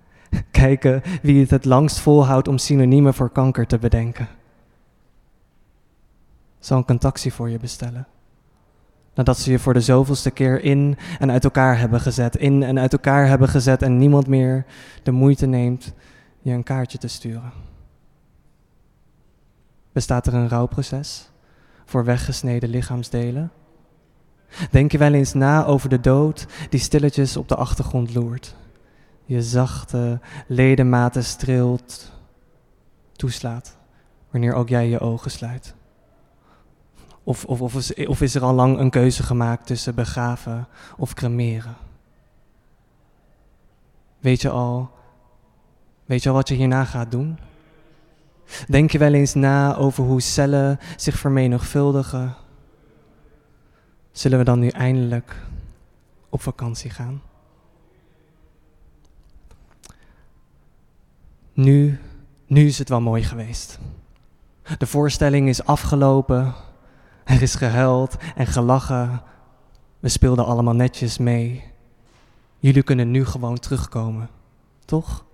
Kijken 0.50 1.02
wie 1.22 1.40
het 1.40 1.50
het 1.50 1.64
langst 1.64 1.98
volhoudt 1.98 2.48
om 2.48 2.58
synoniemen 2.58 3.14
voor 3.14 3.30
kanker 3.30 3.66
te 3.66 3.78
bedenken. 3.78 4.28
Zal 6.58 6.78
ik 6.78 6.88
een 6.88 6.98
taxi 6.98 7.30
voor 7.30 7.48
je 7.48 7.58
bestellen? 7.58 8.06
Nadat 9.18 9.38
ze 9.38 9.50
je 9.50 9.58
voor 9.58 9.74
de 9.74 9.80
zoveelste 9.80 10.30
keer 10.30 10.62
in 10.62 10.96
en 11.18 11.30
uit 11.30 11.44
elkaar 11.44 11.78
hebben 11.78 12.00
gezet, 12.00 12.36
in 12.36 12.62
en 12.62 12.78
uit 12.78 12.92
elkaar 12.92 13.26
hebben 13.26 13.48
gezet 13.48 13.82
en 13.82 13.98
niemand 13.98 14.26
meer 14.26 14.64
de 15.02 15.10
moeite 15.10 15.46
neemt 15.46 15.92
je 16.40 16.50
een 16.52 16.62
kaartje 16.62 16.98
te 16.98 17.08
sturen. 17.08 17.52
Bestaat 19.92 20.26
er 20.26 20.34
een 20.34 20.48
rouwproces 20.48 21.30
voor 21.84 22.04
weggesneden 22.04 22.68
lichaamsdelen? 22.68 23.50
Denk 24.70 24.92
je 24.92 24.98
wel 24.98 25.12
eens 25.12 25.32
na 25.32 25.64
over 25.64 25.88
de 25.88 26.00
dood 26.00 26.46
die 26.70 26.80
stilletjes 26.80 27.36
op 27.36 27.48
de 27.48 27.56
achtergrond 27.56 28.14
loert? 28.14 28.56
Je 29.24 29.42
zachte 29.42 30.20
ledematen 30.46 31.24
streelt, 31.24 32.12
toeslaat, 33.12 33.76
wanneer 34.30 34.54
ook 34.54 34.68
jij 34.68 34.88
je 34.88 35.00
ogen 35.00 35.30
sluit. 35.30 35.76
Of, 37.28 37.44
of, 37.44 37.60
of, 37.60 37.74
is, 37.74 37.94
of 37.94 38.20
is 38.20 38.34
er 38.34 38.42
al 38.42 38.54
lang 38.54 38.78
een 38.78 38.90
keuze 38.90 39.22
gemaakt 39.22 39.66
tussen 39.66 39.94
begraven 39.94 40.68
of 40.96 41.14
cremeren? 41.14 41.76
Weet 44.18 44.40
je 44.40 44.50
al, 44.50 44.90
weet 46.04 46.22
je 46.22 46.28
al 46.28 46.34
wat 46.34 46.48
je 46.48 46.54
hierna 46.54 46.84
gaat 46.84 47.10
doen? 47.10 47.38
Denk 48.68 48.90
je 48.90 48.98
wel 48.98 49.12
eens 49.12 49.34
na 49.34 49.76
over 49.76 50.04
hoe 50.04 50.20
cellen 50.20 50.78
zich 50.96 51.18
vermenigvuldigen? 51.18 52.34
Zullen 54.12 54.38
we 54.38 54.44
dan 54.44 54.58
nu 54.58 54.68
eindelijk 54.68 55.36
op 56.28 56.42
vakantie 56.42 56.90
gaan? 56.90 57.22
Nu, 61.52 62.00
nu 62.46 62.66
is 62.66 62.78
het 62.78 62.88
wel 62.88 63.00
mooi 63.00 63.22
geweest. 63.22 63.78
De 64.78 64.86
voorstelling 64.86 65.48
is 65.48 65.64
afgelopen. 65.64 66.54
Er 67.28 67.42
is 67.42 67.54
gehuild 67.54 68.16
en 68.36 68.46
gelachen. 68.46 69.22
We 70.00 70.08
speelden 70.08 70.44
allemaal 70.46 70.74
netjes 70.74 71.18
mee. 71.18 71.64
Jullie 72.58 72.82
kunnen 72.82 73.10
nu 73.10 73.24
gewoon 73.24 73.58
terugkomen, 73.58 74.28
toch? 74.84 75.24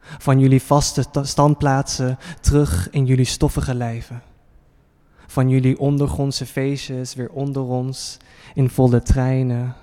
Van 0.00 0.38
jullie 0.40 0.62
vaste 0.62 1.10
ta- 1.10 1.24
standplaatsen 1.24 2.18
terug 2.40 2.90
in 2.90 3.06
jullie 3.06 3.24
stoffige 3.24 3.74
lijven. 3.74 4.22
Van 5.26 5.48
jullie 5.48 5.78
ondergrondse 5.78 6.46
feestjes 6.46 7.14
weer 7.14 7.30
onder 7.30 7.62
ons, 7.62 8.16
in 8.54 8.70
volle 8.70 9.02
treinen, 9.02 9.74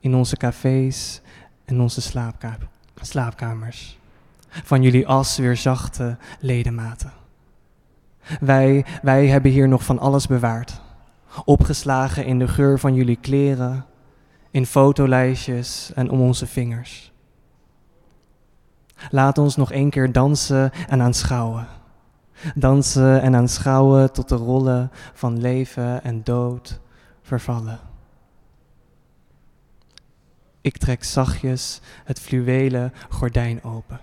in 0.00 0.14
onze 0.14 0.36
cafés 0.36 1.20
en 1.64 1.80
onze 1.80 2.00
slaapka- 2.00 2.58
slaapkamers. 3.00 3.98
Van 4.48 4.82
jullie 4.82 5.06
as 5.06 5.36
weer 5.36 5.56
zachte 5.56 6.16
ledematen. 6.40 7.12
Wij, 8.40 8.84
wij 9.02 9.26
hebben 9.26 9.50
hier 9.50 9.68
nog 9.68 9.84
van 9.84 9.98
alles 9.98 10.26
bewaard. 10.26 10.80
Opgeslagen 11.44 12.24
in 12.24 12.38
de 12.38 12.48
geur 12.48 12.78
van 12.78 12.94
jullie 12.94 13.16
kleren, 13.16 13.86
in 14.50 14.66
fotolijstjes 14.66 15.92
en 15.94 16.10
om 16.10 16.20
onze 16.20 16.46
vingers. 16.46 17.12
Laat 19.10 19.38
ons 19.38 19.56
nog 19.56 19.72
één 19.72 19.90
keer 19.90 20.12
dansen 20.12 20.70
en 20.88 21.02
aanschouwen. 21.02 21.66
Dansen 22.54 23.22
en 23.22 23.36
aanschouwen 23.36 24.12
tot 24.12 24.28
de 24.28 24.34
rollen 24.34 24.90
van 25.12 25.40
leven 25.40 26.04
en 26.04 26.24
dood 26.24 26.80
vervallen. 27.22 27.78
Ik 30.60 30.76
trek 30.76 31.04
zachtjes 31.04 31.80
het 32.04 32.20
fluwelen 32.20 32.92
gordijn 33.08 33.64
open. 33.64 34.00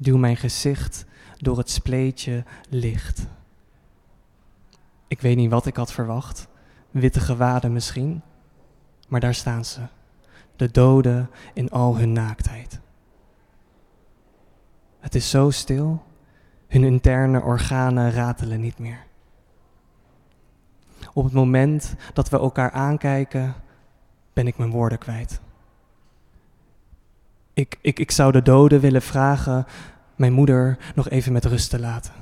Duw 0.00 0.16
mijn 0.16 0.36
gezicht 0.36 1.04
door 1.42 1.58
het 1.58 1.70
spleetje 1.70 2.44
licht. 2.68 3.26
Ik 5.06 5.20
weet 5.20 5.36
niet 5.36 5.50
wat 5.50 5.66
ik 5.66 5.76
had 5.76 5.92
verwacht, 5.92 6.48
witte 6.90 7.20
gewaden 7.20 7.72
misschien, 7.72 8.22
maar 9.08 9.20
daar 9.20 9.34
staan 9.34 9.64
ze, 9.64 9.80
de 10.56 10.70
doden 10.70 11.30
in 11.54 11.70
al 11.70 11.96
hun 11.96 12.12
naaktheid. 12.12 12.80
Het 15.00 15.14
is 15.14 15.30
zo 15.30 15.50
stil, 15.50 16.02
hun 16.68 16.84
interne 16.84 17.42
organen 17.42 18.10
ratelen 18.12 18.60
niet 18.60 18.78
meer. 18.78 19.06
Op 21.12 21.24
het 21.24 21.32
moment 21.32 21.94
dat 22.12 22.28
we 22.28 22.38
elkaar 22.38 22.70
aankijken, 22.70 23.54
ben 24.32 24.46
ik 24.46 24.58
mijn 24.58 24.70
woorden 24.70 24.98
kwijt. 24.98 25.40
Ik, 27.52 27.78
ik, 27.80 27.98
ik 27.98 28.10
zou 28.10 28.32
de 28.32 28.42
doden 28.42 28.80
willen 28.80 29.02
vragen 29.02 29.66
mijn 30.20 30.32
moeder 30.32 30.78
nog 30.94 31.08
even 31.08 31.32
met 31.32 31.44
rust 31.44 31.70
te 31.70 31.78
laten. 31.78 32.12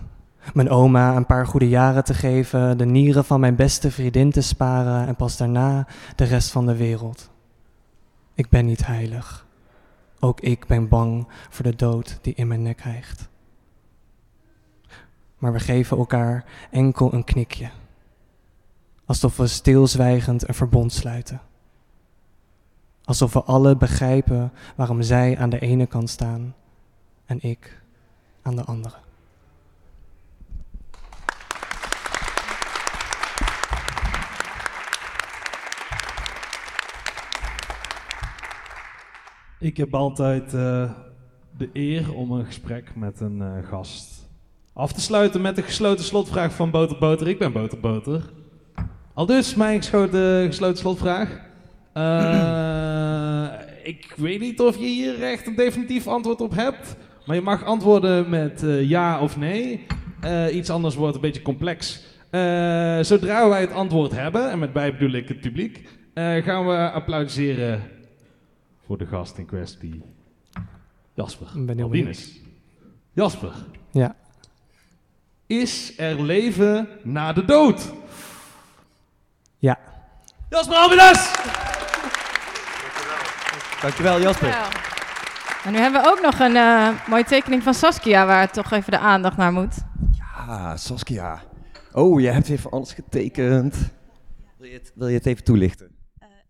Mijn 0.52 0.70
oma 0.70 1.16
een 1.16 1.26
paar 1.26 1.46
goede 1.46 1.68
jaren 1.68 2.04
te 2.04 2.14
geven, 2.14 2.78
de 2.78 2.84
nieren 2.84 3.24
van 3.24 3.40
mijn 3.40 3.56
beste 3.56 3.90
vriendin 3.90 4.30
te 4.30 4.40
sparen 4.40 5.06
en 5.06 5.16
pas 5.16 5.36
daarna 5.36 5.86
de 6.16 6.24
rest 6.24 6.50
van 6.50 6.66
de 6.66 6.76
wereld. 6.76 7.30
Ik 8.34 8.48
ben 8.48 8.66
niet 8.66 8.86
heilig. 8.86 9.46
Ook 10.20 10.40
ik 10.40 10.66
ben 10.66 10.88
bang 10.88 11.28
voor 11.48 11.64
de 11.64 11.76
dood 11.76 12.18
die 12.22 12.34
in 12.34 12.46
mijn 12.46 12.62
nek 12.62 12.82
hijgt. 12.82 13.28
Maar 15.38 15.52
we 15.52 15.60
geven 15.60 15.96
elkaar 15.96 16.44
enkel 16.70 17.12
een 17.12 17.24
knikje. 17.24 17.70
Alsof 19.04 19.36
we 19.36 19.46
stilzwijgend 19.46 20.48
een 20.48 20.54
verbond 20.54 20.92
sluiten. 20.92 21.40
Alsof 23.04 23.32
we 23.32 23.42
alle 23.42 23.76
begrijpen 23.76 24.52
waarom 24.76 25.02
zij 25.02 25.38
aan 25.38 25.50
de 25.50 25.58
ene 25.58 25.86
kant 25.86 26.10
staan 26.10 26.54
en 27.26 27.38
ik 27.42 27.86
aan 28.42 28.56
de 28.56 28.64
andere. 28.64 28.94
Ik 39.60 39.76
heb 39.76 39.94
altijd 39.94 40.54
uh, 40.54 40.90
de 41.56 41.70
eer 41.72 42.14
om 42.14 42.32
een 42.32 42.46
gesprek 42.46 42.96
met 42.96 43.20
een 43.20 43.38
uh, 43.38 43.68
gast 43.68 44.18
af 44.78 44.92
te 44.92 45.00
sluiten 45.00 45.40
met 45.40 45.56
de 45.56 45.62
gesloten 45.62 46.04
slotvraag 46.04 46.52
van 46.52 46.70
Boter 46.70 46.98
Boter. 46.98 47.28
Ik 47.28 47.38
ben 47.38 47.52
Boter 47.52 47.80
Boter. 47.80 48.22
Al 49.14 49.26
dus 49.26 49.54
mijn 49.54 49.78
gesloten, 49.82 50.46
gesloten 50.46 50.78
slotvraag. 50.78 51.40
Uh, 51.94 53.48
ik 53.92 54.14
weet 54.16 54.40
niet 54.40 54.60
of 54.60 54.76
je 54.76 54.86
hier 54.86 55.22
echt 55.22 55.46
een 55.46 55.54
definitief 55.54 56.06
antwoord 56.06 56.40
op 56.40 56.54
hebt. 56.54 56.96
Maar 57.28 57.36
je 57.36 57.42
mag 57.42 57.64
antwoorden 57.64 58.28
met 58.28 58.64
ja 58.64 59.20
of 59.20 59.36
nee. 59.36 59.86
iets 60.52 60.70
anders 60.70 60.94
wordt 60.94 61.14
een 61.14 61.20
beetje 61.20 61.42
complex. 61.42 62.02
zodra 63.00 63.48
wij 63.48 63.60
het 63.60 63.72
antwoord 63.72 64.12
hebben, 64.12 64.50
en 64.50 64.58
met 64.58 64.72
bij 64.72 64.92
bedoel 64.92 65.12
ik 65.12 65.28
het 65.28 65.40
publiek, 65.40 65.88
gaan 66.14 66.66
we 66.66 66.90
applaudisseren 66.90 67.82
voor 68.86 68.98
de 68.98 69.06
gast 69.06 69.38
in 69.38 69.46
kwestie. 69.46 70.02
Jasper. 71.14 71.46
Ben 71.54 71.80
Albinus. 71.80 72.40
Jasper. 73.12 73.52
Ja. 73.92 74.16
Is 75.46 75.98
er 75.98 76.22
leven 76.22 76.88
na 77.02 77.32
de 77.32 77.44
dood? 77.44 77.92
Ja. 79.58 79.78
Jasper 80.50 80.76
Albinus! 80.76 81.32
Dankjewel 83.80 84.20
Jasper. 84.20 84.86
En 85.68 85.74
nu 85.74 85.80
hebben 85.80 86.02
we 86.02 86.08
ook 86.08 86.20
nog 86.20 86.38
een 86.38 86.54
uh, 86.54 87.08
mooie 87.08 87.24
tekening 87.24 87.62
van 87.62 87.74
Saskia 87.74 88.26
waar 88.26 88.52
toch 88.52 88.70
even 88.72 88.90
de 88.90 88.98
aandacht 88.98 89.36
naar 89.36 89.52
moet. 89.52 89.74
Ja, 90.10 90.76
Saskia. 90.76 91.42
Oh, 91.92 92.20
je 92.20 92.28
hebt 92.28 92.60
voor 92.60 92.70
alles 92.70 92.92
getekend. 92.92 93.76
Wil 94.58 94.68
je 94.68 94.74
het, 94.74 94.92
wil 94.94 95.08
je 95.08 95.14
het 95.14 95.26
even 95.26 95.44
toelichten? 95.44 95.90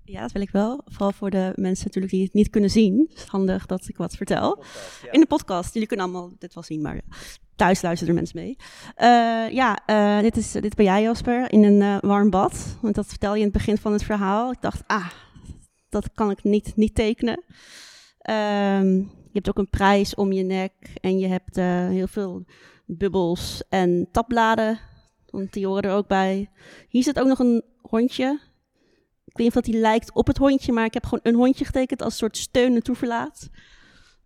Ja, 0.04 0.20
dat 0.20 0.33
wil 0.33 0.42
ik 0.42 0.50
wel. 0.50 0.81
Vooral 0.85 1.12
voor 1.12 1.31
de 1.31 1.52
mensen 1.54 1.85
natuurlijk 1.87 2.12
die 2.12 2.22
het 2.22 2.35
niet 2.35 2.50
kunnen 2.50 2.70
zien. 2.70 3.07
Het 3.09 3.18
is 3.18 3.24
handig 3.24 3.66
dat 3.66 3.88
ik 3.88 3.96
wat 3.96 4.16
vertel. 4.16 4.64
In 5.11 5.20
de 5.20 5.26
podcast. 5.26 5.72
Jullie 5.72 5.88
kunnen 5.88 6.07
allemaal 6.07 6.33
dit 6.38 6.54
wel 6.54 6.62
zien, 6.62 6.83
maar 6.83 7.00
thuis 7.57 7.83
luisteren 7.83 8.14
er 8.14 8.20
mensen 8.20 8.38
mee. 8.38 8.57
Uh, 8.98 9.54
ja, 9.54 9.78
uh, 9.87 10.20
dit, 10.20 10.37
is, 10.37 10.52
dit 10.52 10.74
ben 10.74 10.85
jij 10.85 11.02
Jasper, 11.02 11.52
in 11.52 11.64
een 11.64 11.81
uh, 11.81 11.96
warm 12.00 12.31
bad. 12.31 12.76
Want 12.81 12.94
dat 12.94 13.07
vertel 13.07 13.33
je 13.33 13.38
in 13.38 13.48
het 13.48 13.57
begin 13.57 13.78
van 13.78 13.92
het 13.92 14.02
verhaal. 14.02 14.52
Ik 14.52 14.61
dacht, 14.61 14.83
ah, 14.87 15.09
dat 15.88 16.11
kan 16.14 16.31
ik 16.31 16.42
niet, 16.42 16.76
niet 16.76 16.94
tekenen. 16.94 17.44
Um, 18.30 18.96
je 19.00 19.44
hebt 19.44 19.48
ook 19.48 19.58
een 19.58 19.70
prijs 19.70 20.14
om 20.14 20.32
je 20.32 20.42
nek. 20.42 20.72
En 21.00 21.18
je 21.18 21.26
hebt 21.26 21.56
heel 21.92 22.06
veel 22.06 22.44
bubbels 22.86 23.62
en 23.68 24.08
tabbladen. 24.12 24.78
Want 25.26 25.52
die 25.52 25.66
horen 25.66 25.82
er 25.82 25.92
ook 25.92 26.08
bij. 26.08 26.50
Hier 26.88 27.02
zit 27.02 27.20
ook 27.20 27.26
nog 27.26 27.38
een 27.38 27.64
hondje 27.80 28.40
weet 29.38 29.46
niet 29.46 29.56
of 29.56 29.62
dat 29.62 29.72
hij 29.72 29.82
lijkt 29.82 30.12
op 30.12 30.26
het 30.26 30.36
hondje, 30.36 30.72
maar 30.72 30.84
ik 30.84 30.94
heb 30.94 31.04
gewoon 31.04 31.20
een 31.22 31.34
hondje 31.34 31.64
getekend 31.64 32.02
als 32.02 32.16
soort 32.16 32.36
steun 32.36 32.74
en 32.74 32.82
toeverlaat. 32.82 33.48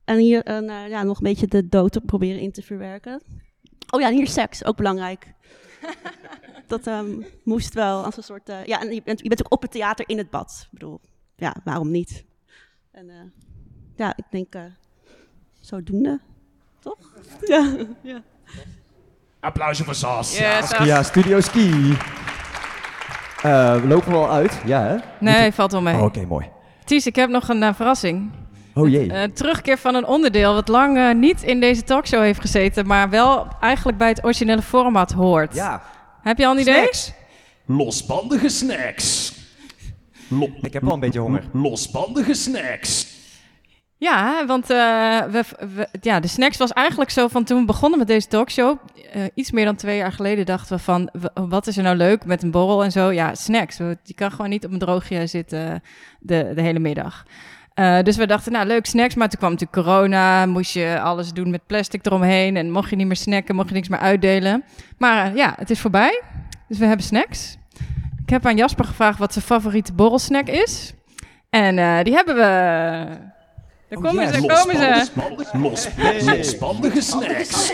En 0.04 0.18
hier 0.18 0.48
uh, 0.48 0.88
ja, 0.88 1.02
nog 1.02 1.16
een 1.16 1.24
beetje 1.24 1.46
de 1.46 1.68
dood 1.68 2.06
proberen 2.06 2.40
in 2.40 2.52
te 2.52 2.62
verwerken. 2.62 3.22
Oh 3.90 4.00
ja, 4.00 4.08
en 4.08 4.14
hier 4.14 4.28
seks, 4.28 4.64
ook 4.64 4.76
belangrijk. 4.76 5.34
dat 6.66 6.86
um, 6.86 7.26
moest 7.44 7.74
wel 7.74 8.04
als 8.04 8.16
een 8.16 8.22
soort... 8.22 8.48
Uh, 8.48 8.64
ja, 8.64 8.80
en 8.80 8.94
je 8.94 9.02
bent, 9.02 9.20
je 9.22 9.28
bent 9.28 9.44
ook 9.44 9.52
op 9.52 9.62
het 9.62 9.70
theater 9.70 10.08
in 10.08 10.18
het 10.18 10.30
bad. 10.30 10.60
Ik 10.64 10.78
bedoel, 10.78 11.00
ja, 11.36 11.56
waarom 11.64 11.90
niet? 11.90 12.24
En 12.90 13.08
uh, 13.08 13.14
ja, 13.96 14.12
ik 14.16 14.24
denk 14.30 14.54
zodoende, 15.60 16.20
toch? 16.80 16.98
ja, 17.54 17.74
ja. 18.02 18.22
Applausje 19.40 19.84
voor 19.84 19.94
Sas. 19.94 20.38
Yes, 20.38 20.70
ja, 20.70 21.02
Studio 21.02 21.40
Ski. 21.40 21.70
Uh, 23.46 23.80
we 23.80 23.86
lopen 23.86 24.12
wel 24.12 24.30
uit, 24.30 24.60
ja 24.64 24.82
hè? 24.82 24.96
Nee, 25.20 25.52
valt 25.52 25.72
wel 25.72 25.82
mee. 25.82 25.94
Oh, 25.94 26.02
Oké, 26.02 26.24
mooi. 26.26 26.50
Ties, 26.84 27.06
ik 27.06 27.16
heb 27.16 27.30
nog 27.30 27.48
een 27.48 27.62
uh, 27.62 27.74
verrassing. 27.74 28.30
Oh 28.74 28.88
jee. 28.88 29.06
Uh, 29.06 29.22
terugkeer 29.22 29.78
van 29.78 29.94
een 29.94 30.06
onderdeel 30.06 30.54
wat 30.54 30.68
lang 30.68 31.14
niet 31.14 31.42
in 31.42 31.60
deze 31.60 31.82
talkshow 31.82 32.22
heeft 32.22 32.40
gezeten, 32.40 32.86
maar 32.86 33.10
wel 33.10 33.46
eigenlijk 33.60 33.98
bij 33.98 34.08
het 34.08 34.24
originele 34.24 34.62
format 34.62 35.12
hoort. 35.12 35.54
Ja. 35.54 35.82
Heb 36.22 36.38
je 36.38 36.46
al 36.46 36.52
een 36.52 36.60
idee? 36.60 36.74
Snacks. 36.74 37.12
Losbandige 37.66 38.48
snacks. 38.48 39.32
Lo 40.28 40.48
ik 40.60 40.72
heb 40.72 40.82
wel 40.82 40.92
een 40.92 41.00
beetje 41.00 41.20
honger. 41.20 41.44
Losbandige 41.52 42.34
snacks. 42.34 43.11
Ja, 44.02 44.46
want 44.46 44.70
uh, 44.70 45.22
we, 45.22 45.44
ja, 46.00 46.20
de 46.20 46.28
snacks 46.28 46.56
was 46.56 46.72
eigenlijk 46.72 47.10
zo 47.10 47.28
van 47.28 47.44
toen 47.44 47.58
we 47.60 47.64
begonnen 47.64 47.98
met 47.98 48.08
deze 48.08 48.28
talkshow. 48.28 48.78
Uh, 49.16 49.22
iets 49.34 49.50
meer 49.50 49.64
dan 49.64 49.76
twee 49.76 49.96
jaar 49.96 50.12
geleden 50.12 50.46
dachten 50.46 50.76
we 50.76 50.82
van, 50.82 51.10
wat 51.34 51.66
is 51.66 51.76
er 51.76 51.82
nou 51.82 51.96
leuk 51.96 52.24
met 52.24 52.42
een 52.42 52.50
borrel 52.50 52.84
en 52.84 52.92
zo? 52.92 53.10
Ja, 53.10 53.34
snacks. 53.34 53.76
Je 53.76 54.14
kan 54.14 54.30
gewoon 54.30 54.50
niet 54.50 54.64
op 54.64 54.72
een 54.72 54.78
droogje 54.78 55.26
zitten 55.26 55.82
de, 56.20 56.52
de 56.54 56.60
hele 56.60 56.78
middag. 56.78 57.26
Dus 58.02 58.16
we 58.16 58.26
dachten, 58.26 58.52
nou 58.52 58.66
leuk 58.66 58.86
snacks, 58.86 59.14
maar 59.14 59.28
toen 59.28 59.38
kwam 59.38 59.50
natuurlijk 59.50 59.86
corona, 59.86 60.46
moest 60.46 60.72
je 60.72 61.00
alles 61.00 61.32
doen 61.32 61.50
met 61.50 61.66
plastic 61.66 62.06
eromheen 62.06 62.56
en 62.56 62.70
mocht 62.70 62.90
je 62.90 62.96
niet 62.96 63.06
meer 63.06 63.16
snacken, 63.16 63.54
mocht 63.54 63.68
je 63.68 63.74
niks 63.74 63.88
meer 63.88 63.98
uitdelen. 63.98 64.64
Maar 64.98 65.36
ja, 65.36 65.54
het 65.56 65.70
is 65.70 65.80
voorbij, 65.80 66.22
dus 66.68 66.78
we 66.78 66.86
hebben 66.86 67.06
snacks. 67.06 67.56
Ik 68.22 68.30
heb 68.30 68.46
aan 68.46 68.56
Jasper 68.56 68.84
gevraagd 68.84 69.18
wat 69.18 69.32
zijn 69.32 69.44
favoriete 69.44 69.92
borrelsnack 69.92 70.48
is. 70.48 70.92
En 71.50 72.04
die 72.04 72.14
hebben 72.14 72.34
we 72.34 73.30
daar 73.92 74.00
oh, 74.00 74.08
komen 74.10 74.24
yes. 74.24 74.34
ze, 74.34 74.46
komen 74.46 75.46
ze. 75.46 75.58
Los, 75.58 75.88
losbandige 76.24 77.00
snacks. 77.00 77.72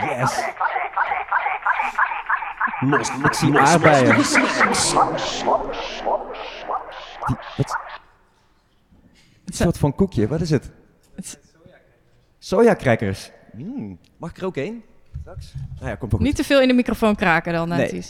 Yes. 0.00 0.42
Los, 2.80 3.08
ik 3.08 3.32
zie 3.32 3.58
aardbeien. 3.58 4.24
snacks. 4.24 5.42
Die, 7.26 7.36
wat? 7.56 7.78
Een 9.44 9.54
soort 9.54 9.78
van 9.78 9.94
koekje, 9.94 10.28
wat 10.28 10.40
is 10.40 10.50
het? 10.50 10.70
Soja-crackers. 12.38 13.30
Mm, 13.52 13.98
mag 14.16 14.30
ik 14.30 14.36
er 14.36 14.44
ook 14.44 14.56
één? 14.56 14.82
Straks? 15.20 15.52
Nou 15.74 15.88
ja, 15.88 15.94
komt 15.94 16.14
ook 16.14 16.20
Niet 16.20 16.36
te 16.36 16.44
veel 16.44 16.60
in 16.60 16.68
de 16.68 16.74
microfoon 16.74 17.14
kraken 17.14 17.52
dan, 17.52 17.68
nee. 17.68 18.04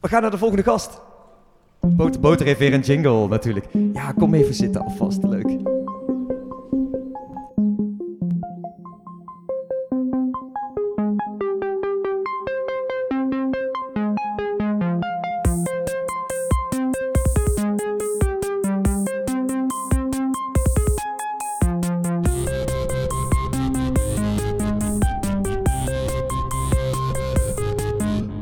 We 0.00 0.08
gaan 0.08 0.22
naar 0.22 0.30
de 0.30 0.38
volgende 0.38 0.62
gast. 0.62 1.00
Boter, 1.86 2.20
Boter 2.20 2.46
heeft 2.46 2.58
weer 2.58 2.74
een 2.74 2.80
jingle 2.80 3.28
natuurlijk. 3.28 3.66
Ja, 3.92 4.12
kom 4.12 4.34
even 4.34 4.54
zitten 4.54 4.84
alvast. 4.84 5.22
Leuk. 5.22 5.58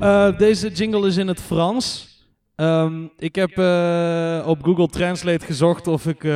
Uh, 0.02 0.38
deze 0.38 0.68
jingle 0.68 1.06
is 1.06 1.16
in 1.16 1.28
het 1.28 1.40
Frans. 1.40 2.11
Um, 2.56 3.10
ik 3.18 3.34
heb 3.34 3.58
uh, 3.58 4.44
op 4.46 4.62
Google 4.62 4.86
Translate 4.86 5.46
gezocht 5.46 5.86
of 5.86 6.06
ik 6.06 6.24
uh, 6.24 6.32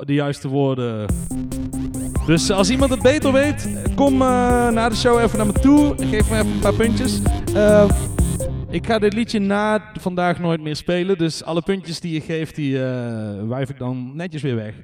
de 0.00 0.14
juiste 0.14 0.48
woorden. 0.48 1.06
Dus 2.26 2.50
als 2.50 2.70
iemand 2.70 2.90
het 2.90 3.02
beter 3.02 3.32
weet, 3.32 3.68
kom 3.94 4.12
uh, 4.12 4.68
na 4.68 4.88
de 4.88 4.94
show 4.94 5.20
even 5.20 5.36
naar 5.36 5.46
me 5.46 5.52
toe. 5.52 5.94
Geef 5.96 6.30
me 6.30 6.36
even 6.36 6.50
een 6.50 6.58
paar 6.58 6.74
puntjes. 6.74 7.20
Uh, 7.54 7.90
ik 8.70 8.86
ga 8.86 8.98
dit 8.98 9.12
liedje 9.12 9.38
na 9.38 9.90
vandaag 10.00 10.38
nooit 10.38 10.60
meer 10.60 10.76
spelen. 10.76 11.18
Dus 11.18 11.44
alle 11.44 11.62
puntjes 11.62 12.00
die 12.00 12.12
je 12.12 12.20
geeft, 12.20 12.54
die 12.54 12.78
wijf 13.48 13.70
ik 13.70 13.78
dan 13.78 14.16
netjes 14.16 14.42
weer 14.42 14.56
weg. 14.56 14.74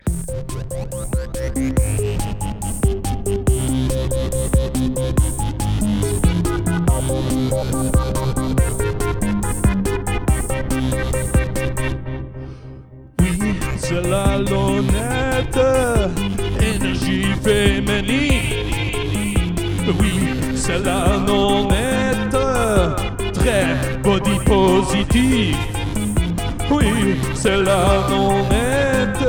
C'est 13.89 14.07
la 14.07 14.36
lonnette, 14.36 15.59
énergie 16.61 17.32
féminine. 17.43 18.43
Oui, 19.99 20.14
c'est 20.55 20.84
la 20.84 21.16
nonnette, 21.26 22.36
très 23.32 23.76
body 24.03 24.39
positive. 24.45 25.57
Oui, 26.70 27.16
c'est 27.34 27.57
la 27.57 28.07
nonnette, 28.11 29.26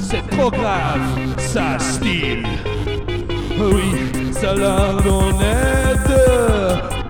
c'est 0.00 0.24
trop 0.30 0.50
grave, 0.50 1.00
ça 1.38 1.76
style. 1.80 2.46
Oui, 3.58 3.88
c'est 4.30 4.54
la 4.54 4.92
nonnette, 5.04 6.14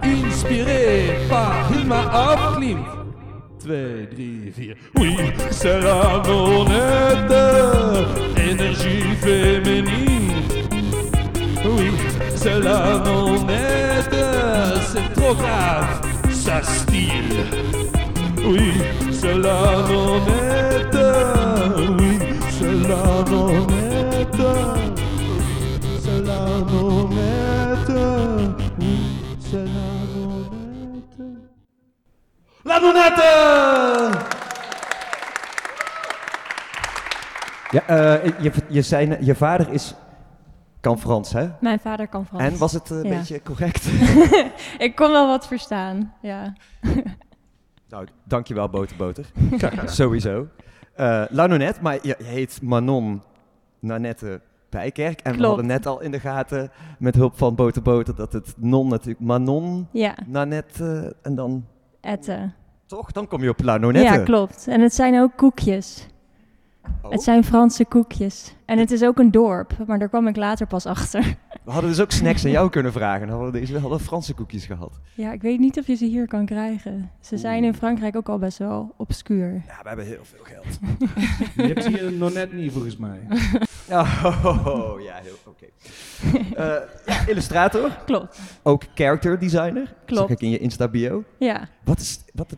inspirée 0.02 1.18
par 1.28 1.52
Hilma 1.70 2.02
Afklim. 2.10 2.78
2, 3.68 4.08
3, 4.10 4.64
4. 4.66 4.76
Oui, 4.98 5.16
c'est 5.50 5.80
la 5.80 6.22
nonnette, 6.26 7.34
énergie 8.50 9.14
féminine. 9.20 10.32
Oui, 11.64 11.90
c'est 12.34 12.60
la 12.60 12.98
nonnette, 13.04 14.16
c'est 14.90 15.12
trop 15.12 15.34
grave, 15.34 16.00
ça 16.30 16.62
style. 16.62 17.44
Oui, 18.42 18.72
c'est 19.12 19.36
la 19.36 19.60
nonnette, 19.90 20.98
oui, 21.98 22.18
c'est 22.48 22.88
la 22.88 23.22
nonnette, 23.30 23.77
La 32.68 32.78
nonnette! 32.78 33.22
Ja, 37.70 37.86
eh, 37.86 38.24
je, 38.40 38.52
je, 38.68 39.16
je 39.20 39.34
vader 39.34 39.72
is, 39.72 39.94
kan 40.80 40.98
Frans, 40.98 41.32
hè? 41.32 41.48
Mijn 41.60 41.78
vader 41.80 42.08
kan 42.08 42.26
Frans. 42.26 42.42
En 42.42 42.58
was 42.58 42.72
het 42.72 42.90
eh, 42.90 42.96
een 42.96 43.08
Ja. 43.08 43.16
beetje 43.18 43.42
correct? 43.42 43.86
Ik 44.86 44.92
kon 44.94 45.10
wel 45.10 45.26
wat 45.26 45.46
verstaan, 45.46 46.14
ja. 46.22 46.52
nou, 47.88 48.06
dankjewel, 48.24 48.68
Boterboter. 48.68 49.26
Sowieso. 49.84 50.46
Eh 50.94 51.22
La 51.30 51.46
Nonnette, 51.46 51.82
maar 51.82 51.94
je, 51.94 52.14
je 52.18 52.24
heet 52.24 52.62
Manon 52.62 53.22
Nanette 53.78 54.40
Bijkerk. 54.70 55.20
En 55.20 55.36
we 55.36 55.46
hadden 55.46 55.66
net 55.66 55.86
al 55.86 56.00
in 56.00 56.10
de 56.10 56.20
gaten, 56.20 56.70
met 56.98 57.14
hulp 57.14 57.38
van 57.38 57.54
Boterboter, 57.54 58.14
dat 58.14 58.32
het 58.32 58.54
non 58.56 58.88
natuurlijk 58.88 59.20
Manon 59.20 59.88
Ja, 59.92 60.14
Nanette 60.26 61.16
en 61.22 61.34
dan... 61.34 61.66
etten. 62.08 62.54
Toch? 62.86 63.12
Dan 63.12 63.28
kom 63.28 63.42
je 63.42 63.48
op 63.48 63.62
La 63.62 63.76
Nonnette. 63.76 64.12
Ja, 64.12 64.22
klopt. 64.24 64.66
En 64.68 64.80
het 64.80 64.94
zijn 64.94 65.20
ook 65.20 65.30
koekjes. 65.36 66.06
Oh. 67.02 67.10
Het 67.10 67.22
zijn 67.22 67.44
Franse 67.44 67.84
koekjes. 67.84 68.54
En 68.64 68.78
het 68.78 68.90
is 68.90 69.02
ook 69.04 69.18
een 69.18 69.30
dorp, 69.30 69.72
maar 69.86 69.98
daar 69.98 70.08
kwam 70.08 70.26
ik 70.26 70.36
later 70.36 70.66
pas 70.66 70.86
achter. 70.86 71.22
We 71.64 71.70
hadden 71.74 71.90
dus 71.90 72.00
ook 72.00 72.10
snacks 72.10 72.44
aan 72.44 72.50
jou 72.50 72.70
kunnen 72.70 72.92
vragen. 72.92 73.20
Dan 73.26 73.36
hadden 73.36 73.52
we 73.52 73.58
deze 73.60 73.78
hadden 73.78 74.00
Franse 74.00 74.34
koekjes 74.34 74.64
gehad. 74.66 75.00
Ja, 75.14 75.32
ik 75.32 75.42
weet 75.42 75.58
niet 75.58 75.78
of 75.78 75.86
je 75.86 75.94
ze 75.94 76.04
hier 76.04 76.26
kan 76.26 76.46
krijgen. 76.46 77.10
Ze 77.20 77.36
zijn 77.36 77.64
in 77.64 77.74
Frankrijk 77.74 78.16
ook 78.16 78.28
al 78.28 78.38
best 78.38 78.58
wel 78.58 78.94
obscuur. 78.96 79.52
Ja, 79.52 79.82
we 79.82 79.88
hebben 79.88 80.06
heel 80.06 80.24
veel 80.24 80.44
geld. 80.44 80.78
Je 81.68 81.74
hebt 81.74 81.86
hier 81.86 82.12
nog 82.12 82.32
net 82.32 82.52
niet 82.52 82.72
volgens 82.72 82.96
mij. 82.96 83.18
Oh, 83.90 85.00
ja, 85.00 85.20
oké. 85.46 85.66
Eh, 86.54 87.28
illustrator, 87.28 87.98
Klopt. 88.06 88.40
ook 88.62 88.82
character 88.94 89.38
designer. 89.38 89.94
Klopt. 90.06 90.20
Zag 90.28 90.30
ik 90.30 90.40
in 90.40 90.50
je 90.50 90.58
Insta 90.58 90.88
bio. 90.88 91.24
Ja, 91.38 91.68
Wat 91.84 91.98
is 92.00 92.20
wat 92.34 92.56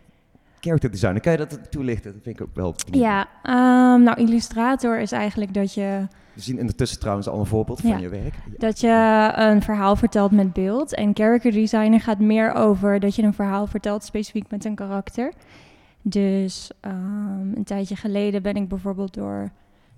character 0.61 0.91
designer? 0.91 1.21
Kan 1.21 1.31
je 1.31 1.37
dat 1.37 1.71
toelichten? 1.71 2.13
Dat 2.13 2.21
vind 2.23 2.39
ik 2.39 2.45
ook 2.47 2.55
wel. 2.55 2.75
benieuwd. 2.85 3.03
ja 3.05 3.27
ehm, 3.43 4.03
nou 4.03 4.17
illustrator 4.17 4.99
is 4.99 5.11
eigenlijk 5.11 5.53
dat 5.53 5.73
je, 5.73 6.07
We 6.33 6.41
zien 6.41 6.59
ondertussen 6.59 6.99
trouwens 6.99 7.27
al 7.27 7.39
een 7.39 7.45
voorbeeld 7.45 7.81
van 7.81 7.89
Ja. 7.89 7.97
je 7.97 8.09
werk. 8.09 8.33
Ja. 8.33 8.51
dat 8.57 8.79
je 8.79 9.31
een 9.35 9.61
verhaal 9.61 9.95
vertelt 9.95 10.31
met 10.31 10.53
beeld. 10.53 10.93
En 10.95 11.11
character 11.13 11.51
designer 11.51 12.01
gaat 12.01 12.19
meer 12.19 12.53
over 12.53 12.99
dat 12.99 13.15
je 13.15 13.23
een 13.23 13.33
verhaal 13.33 13.67
vertelt 13.67 14.03
specifiek 14.03 14.51
met 14.51 14.65
een 14.65 14.75
karakter. 14.75 15.31
Dus 16.01 16.71
ehm, 16.79 17.55
een 17.55 17.63
tijdje 17.63 17.95
geleden 17.95 18.41
ben 18.41 18.55
ik 18.55 18.67
bijvoorbeeld 18.67 19.13
door 19.13 19.51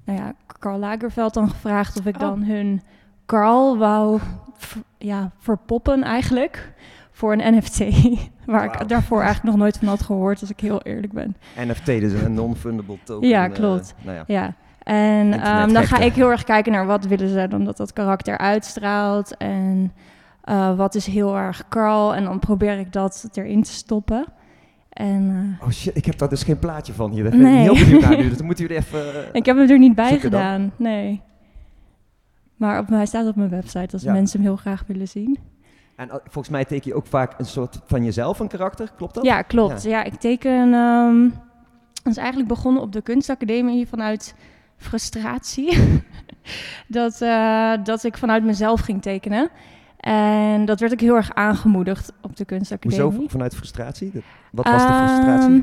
nou 0.05 0.19
ja, 0.19 0.33
Karl 0.59 0.79
Lagerfeld 0.79 1.33
dan 1.33 1.49
gevraagd 1.49 1.99
of 1.99 2.05
ik 2.05 2.15
Oh. 2.15 2.21
dan 2.21 2.43
hun 2.43 2.81
Karl 3.25 3.77
wou 3.77 4.19
ja, 4.97 5.31
verpoppen 5.37 6.03
eigenlijk 6.03 6.73
voor 7.11 7.33
een 7.33 7.55
NFT. 7.57 7.79
Waar 8.45 8.63
ik 8.81 8.87
daarvoor 8.87 9.21
eigenlijk 9.21 9.49
nog 9.49 9.57
nooit 9.63 9.77
van 9.77 9.87
had 9.87 10.01
gehoord, 10.01 10.41
als 10.41 10.49
ik 10.49 10.59
heel 10.59 10.81
eerlijk 10.81 11.13
ben. 11.13 11.35
NFT, 11.57 11.85
dus 11.85 12.13
een 12.13 12.33
non-fundable 12.33 12.97
token. 13.03 13.27
Ja, 13.27 13.45
eh, 13.45 13.53
klopt. 13.53 13.95
nou 14.01 14.17
ja. 14.17 14.23
Ja, 14.27 14.53
en 14.83 15.33
ehm, 15.41 15.73
dan 15.73 15.83
ga 15.83 15.97
ik 15.97 16.13
heel 16.13 16.31
erg 16.31 16.43
kijken 16.43 16.71
naar 16.71 16.85
wat 16.85 17.05
willen 17.05 17.29
ze 17.29 17.47
dan 17.47 17.63
dat 17.63 17.77
dat 17.77 17.93
karakter 17.93 18.37
uitstraalt. 18.37 19.37
En 19.37 19.91
eh, 20.43 20.75
wat 20.75 20.95
is 20.95 21.05
heel 21.05 21.37
erg 21.37 21.67
Carl. 21.69 22.15
En 22.15 22.23
dan 22.23 22.39
probeer 22.39 22.79
ik 22.79 22.93
dat 22.93 23.29
erin 23.33 23.63
te 23.63 23.71
stoppen. 23.71 24.25
En 24.89 25.55
eh, 25.59 25.65
Oh 25.65 25.71
shit, 25.71 25.95
ik 25.97 26.05
heb 26.05 26.17
daar 26.17 26.29
dus 26.29 26.43
geen 26.43 26.59
plaatje 26.59 26.93
van 26.93 27.11
hier. 27.11 27.37
Nee. 27.37 27.61
heel 27.61 27.73
benieuwd 27.73 28.01
naar 28.01 28.17
nu. 28.17 28.29
Dus 28.29 28.37
dan 28.41 28.45
moeten 28.45 28.65
jullie 28.67 28.81
even... 28.81 29.01
ik 29.31 29.45
heb 29.45 29.57
hem 29.57 29.69
er 29.69 29.79
niet 29.79 29.95
bij 29.95 30.09
dan? 30.09 30.19
gedaan, 30.19 30.71
nee. 30.77 31.21
Maar 32.55 32.79
op, 32.79 32.87
hij 32.87 33.05
staat 33.05 33.27
op 33.27 33.35
mijn 33.35 33.49
website 33.49 33.93
als 33.93 34.01
Ja. 34.01 34.13
mensen 34.13 34.39
hem 34.39 34.47
heel 34.47 34.57
graag 34.57 34.83
willen 34.87 35.07
zien. 35.07 35.37
En 35.95 36.09
eh, 36.09 36.15
volgens 36.23 36.49
mij 36.49 36.65
teken 36.65 36.89
je 36.89 36.95
ook 36.95 37.07
vaak 37.07 37.39
een 37.39 37.45
soort 37.45 37.79
van 37.85 38.03
jezelf, 38.03 38.39
een 38.39 38.47
karakter. 38.47 38.91
Klopt 38.97 39.13
dat? 39.13 39.25
Ja, 39.25 39.41
klopt. 39.41 39.83
Ja, 39.83 40.03
ik 40.03 40.13
teken. 40.13 40.71
dat 42.03 42.11
is 42.11 42.17
eigenlijk 42.17 42.47
begonnen 42.47 42.81
op 42.81 42.91
de 42.91 43.01
kunstacademie 43.01 43.87
vanuit 43.87 44.35
frustratie. 44.77 45.77
dat, 46.87 47.21
eh, 47.21 47.73
dat 47.83 48.03
ik 48.03 48.17
vanuit 48.17 48.43
mezelf 48.43 48.79
ging 48.79 49.01
tekenen. 49.01 49.49
En 49.97 50.65
dat 50.65 50.79
werd 50.79 50.91
ook 50.91 50.99
heel 50.99 51.15
erg 51.15 51.33
aangemoedigd 51.33 52.13
op 52.21 52.35
de 52.35 52.45
kunstacademie. 52.45 53.05
Hoezo? 53.05 53.27
Vanuit 53.27 53.55
frustratie? 53.55 54.11
Wat 54.51 54.65
was 54.65 54.81
de 54.81 54.93
frustratie? 54.93 55.49
Ehm, 55.49 55.61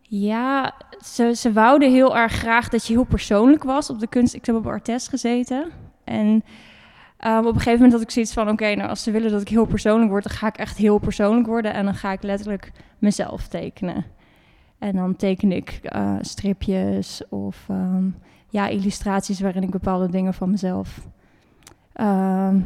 ja, 0.00 0.74
ze, 1.04 1.34
ze 1.36 1.52
wouden 1.52 1.90
heel 1.90 2.16
erg 2.16 2.32
graag 2.32 2.68
dat 2.68 2.86
je 2.86 2.92
heel 2.92 3.04
persoonlijk 3.04 3.64
was 3.64 3.90
op 3.90 3.98
de 3.98 4.06
kunst. 4.06 4.34
Ik 4.34 4.46
heb 4.46 4.54
op 4.54 4.66
Artes 4.66 5.08
gezeten. 5.08 5.70
En 6.04 6.44
ehm, 7.22 7.38
op 7.38 7.44
een 7.44 7.52
gegeven 7.52 7.72
moment 7.72 7.92
had 7.92 8.00
ik 8.02 8.10
zoiets 8.10 8.32
van... 8.32 8.48
oké, 8.48 8.74
nou 8.74 8.88
als 8.88 9.02
ze 9.02 9.10
willen 9.10 9.30
dat 9.30 9.40
ik 9.40 9.48
heel 9.48 9.64
persoonlijk 9.64 10.10
word... 10.10 10.24
dan 10.24 10.32
ga 10.32 10.46
ik 10.46 10.56
echt 10.56 10.76
heel 10.76 10.98
persoonlijk 10.98 11.46
worden... 11.46 11.74
en 11.74 11.84
dan 11.84 11.94
ga 11.94 12.12
ik 12.12 12.22
letterlijk 12.22 12.72
mezelf 12.98 13.48
tekenen. 13.48 14.04
En 14.78 14.96
dan 14.96 15.16
teken 15.16 15.52
ik 15.52 15.80
eh, 15.82 16.14
stripjes 16.20 17.22
of 17.28 17.64
ehm, 17.68 18.04
ja, 18.48 18.68
illustraties... 18.68 19.40
waarin 19.40 19.62
ik 19.62 19.70
bepaalde 19.70 20.10
dingen 20.10 20.34
van 20.34 20.50
mezelf... 20.50 21.00
ehm, 21.92 22.56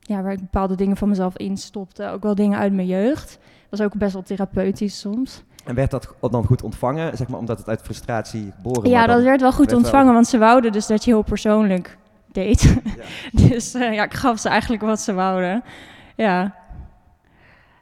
ja, 0.00 0.22
waar 0.22 0.32
ik 0.32 0.40
bepaalde 0.40 0.74
dingen 0.74 0.96
van 0.96 1.08
mezelf 1.08 1.36
instopte. 1.36 2.08
Ook 2.08 2.22
wel 2.22 2.34
dingen 2.34 2.58
uit 2.58 2.72
mijn 2.72 2.86
jeugd. 2.86 3.38
was 3.70 3.80
ook 3.80 3.94
best 3.94 4.12
wel 4.12 4.22
therapeutisch 4.22 5.00
soms. 5.00 5.42
En 5.64 5.74
werd 5.74 5.90
dat 5.90 6.14
dan 6.20 6.44
goed 6.44 6.62
ontvangen, 6.62 7.16
zeg 7.16 7.28
maar, 7.28 7.38
omdat 7.38 7.58
het 7.58 7.68
uit 7.68 7.82
frustratie 7.82 8.52
geboren 8.56 8.90
Ja, 8.90 9.06
dat 9.06 9.22
werd 9.22 9.40
wel 9.40 9.50
goed 9.50 9.58
werd 9.58 9.70
wel- 9.70 9.80
ontvangen, 9.80 10.12
want 10.12 10.26
ze 10.26 10.38
wouden 10.38 10.72
dus 10.72 10.86
dat 10.86 11.04
je 11.04 11.10
heel 11.10 11.22
persoonlijk 11.22 11.98
deed. 12.32 12.62
Ja. 12.96 13.02
dus 13.48 13.74
eh, 13.74 13.94
ja, 13.94 14.04
ik 14.04 14.14
gaf 14.14 14.38
ze 14.38 14.48
eigenlijk 14.48 14.82
wat 14.82 15.00
ze 15.00 15.14
wouden. 15.14 15.62
Ja. 16.16 16.54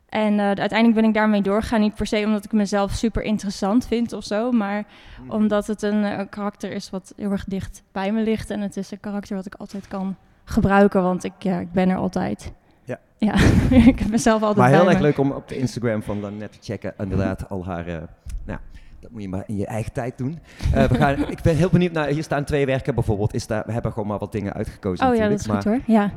En 0.08 0.38
eh, 0.38 0.44
uiteindelijk 0.46 0.94
ben 0.94 1.04
ik 1.04 1.14
daarmee 1.14 1.42
doorgegaan. 1.42 1.80
Niet 1.80 1.94
per 1.94 2.06
se 2.06 2.22
omdat 2.24 2.44
ik 2.44 2.52
mezelf 2.52 2.92
super 2.92 3.22
interessant 3.22 3.86
vind 3.86 4.12
of 4.12 4.24
zo, 4.24 4.50
maar 4.52 4.84
Hmm. 5.16 5.30
omdat 5.30 5.66
het 5.66 5.82
een, 5.82 6.04
eh, 6.04 6.24
karakter 6.30 6.72
is 6.72 6.90
wat 6.90 7.12
heel 7.16 7.30
erg 7.30 7.44
dicht 7.44 7.82
bij 7.92 8.12
me 8.12 8.22
ligt. 8.22 8.50
En 8.50 8.60
het 8.60 8.76
is 8.76 8.90
een 8.90 9.00
karakter 9.00 9.36
wat 9.36 9.46
ik 9.46 9.54
altijd 9.54 9.88
kan 9.88 10.16
gebruiken, 10.44 11.02
want 11.02 11.24
ik, 11.24 11.32
ja, 11.38 11.58
ik 11.58 11.72
ben 11.72 11.88
er 11.88 11.96
altijd. 11.96 12.52
Ja. 12.84 12.98
Ja, 13.18 13.34
ik 13.90 13.98
heb 13.98 14.08
mezelf 14.10 14.40
altijd 14.42 14.56
Maar 14.70 14.78
heel 14.80 14.88
erg 14.88 14.96
me. 14.96 15.02
leuk 15.02 15.18
om 15.18 15.30
op 15.30 15.48
de 15.48 15.56
Instagram 15.56 16.02
van 16.02 16.20
Lanette 16.20 16.58
te 16.58 16.72
checken. 16.72 16.94
Inderdaad, 16.98 17.48
al 17.48 17.64
haar... 17.64 17.86
eh, 17.86 17.96
nou, 18.44 18.58
dat 19.06 19.14
moet 19.14 19.24
je 19.24 19.28
maar 19.28 19.44
in 19.46 19.56
je 19.56 19.66
eigen 19.66 19.92
tijd 19.92 20.18
doen. 20.18 20.38
Eh, 20.72 20.84
we 20.84 20.94
gaan, 20.94 21.28
ik 21.36 21.42
ben 21.42 21.56
heel 21.56 21.68
benieuwd 21.68 21.92
naar... 21.92 22.08
Hier 22.08 22.22
staan 22.22 22.44
twee 22.44 22.66
werken 22.66 22.94
bijvoorbeeld. 22.94 23.34
Is 23.34 23.46
daar, 23.46 23.62
we 23.66 23.72
hebben 23.72 23.92
gewoon 23.92 24.08
maar 24.08 24.18
wat 24.18 24.32
dingen 24.32 24.52
uitgekozen 24.52 25.08
Oh 25.08 25.16
ja, 25.16 25.28
dat 25.28 25.40
is 25.40 25.46
goed 25.46 25.64
hoor. 25.64 25.80
Ja. 25.86 26.12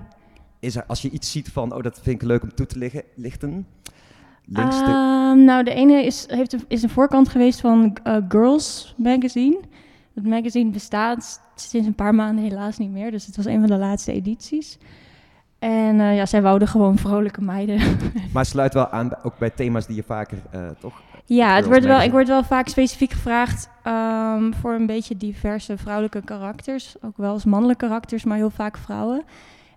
is 0.60 0.76
er, 0.76 0.84
als 0.88 1.02
je 1.02 1.10
iets 1.10 1.32
ziet 1.32 1.50
van... 1.50 1.74
Oh, 1.74 1.84
dat 1.84 2.00
vind 2.02 2.22
ik 2.22 2.28
leuk 2.28 2.44
om 2.44 2.54
toe 2.54 2.66
te 2.66 2.78
liggen, 2.78 3.04
lichten. 3.16 3.68
Links 4.46 4.78
de... 4.78 4.84
Ehm, 4.84 5.44
nou, 5.44 5.64
de 5.64 5.74
ene 5.74 6.06
is, 6.06 6.26
heeft 6.28 6.54
een, 6.54 6.64
is 6.68 6.84
een 6.84 6.90
voorkant 6.90 7.30
geweest 7.30 7.60
van 7.60 7.98
eh, 8.04 8.18
Girls 8.30 8.96
Magazine. 8.98 9.60
Het 10.14 10.26
magazine 10.26 10.72
bestaat 10.72 11.42
sinds 11.56 11.88
een 11.88 11.96
paar 11.96 12.16
maanden 12.16 12.44
helaas 12.44 12.78
niet 12.78 12.92
meer. 12.92 13.12
Dus 13.12 13.26
het 13.26 13.36
was 13.36 13.46
een 13.46 13.60
van 13.60 13.70
de 13.70 13.78
laatste 13.78 14.12
edities. 14.12 14.78
En 15.60 16.00
eh, 16.00 16.16
ja, 16.16 16.26
zij 16.26 16.42
wouden 16.42 16.68
gewoon 16.68 16.98
vrolijke 16.98 17.42
meiden. 17.42 17.80
Maar 18.34 18.46
sluit 18.46 18.74
wel 18.74 18.88
aan, 18.88 19.12
ook 19.24 19.38
bij 19.38 19.50
thema's 19.50 19.86
die 19.88 19.96
je 19.96 20.04
vaker, 20.04 20.38
eh, 20.52 20.62
toch? 20.80 21.02
ja, 21.26 21.56
het 21.56 21.66
wordt 21.66 21.86
wel, 21.86 22.02
ik 22.02 22.12
word 22.12 22.28
wel 22.28 22.44
vaak 22.44 22.68
specifiek 22.68 23.12
gevraagd 23.12 23.70
ehm, 23.84 24.52
voor 24.52 24.74
een 24.74 24.86
beetje 24.86 25.18
diverse 25.18 25.78
vrouwelijke 25.78 26.22
karakters. 26.22 26.96
Ook 27.02 27.18
wel 27.18 27.34
eens 27.34 27.46
mannelijke 27.46 27.86
karakters, 27.86 28.24
maar 28.24 28.38
heel 28.38 28.50
vaak 28.50 28.78
vrouwen. 28.78 29.24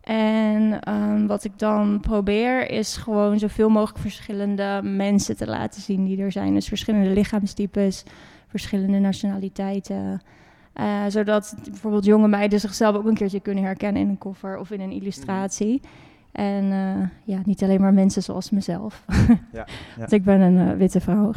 En 0.03 0.81
ehm, 0.81 1.27
wat 1.27 1.45
ik 1.45 1.59
dan 1.59 2.01
probeer 2.01 2.71
is 2.71 2.97
gewoon 2.97 3.39
zoveel 3.39 3.69
mogelijk 3.69 3.99
verschillende 3.99 4.81
mensen 4.83 5.37
te 5.37 5.47
laten 5.47 5.83
zien 5.83 6.05
die 6.05 6.23
er 6.23 6.33
zijn. 6.33 6.55
Dus 6.55 6.69
verschillende 6.69 7.11
lichaamstypes, 7.11 8.05
verschillende 8.49 8.99
nationaliteiten. 8.99 10.23
Eh, 10.73 11.05
zodat 11.09 11.55
bijvoorbeeld 11.65 12.05
jonge 12.05 12.29
meiden 12.29 12.61
zichzelf 12.61 12.97
ook 12.97 13.07
een 13.07 13.15
keertje 13.15 13.41
kunnen 13.41 13.65
herkennen 13.65 14.03
in 14.03 14.09
een 14.09 14.19
koffer 14.19 14.59
of 14.59 14.71
in 14.71 14.81
een 14.81 14.91
illustratie. 14.91 15.81
En 16.33 16.73
eh, 16.73 17.09
ja, 17.35 17.41
niet 17.45 17.63
alleen 17.63 17.81
maar 17.81 17.95
mensen 17.95 18.23
zoals 18.23 18.51
mezelf. 18.51 19.05
Ja, 19.53 19.67
Want 19.99 20.13
ik 20.13 20.25
ben 20.25 20.41
een 20.41 20.69
eh, 20.71 20.77
witte 20.77 21.01
vrouw. 21.01 21.33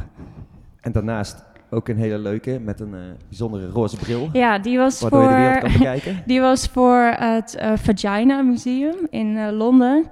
En 0.82 0.92
daarnaast 0.92 1.44
ook 1.70 1.88
een 1.88 1.98
hele 1.98 2.18
leuke 2.18 2.60
met 2.60 2.80
een 2.80 2.96
bijzondere 3.28 3.68
roze 3.68 3.98
bril. 3.98 4.30
Ja, 4.34 4.60
die 4.60 4.78
was 4.78 5.02
Waardoor 5.02 5.22
je 5.22 5.28
de 5.28 5.36
wereld 5.36 5.60
voor, 5.60 5.70
kan 5.70 5.78
bekijken. 5.78 6.24
die 6.26 6.42
was 6.42 6.68
voor 6.68 7.14
het 7.18 7.58
Vagina 7.76 8.42
Museum 8.42 8.96
in 9.10 9.52
Londen. 9.52 10.06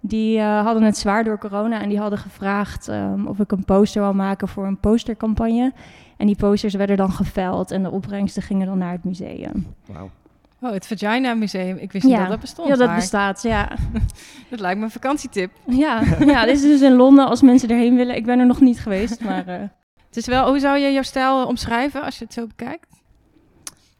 Die 0.00 0.38
eh, 0.38 0.64
hadden 0.64 0.82
het 0.82 0.98
zwaar 0.98 1.24
door 1.24 1.38
corona 1.38 1.80
en 1.80 1.88
die 1.88 1.98
hadden 1.98 2.18
gevraagd 2.18 2.88
ehm, 2.88 3.26
of 3.26 3.38
ik 3.38 3.52
een 3.52 3.64
poster 3.64 4.02
wil 4.02 4.14
maken 4.14 4.48
voor 4.48 4.66
een 4.66 4.78
postercampagne. 4.80 5.72
En 6.16 6.26
die 6.26 6.36
posters 6.36 6.74
werden 6.74 6.96
dan 6.96 7.12
geveld 7.12 7.70
en 7.70 7.82
de 7.82 7.90
opbrengsten 7.90 8.42
gingen 8.42 8.66
dan 8.66 8.78
naar 8.78 8.92
het 8.92 9.04
museum. 9.04 9.66
Wauw. 9.86 10.10
Oh, 10.62 10.70
het 10.72 10.86
Vagina 10.86 11.34
Museum. 11.34 11.76
Ik 11.76 11.92
wist 11.92 12.04
niet 12.04 12.16
dat 12.16 12.28
dat 12.28 12.40
bestond. 12.40 12.68
ja, 12.68 12.74
dat 12.76 12.86
maar 12.86 12.96
bestaat, 12.96 13.42
ja. 13.42 13.68
Dat 14.50 14.60
lijkt 14.60 14.78
me 14.78 14.84
een 14.84 14.90
vakantietip. 14.90 15.50
Ja, 15.66 16.02
ja, 16.26 16.44
dit 16.44 16.54
is 16.54 16.62
dus 16.62 16.80
in 16.80 16.92
Londen 16.94 17.26
als 17.28 17.42
mensen 17.42 17.68
erheen 17.68 17.96
willen. 17.96 18.16
Ik 18.16 18.24
ben 18.24 18.38
er 18.38 18.46
nog 18.46 18.60
niet 18.60 18.80
geweest, 18.80 19.20
maar... 19.24 19.46
eh, 19.46 19.60
Het 20.08 20.16
is 20.16 20.26
wel, 20.26 20.48
hoe 20.48 20.58
zou 20.58 20.78
je 20.78 20.92
jouw 20.92 21.02
stijl 21.02 21.46
omschrijven 21.46 22.02
als 22.02 22.18
je 22.18 22.24
het 22.24 22.32
zo 22.32 22.46
bekijkt? 22.46 22.86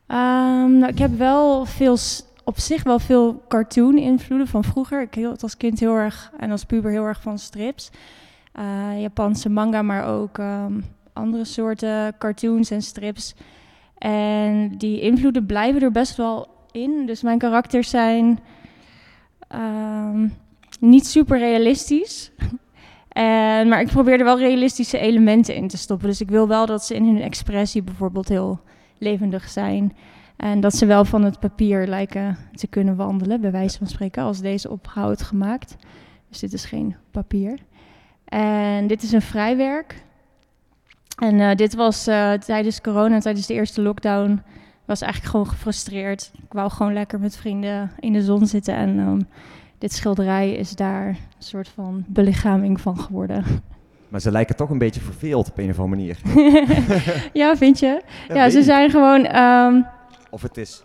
Ehm, 0.06 0.78
nou, 0.78 0.86
ik 0.86 0.98
heb 0.98 1.18
wel 1.18 1.64
veel, 1.64 1.96
op 2.44 2.58
zich 2.58 2.82
wel 2.82 2.98
veel 2.98 3.42
cartoon-invloeden 3.48 4.46
van 4.46 4.64
vroeger. 4.64 5.02
Ik 5.02 5.14
hield 5.14 5.42
als 5.42 5.56
kind 5.56 5.80
heel 5.80 5.94
erg 5.94 6.32
en 6.38 6.50
als 6.50 6.64
puber 6.64 6.90
heel 6.90 7.04
erg 7.04 7.20
van 7.20 7.38
strips. 7.38 7.90
Eh, 8.52 9.00
Japanse 9.00 9.48
manga, 9.48 9.82
maar 9.82 10.06
ook 10.06 10.38
ehm, 10.38 10.80
andere 11.12 11.44
soorten 11.44 12.14
cartoons 12.18 12.70
en 12.70 12.82
strips. 12.82 13.34
En 13.98 14.74
die 14.78 15.00
invloeden 15.00 15.46
blijven 15.46 15.82
er 15.82 15.92
best 15.92 16.16
wel 16.16 16.48
in. 16.70 17.06
Dus 17.06 17.22
mijn 17.22 17.38
karakters 17.38 17.90
zijn 17.90 18.38
ehm, 19.48 20.28
niet 20.80 21.06
super 21.06 21.38
realistisch. 21.38 22.30
En, 23.10 23.68
maar 23.68 23.80
ik 23.80 23.86
probeer 23.86 24.18
er 24.18 24.24
wel 24.24 24.38
realistische 24.38 24.98
elementen 24.98 25.54
in 25.54 25.68
te 25.68 25.76
stoppen. 25.76 26.08
Dus 26.08 26.20
ik 26.20 26.28
wil 26.30 26.48
wel 26.48 26.66
dat 26.66 26.84
ze 26.84 26.94
in 26.94 27.04
hun 27.04 27.20
expressie 27.20 27.82
bijvoorbeeld 27.82 28.28
heel 28.28 28.60
levendig 28.98 29.48
zijn. 29.48 29.96
En 30.40 30.60
dat 30.60 30.74
ze 30.74 30.86
wel 30.86 31.04
van 31.04 31.24
het 31.24 31.40
papier 31.40 31.86
lijken 31.86 32.36
te 32.52 32.66
kunnen 32.66 32.96
wandelen, 32.96 33.40
bij 33.40 33.50
wijze 33.50 33.78
van 33.78 33.86
spreken, 33.86 34.22
als 34.22 34.40
deze 34.40 34.70
op 34.70 34.86
hout 34.86 35.22
gemaakt. 35.22 35.76
Dus 36.28 36.38
dit 36.38 36.52
is 36.52 36.64
geen 36.64 36.96
papier. 37.10 37.58
En 38.24 38.86
dit 38.86 39.02
is 39.02 39.12
een 39.12 39.22
vrijwerk. 39.22 40.02
En 41.18 41.40
eh, 41.40 41.54
dit 41.56 41.74
was 41.74 42.06
eh, 42.06 42.32
tijdens 42.32 42.80
corona, 42.80 43.18
tijdens 43.18 43.46
de 43.46 43.54
eerste 43.54 43.82
lockdown, 43.82 44.42
was 44.84 45.00
eigenlijk 45.00 45.32
gewoon 45.32 45.48
gefrustreerd. 45.48 46.30
Ik 46.42 46.52
wou 46.52 46.70
gewoon 46.70 46.92
lekker 46.92 47.20
met 47.20 47.36
vrienden 47.36 47.90
in 47.98 48.12
de 48.12 48.22
zon 48.22 48.46
zitten. 48.46 48.74
En 48.74 48.98
ehm, 48.98 49.20
dit 49.78 49.92
schilderij 49.92 50.52
is 50.52 50.70
daar 50.70 51.08
een 51.08 51.16
soort 51.38 51.68
van 51.68 52.04
belichaming 52.06 52.80
van 52.80 52.98
geworden. 52.98 53.44
Maar 54.08 54.20
ze 54.20 54.30
lijken 54.30 54.56
toch 54.56 54.70
een 54.70 54.78
beetje 54.78 55.00
verveeld 55.00 55.50
op 55.50 55.58
een 55.58 55.70
of 55.70 55.78
andere 55.78 55.96
manier. 55.96 56.18
ja, 57.42 57.56
vind 57.56 57.78
je? 57.78 58.02
Ja, 58.28 58.50
ze 58.50 58.62
zijn 58.62 58.90
gewoon. 58.90 59.24
ehm, 59.24 59.82
Of 60.30 60.42
het 60.42 60.56
is 60.56 60.84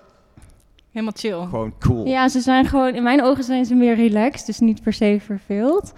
Helemaal 0.92 1.16
chill. 1.16 1.46
gewoon 1.50 1.74
cool. 1.80 2.06
Ja, 2.06 2.30
ze 2.30 2.40
zijn 2.40 2.66
gewoon, 2.66 2.96
in 2.96 3.04
mijn 3.04 3.24
ogen 3.24 3.44
zijn 3.44 3.66
ze 3.66 3.76
meer 3.76 3.96
relaxed, 3.96 4.46
dus 4.46 4.60
niet 4.60 4.82
per 4.82 4.94
se 4.94 5.18
verveeld. 5.22 5.94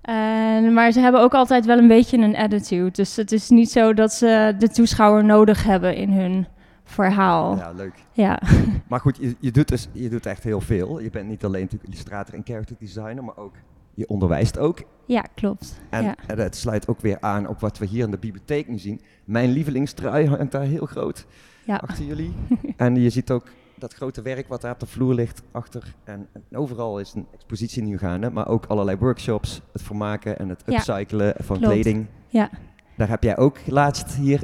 En, 0.00 0.72
maar 0.72 0.92
ze 0.92 1.00
hebben 1.00 1.20
ook 1.20 1.34
altijd 1.34 1.64
wel 1.64 1.78
een 1.78 1.88
beetje 1.88 2.18
een 2.18 2.36
attitude. 2.36 2.90
Dus 2.90 3.16
het 3.16 3.32
is 3.32 3.48
niet 3.48 3.70
zo 3.70 3.94
dat 3.94 4.12
ze 4.12 4.54
de 4.58 4.68
toeschouwer 4.68 5.24
nodig 5.24 5.64
hebben 5.64 5.96
in 5.96 6.10
hun 6.10 6.46
verhaal. 6.84 7.56
Ja, 7.56 7.72
Ja, 8.14 8.40
leuk. 8.42 8.42
Maar 8.88 9.00
goed, 9.00 9.16
je, 9.16 9.36
je, 9.40 9.50
doet 9.50 9.68
dus, 9.68 9.88
je 9.92 10.08
doet 10.08 10.26
echt 10.26 10.44
heel 10.44 10.60
veel. 10.60 11.00
Je 11.00 11.10
bent 11.10 11.28
niet 11.28 11.44
alleen 11.44 11.60
natuurlijk 11.62 11.90
illustrator 11.90 12.34
en 12.34 12.42
character 12.44 12.76
designer, 12.78 13.24
maar 13.24 13.36
ook 13.36 13.54
je 13.94 14.08
onderwijst 14.08 14.58
ook. 14.58 14.82
ja 15.06 15.24
klopt. 15.34 15.80
En, 15.90 16.04
ja. 16.04 16.14
en 16.26 16.38
het 16.38 16.56
sluit 16.56 16.88
ook 16.88 17.00
weer 17.00 17.16
aan 17.20 17.48
op 17.48 17.60
wat 17.60 17.78
we 17.78 17.86
hier 17.86 18.04
in 18.04 18.10
de 18.10 18.18
bibliotheek 18.18 18.68
nu 18.68 18.78
zien. 18.78 19.00
Mijn 19.24 19.50
lievelingstrui 19.50 20.28
hangt 20.28 20.52
daar 20.52 20.62
heel 20.62 20.86
groot 20.86 21.26
Ja. 21.64 21.76
achter 21.76 22.04
jullie. 22.04 22.32
en 22.76 22.96
je 23.00 23.10
ziet 23.10 23.30
ook 23.30 23.46
dat 23.76 23.94
grote 23.94 24.22
werk 24.22 24.48
wat 24.48 24.60
daar 24.60 24.72
op 24.72 24.80
de 24.80 24.86
vloer 24.86 25.14
ligt 25.14 25.42
achter. 25.52 25.94
En, 26.04 26.26
en 26.32 26.58
overal 26.58 26.98
is 27.00 27.12
een 27.14 27.26
expositie 27.34 27.82
nu 27.82 27.98
gaande, 27.98 28.30
maar 28.30 28.48
ook 28.48 28.64
allerlei 28.66 28.96
workshops, 28.98 29.60
het 29.72 29.82
vermaken 29.82 30.38
en 30.38 30.48
het 30.48 30.62
Ja, 30.66 30.74
upcyclen 30.76 31.34
van 31.38 31.58
klopt. 31.58 31.72
kleding. 31.72 32.06
Ja. 32.28 32.50
Daar 32.96 33.08
heb 33.08 33.22
jij 33.22 33.36
ook 33.36 33.58
laatst 33.66 34.14
hier. 34.14 34.40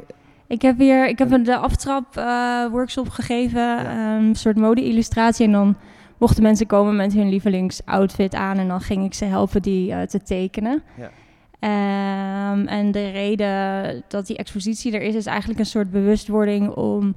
Ik 0.47 0.61
heb 0.61 0.77
weer, 0.77 1.07
ik 1.07 1.17
heb 1.19 1.31
een 1.31 1.43
de 1.43 1.57
aftrap 1.57 2.17
eh, 2.17 2.65
workshop 2.71 3.09
gegeven, 3.09 3.61
Ja. 3.61 3.85
ehm, 3.85 4.25
een 4.25 4.35
soort 4.35 4.57
mode-illustratie. 4.57 5.45
En 5.45 5.51
dan 5.51 5.75
mochten 6.17 6.43
mensen 6.43 6.67
komen 6.67 6.95
met 6.95 7.13
hun 7.13 7.29
lievelingsoutfit 7.29 8.33
aan 8.35 8.57
en 8.57 8.67
dan 8.67 8.81
ging 8.81 9.05
ik 9.05 9.13
ze 9.13 9.25
helpen 9.25 9.61
die 9.61 9.91
eh, 9.91 10.01
te 10.01 10.21
tekenen. 10.21 10.81
Ja. 10.97 11.09
Ehm, 11.61 12.65
en 12.67 12.91
de 12.91 13.09
reden 13.09 14.03
dat 14.07 14.27
die 14.27 14.37
expositie 14.37 14.93
er 14.93 15.01
is, 15.01 15.15
is 15.15 15.25
eigenlijk 15.25 15.59
een 15.59 15.65
soort 15.65 15.91
bewustwording 15.91 16.69
om 16.69 17.15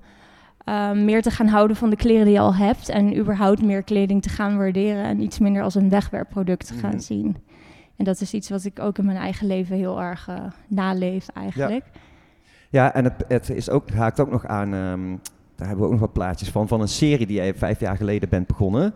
ehm, 0.64 1.04
meer 1.04 1.22
te 1.22 1.30
gaan 1.30 1.46
houden 1.46 1.76
van 1.76 1.90
de 1.90 1.96
kleren 1.96 2.24
die 2.24 2.34
je 2.34 2.40
al 2.40 2.54
hebt. 2.54 2.88
En 2.88 3.18
überhaupt 3.18 3.62
meer 3.62 3.82
kleding 3.82 4.22
te 4.22 4.28
gaan 4.28 4.56
waarderen 4.56 5.04
en 5.04 5.20
iets 5.22 5.38
minder 5.38 5.62
als 5.62 5.74
een 5.74 5.88
wegwerpproduct 5.88 6.66
te 6.66 6.74
gaan 6.74 6.90
Mhm. 6.90 6.98
zien. 7.00 7.36
En 7.96 8.04
dat 8.04 8.20
is 8.20 8.34
iets 8.34 8.48
wat 8.50 8.64
ik 8.64 8.78
ook 8.80 8.98
in 8.98 9.04
mijn 9.04 9.16
eigen 9.18 9.46
leven 9.46 9.76
heel 9.76 10.00
erg 10.02 10.28
eh, 10.28 10.34
naleef 10.68 11.28
eigenlijk. 11.28 11.84
Ja, 12.70 12.94
en 12.94 13.04
het, 13.04 13.24
het 13.28 13.50
is 13.50 13.70
ook, 13.70 13.90
haakt 13.90 14.20
ook 14.20 14.30
nog 14.30 14.46
aan. 14.46 14.74
ehm, 14.74 15.16
daar 15.56 15.66
hebben 15.68 15.78
we 15.78 15.84
ook 15.84 15.90
nog 15.90 16.00
wat 16.00 16.12
plaatjes 16.12 16.48
van. 16.50 16.68
Van 16.68 16.80
een 16.80 16.88
serie 16.88 17.26
die 17.26 17.36
jij 17.36 17.54
vijf 17.54 17.80
jaar 17.80 17.96
geleden 17.96 18.28
bent 18.28 18.46
begonnen. 18.46 18.94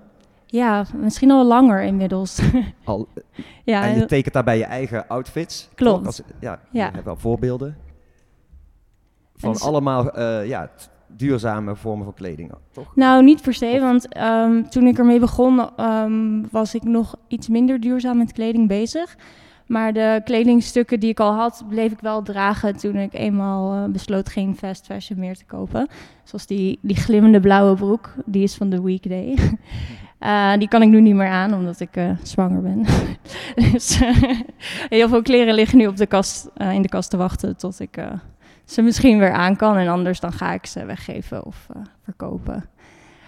Ja, 0.50 0.84
misschien 0.96 1.30
al 1.30 1.44
langer 1.46 1.82
inmiddels. 1.82 2.40
Al, 2.84 3.08
ja, 3.64 3.84
en 3.86 3.98
je 3.98 4.04
tekent 4.06 4.34
daarbij 4.34 4.58
je 4.58 4.64
eigen 4.64 5.08
outfits. 5.08 5.68
Klopt. 5.74 6.06
Als, 6.06 6.20
ja, 6.40 6.60
Ja. 6.70 6.86
je 6.86 6.92
hebt 6.92 7.04
wel 7.04 7.16
voorbeelden. 7.16 7.76
Van 9.36 9.50
En 9.50 9.56
s- 9.56 9.62
allemaal 9.62 10.10
eh, 10.10 10.46
ja, 10.48 10.70
duurzame 11.06 11.76
vormen 11.76 12.04
van 12.04 12.14
kleding, 12.14 12.52
toch? 12.72 12.96
nou 12.96 13.24
niet 13.24 13.42
per 13.42 13.54
se, 13.54 13.78
want 13.80 14.08
ehm, 14.08 14.62
toen 14.62 14.86
ik 14.86 14.98
ermee 14.98 15.18
begon 15.20 15.76
ehm, 15.76 16.42
was 16.50 16.74
ik 16.74 16.82
nog 16.82 17.16
iets 17.28 17.48
minder 17.48 17.80
duurzaam 17.80 18.18
met 18.18 18.32
kleding 18.32 18.68
bezig. 18.68 19.16
Maar 19.66 19.92
de 19.92 20.20
kledingstukken 20.24 21.00
die 21.00 21.10
ik 21.10 21.20
al 21.20 21.32
had, 21.32 21.64
bleef 21.68 21.92
ik 21.92 22.00
wel 22.00 22.22
dragen 22.22 22.76
toen 22.76 22.96
ik 22.96 23.12
eenmaal 23.14 23.74
eh, 23.84 23.90
besloot 23.92 24.28
geen 24.28 24.56
fast 24.56 24.84
fashion 24.86 25.18
meer 25.18 25.36
te 25.36 25.44
kopen. 25.44 25.88
Zoals 26.24 26.46
die, 26.46 26.78
die 26.82 26.96
glimmende 26.96 27.40
blauwe 27.40 27.74
broek, 27.76 28.14
die 28.24 28.42
is 28.42 28.54
van 28.56 28.68
de 28.70 28.82
weekday. 28.82 29.34
Eh, 30.18 30.52
die 30.58 30.68
kan 30.68 30.82
ik 30.82 30.88
nu 30.88 31.00
niet 31.00 31.14
meer 31.14 31.28
aan, 31.28 31.54
omdat 31.54 31.80
ik 31.80 31.96
eh, 31.96 32.10
zwanger 32.22 32.62
ben. 32.62 32.84
dus 33.72 34.00
eh, 34.00 34.30
heel 34.88 35.08
veel 35.08 35.22
kleren 35.22 35.54
liggen 35.54 35.78
nu 35.78 35.86
op 35.86 35.96
de 35.96 36.06
kast, 36.06 36.48
in 36.56 36.82
de 36.82 36.88
kast 36.88 37.10
te 37.10 37.16
wachten 37.16 37.56
tot 37.56 37.80
ik 37.80 37.98
ze 38.64 38.82
misschien 38.82 39.18
weer 39.18 39.32
aan 39.32 39.56
kan. 39.56 39.76
En 39.76 39.88
anders 39.88 40.20
dan 40.20 40.32
ga 40.32 40.52
ik 40.52 40.66
ze 40.66 40.84
weggeven 40.84 41.44
of 41.44 41.66
verkopen. 42.04 42.64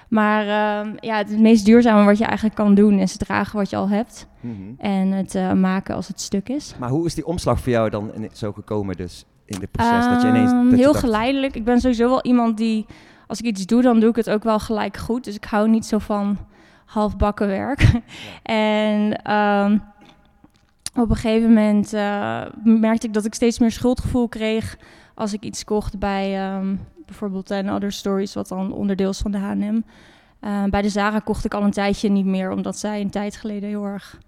Maar 0.09 0.43
ehm, 0.47 0.93
ja, 1.01 1.16
het 1.16 1.38
meest 1.38 1.64
duurzame 1.64 2.05
wat 2.05 2.18
je 2.18 2.24
eigenlijk 2.24 2.55
kan 2.57 2.74
doen 2.74 2.99
is 2.99 3.16
dragen 3.16 3.57
wat 3.59 3.70
je 3.70 3.76
al 3.76 3.88
hebt. 3.88 4.26
Mhm. 4.41 4.55
En 4.78 5.09
het 5.12 5.55
maken 5.57 5.95
als 5.95 6.09
het 6.09 6.20
stuk 6.20 6.49
is. 6.49 6.74
Maar 6.78 6.88
hoe 6.91 7.07
is 7.07 7.14
die 7.14 7.26
omslag 7.26 7.61
voor 7.61 7.72
jou 7.72 7.91
dan 7.91 8.14
in- 8.14 8.30
zo 8.32 8.53
gekomen 8.53 8.97
dus 8.97 9.24
in 9.45 9.59
dit 9.61 9.70
proces? 9.70 10.05
dat 10.07 10.22
je 10.22 10.28
ineens, 10.28 10.51
Ehm, 10.51 10.68
je 10.70 10.76
heel 10.76 10.93
dacht, 10.93 11.05
geleidelijk. 11.05 11.55
Ik 11.55 11.64
ben 11.64 11.80
sowieso 11.80 12.09
wel 12.09 12.22
iemand 12.22 12.57
die, 12.57 12.86
als 13.26 13.38
ik 13.38 13.45
iets 13.45 13.66
doe, 13.66 13.82
dan 13.82 14.01
doe 14.01 14.11
ik 14.11 14.16
het 14.16 14.30
ook 14.30 14.45
wel 14.45 14.59
gelijk 14.59 14.97
goed. 14.97 15.24
Dus 15.24 15.34
ik 15.34 15.45
hou 15.45 15.68
niet 15.68 15.86
zo 15.86 15.99
van 15.99 16.38
halfbakken 16.91 17.47
werk. 17.47 17.91
en 18.43 19.22
ehm, 19.22 19.78
op 20.95 21.11
een 21.11 21.16
gegeven 21.16 21.49
moment 21.49 21.93
eh, 21.93 22.43
merkte 22.62 23.07
ik 23.07 23.14
dat 23.14 23.24
ik 23.24 23.34
steeds 23.34 23.59
meer 23.59 23.70
schuldgevoel 23.70 24.28
kreeg 24.28 24.76
als 25.14 25.32
ik 25.32 25.43
iets 25.43 25.64
kocht 25.64 25.99
bij 25.99 26.38
ehm, 26.38 26.76
bijvoorbeeld 27.07 27.47
Ten 27.47 27.70
Other 27.70 27.93
Stories, 27.93 28.34
wat 28.34 28.49
dan 28.49 28.72
onderdeel 28.72 29.11
is 29.11 29.18
van 29.18 29.30
de 29.30 29.38
H&M. 29.38 29.80
Eh, 30.41 30.64
bij 30.64 30.82
de 30.82 30.88
Zara 30.88 31.18
kocht 31.18 31.45
ik 31.45 31.55
al 31.55 31.62
een 31.62 31.70
tijdje 31.70 32.09
niet 32.09 32.24
meer, 32.24 32.51
omdat 32.51 32.78
zij 32.78 33.01
een 33.01 33.11
tijd 33.11 33.36
geleden 33.36 33.68
heel 33.68 33.84
erg 33.84 34.18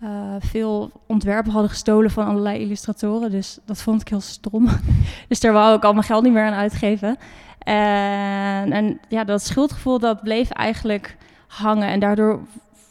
eh, 0.00 0.34
veel 0.38 0.90
ontwerpen 1.06 1.52
hadden 1.52 1.70
gestolen 1.70 2.10
van 2.10 2.26
allerlei 2.26 2.58
illustratoren. 2.58 3.30
Dus 3.30 3.58
dat 3.64 3.82
vond 3.82 4.00
ik 4.00 4.08
heel 4.08 4.20
stom. 4.20 4.68
dus 5.28 5.40
daar 5.40 5.52
wou 5.52 5.76
ik 5.76 5.84
al 5.84 5.92
mijn 5.92 6.04
geld 6.04 6.22
niet 6.22 6.32
meer 6.32 6.46
aan 6.46 6.52
uitgeven. 6.52 7.16
En, 7.58 8.72
en 8.72 9.00
ja, 9.08 9.24
dat 9.24 9.42
schuldgevoel 9.42 9.98
dat 9.98 10.22
bleef 10.22 10.50
eigenlijk 10.50 11.16
hangen. 11.50 11.88
En 11.88 12.00
daardoor 12.00 12.40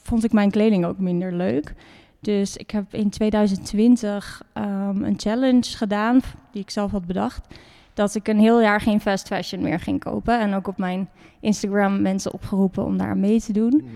vond 0.03 0.23
ik 0.23 0.31
mijn 0.31 0.51
kleding 0.51 0.85
ook 0.85 0.97
minder 0.97 1.33
leuk. 1.33 1.73
Dus 2.19 2.57
ik 2.57 2.71
heb 2.71 2.93
in 2.93 3.09
2020 3.09 4.41
ehm, 4.53 5.03
een 5.03 5.19
challenge 5.19 5.77
gedaan, 5.77 6.21
die 6.51 6.61
ik 6.61 6.69
zelf 6.69 6.91
had 6.91 7.05
bedacht. 7.05 7.47
Dat 7.93 8.15
ik 8.15 8.27
een 8.27 8.39
heel 8.39 8.61
jaar 8.61 8.81
geen 8.81 9.01
fast 9.01 9.27
fashion 9.27 9.61
meer 9.61 9.79
ging 9.79 9.99
kopen. 9.99 10.39
En 10.39 10.53
ook 10.53 10.67
op 10.67 10.77
mijn 10.77 11.09
Instagram 11.39 12.01
mensen 12.01 12.33
opgeroepen 12.33 12.85
om 12.85 12.97
daar 12.97 13.17
mee 13.17 13.41
te 13.41 13.53
doen. 13.53 13.81
Mhm. 13.83 13.95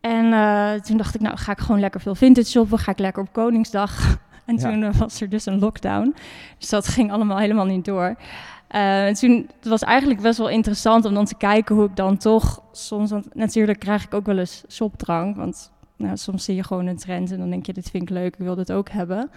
En 0.00 0.32
eh, 0.32 0.72
toen 0.80 0.96
dacht 0.96 1.14
ik, 1.14 1.20
nou 1.20 1.36
ga 1.36 1.52
ik 1.52 1.58
gewoon 1.58 1.80
lekker 1.80 2.00
veel 2.00 2.14
vintage 2.14 2.50
shoppen. 2.50 2.78
Ga 2.78 2.90
ik 2.90 2.98
lekker 2.98 3.22
op 3.22 3.32
Koningsdag. 3.32 3.92
En 4.44 4.56
toen 4.56 4.82
eh, 4.82 4.94
was 4.94 5.20
er 5.20 5.28
dus 5.28 5.46
een 5.46 5.58
lockdown. 5.58 6.14
Dus 6.58 6.68
dat 6.68 6.88
ging 6.88 7.12
allemaal 7.12 7.38
helemaal 7.38 7.64
niet 7.64 7.84
door. 7.84 8.16
Eh, 8.74 9.06
en 9.06 9.14
toen 9.14 9.48
het 9.58 9.68
was 9.68 9.82
eigenlijk 9.82 10.20
best 10.20 10.38
wel 10.38 10.48
interessant 10.48 11.04
om 11.04 11.14
dan 11.14 11.24
te 11.24 11.36
kijken 11.36 11.74
hoe 11.74 11.84
ik 11.84 11.96
dan 11.96 12.16
toch 12.16 12.62
soms, 12.72 13.10
want 13.10 13.34
natuurlijk 13.34 13.78
krijg 13.78 14.04
ik 14.04 14.14
ook 14.14 14.26
wel 14.26 14.38
eens 14.38 14.64
shopdrang, 14.68 15.36
want 15.36 15.72
nou, 15.96 16.16
soms 16.16 16.44
zie 16.44 16.54
je 16.54 16.62
gewoon 16.62 16.86
een 16.86 16.96
trend 16.96 17.30
en 17.30 17.38
dan 17.38 17.50
denk 17.50 17.66
je, 17.66 17.72
dit 17.72 17.90
vind 17.90 18.02
ik 18.02 18.08
leuk, 18.08 18.34
ik 18.34 18.44
wil 18.44 18.54
dit 18.54 18.72
ook 18.72 18.88
hebben. 18.88 19.30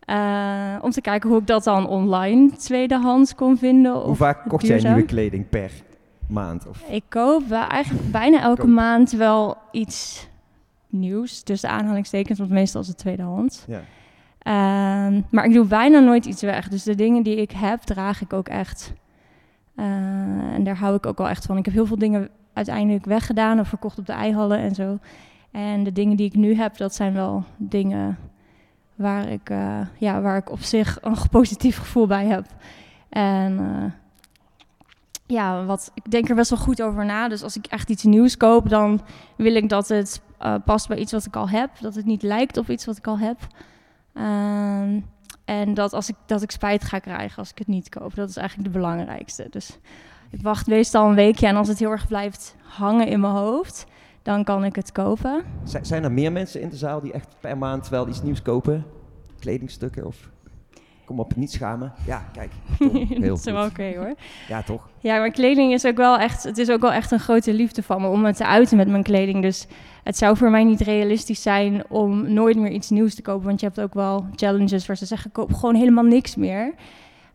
Eh, 0.00 0.76
om 0.80 0.90
te 0.90 1.00
kijken 1.00 1.30
hoe 1.30 1.38
ik 1.38 1.46
dat 1.46 1.64
dan 1.64 1.88
online 1.88 2.50
tweedehands 2.56 3.34
kon 3.34 3.58
vinden. 3.58 3.92
Hoe 3.92 4.14
vaak 4.16 4.48
kocht 4.48 4.66
jij 4.66 4.80
nieuwe 4.82 5.04
kleding 5.04 5.48
per 5.48 5.70
maand? 6.28 6.66
Of, 6.66 6.82
Ik 6.88 7.04
koop 7.08 7.50
eigenlijk 7.50 8.10
bijna 8.10 8.40
elke 8.40 8.60
Koop. 8.60 8.70
maand 8.70 9.12
wel 9.12 9.56
iets 9.72 10.28
nieuws. 10.88 11.44
Dus 11.44 11.60
de 11.60 11.68
aanhalingstekens, 11.68 12.38
want 12.38 12.50
meestal 12.50 12.80
is 12.80 12.88
het 12.88 12.98
tweedehands. 12.98 13.64
ja. 13.66 13.80
Ehm, 14.46 15.20
maar 15.30 15.44
ik 15.44 15.52
doe 15.52 15.66
bijna 15.66 15.98
nooit 15.98 16.24
iets 16.24 16.42
weg. 16.42 16.68
Dus 16.68 16.82
de 16.82 16.94
dingen 16.94 17.22
die 17.22 17.36
ik 17.36 17.50
heb, 17.50 17.80
draag 17.80 18.20
ik 18.20 18.32
ook 18.32 18.48
echt. 18.48 18.92
Eh, 19.74 19.84
en 20.54 20.64
daar 20.64 20.76
hou 20.76 20.94
ik 20.94 21.06
ook 21.06 21.18
wel 21.18 21.28
echt 21.28 21.46
van. 21.46 21.56
Ik 21.56 21.64
heb 21.64 21.74
heel 21.74 21.86
veel 21.86 21.98
dingen 21.98 22.28
uiteindelijk 22.52 23.04
weggedaan 23.04 23.60
of 23.60 23.68
verkocht 23.68 23.98
op 23.98 24.06
de 24.06 24.12
eihallen 24.12 24.58
en 24.58 24.74
zo. 24.74 24.98
En 25.50 25.84
de 25.84 25.92
dingen 25.92 26.16
die 26.16 26.26
ik 26.26 26.34
nu 26.34 26.54
heb, 26.54 26.76
dat 26.76 26.94
zijn 26.94 27.12
wel 27.12 27.44
dingen 27.56 28.18
waar 28.94 29.28
ik, 29.28 29.50
eh, 29.50 29.80
ja, 29.98 30.20
waar 30.20 30.36
ik 30.36 30.50
op 30.50 30.60
zich 30.60 30.98
een 31.02 31.16
positief 31.30 31.78
gevoel 31.78 32.06
bij 32.06 32.26
heb. 32.26 32.46
En 33.08 33.58
eh, 33.58 33.92
ja, 35.26 35.64
wat, 35.64 35.90
ik 35.94 36.10
denk 36.10 36.28
er 36.28 36.34
best 36.34 36.50
wel 36.50 36.58
goed 36.58 36.82
over 36.82 37.04
na. 37.04 37.28
Dus 37.28 37.42
als 37.42 37.56
ik 37.56 37.66
echt 37.66 37.90
iets 37.90 38.04
nieuws 38.04 38.36
koop, 38.36 38.68
dan 38.68 39.00
wil 39.36 39.54
ik 39.54 39.68
dat 39.68 39.88
het 39.88 40.20
past 40.64 40.88
bij 40.88 40.98
iets 40.98 41.12
wat 41.12 41.26
ik 41.26 41.36
al 41.36 41.48
heb. 41.48 41.70
Dat 41.80 41.94
het 41.94 42.04
niet 42.04 42.22
lijkt 42.22 42.56
op 42.56 42.70
iets 42.70 42.84
wat 42.84 42.96
ik 42.96 43.06
al 43.06 43.18
heb. 43.18 43.38
Ehm, 44.16 45.00
en 45.44 45.74
dat, 45.74 45.92
als 45.92 46.08
ik, 46.08 46.16
dat 46.26 46.42
ik 46.42 46.50
spijt 46.50 46.84
ga 46.84 46.98
krijgen 46.98 47.38
als 47.38 47.50
ik 47.50 47.58
het 47.58 47.66
niet 47.66 47.88
koop. 47.88 48.14
Dat 48.14 48.28
is 48.28 48.36
eigenlijk 48.36 48.72
de 48.72 48.78
belangrijkste. 48.78 49.46
Dus 49.50 49.78
ik 50.30 50.42
wacht 50.42 50.66
meestal 50.66 51.08
een 51.08 51.14
weekje 51.14 51.46
en 51.46 51.56
als 51.56 51.68
het 51.68 51.78
heel 51.78 51.90
erg 51.90 52.08
blijft 52.08 52.56
hangen 52.62 53.06
in 53.06 53.20
mijn 53.20 53.32
hoofd, 53.32 53.86
dan 54.22 54.44
kan 54.44 54.64
ik 54.64 54.76
het 54.76 54.92
kopen. 54.92 55.42
Zijn 55.82 56.04
er 56.04 56.12
meer 56.12 56.32
mensen 56.32 56.60
in 56.60 56.68
de 56.68 56.76
zaal 56.76 57.00
die 57.00 57.12
echt 57.12 57.36
per 57.40 57.58
maand 57.58 57.88
wel 57.88 58.08
iets 58.08 58.22
nieuws 58.22 58.42
kopen? 58.42 58.86
Kledingstukken 59.38 60.06
of... 60.06 60.30
Kom 61.04 61.20
op, 61.20 61.36
niet 61.36 61.52
schamen. 61.52 61.92
Ja, 62.06 62.24
kijk. 62.32 62.52
Tom, 62.78 62.96
heel 62.96 63.28
dat 63.28 63.38
is 63.38 63.52
wel 63.52 63.64
oké 63.66 63.94
hoor. 63.96 64.14
Ja, 64.48 64.62
toch? 64.62 64.88
Ja, 64.98 65.18
maar 65.18 65.30
kleding 65.30 65.72
is 65.72 65.86
ook 65.86 65.96
wel 65.96 66.18
echt, 66.18 66.42
het 66.42 66.58
is 66.58 66.70
ook 66.70 66.80
wel 66.80 66.92
echt 66.92 67.10
een 67.10 67.20
grote 67.20 67.54
liefde 67.54 67.82
van 67.82 68.00
me 68.00 68.08
om 68.08 68.20
me 68.20 68.34
te 68.34 68.46
uiten 68.46 68.76
met 68.76 68.88
mijn 68.88 69.02
kleding. 69.02 69.42
Dus 69.42 69.66
het 70.06 70.16
zou 70.16 70.36
voor 70.36 70.50
mij 70.50 70.64
niet 70.64 70.80
realistisch 70.80 71.42
zijn 71.42 71.84
om 71.88 72.32
nooit 72.32 72.56
meer 72.56 72.70
iets 72.70 72.90
nieuws 72.90 73.14
te 73.14 73.22
kopen. 73.22 73.46
Want 73.46 73.60
je 73.60 73.66
hebt 73.66 73.80
ook 73.80 73.94
wel 73.94 74.26
challenges 74.34 74.86
waar 74.86 74.96
ze 74.96 75.06
zeggen, 75.06 75.32
koop 75.32 75.52
gewoon 75.54 75.74
helemaal 75.74 76.04
niks 76.04 76.36
meer. 76.36 76.74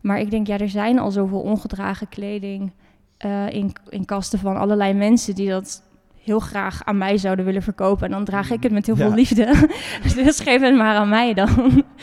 Maar 0.00 0.20
ik 0.20 0.30
denk, 0.30 0.46
ja, 0.46 0.58
er 0.58 0.68
zijn 0.68 0.98
al 0.98 1.10
zoveel 1.10 1.40
ongedragen 1.40 2.08
kleding 2.08 2.72
eh, 3.16 3.48
in, 3.50 3.72
in 3.88 4.04
kasten 4.04 4.38
van 4.38 4.56
allerlei 4.56 4.92
mensen 4.94 5.34
die 5.34 5.48
dat 5.48 5.82
heel 6.22 6.40
graag 6.40 6.84
aan 6.84 6.98
mij 6.98 7.16
zouden 7.18 7.44
willen 7.44 7.62
verkopen. 7.62 8.04
En 8.06 8.10
dan 8.12 8.24
draag 8.24 8.50
ik 8.50 8.62
het 8.62 8.72
met 8.72 8.86
heel 8.86 8.96
Ja. 8.96 9.06
veel 9.06 9.14
liefde. 9.14 9.68
dus 10.24 10.40
geef 10.40 10.60
het 10.60 10.76
maar 10.76 10.96
aan 10.96 11.08
mij 11.08 11.34
dan. 11.34 11.48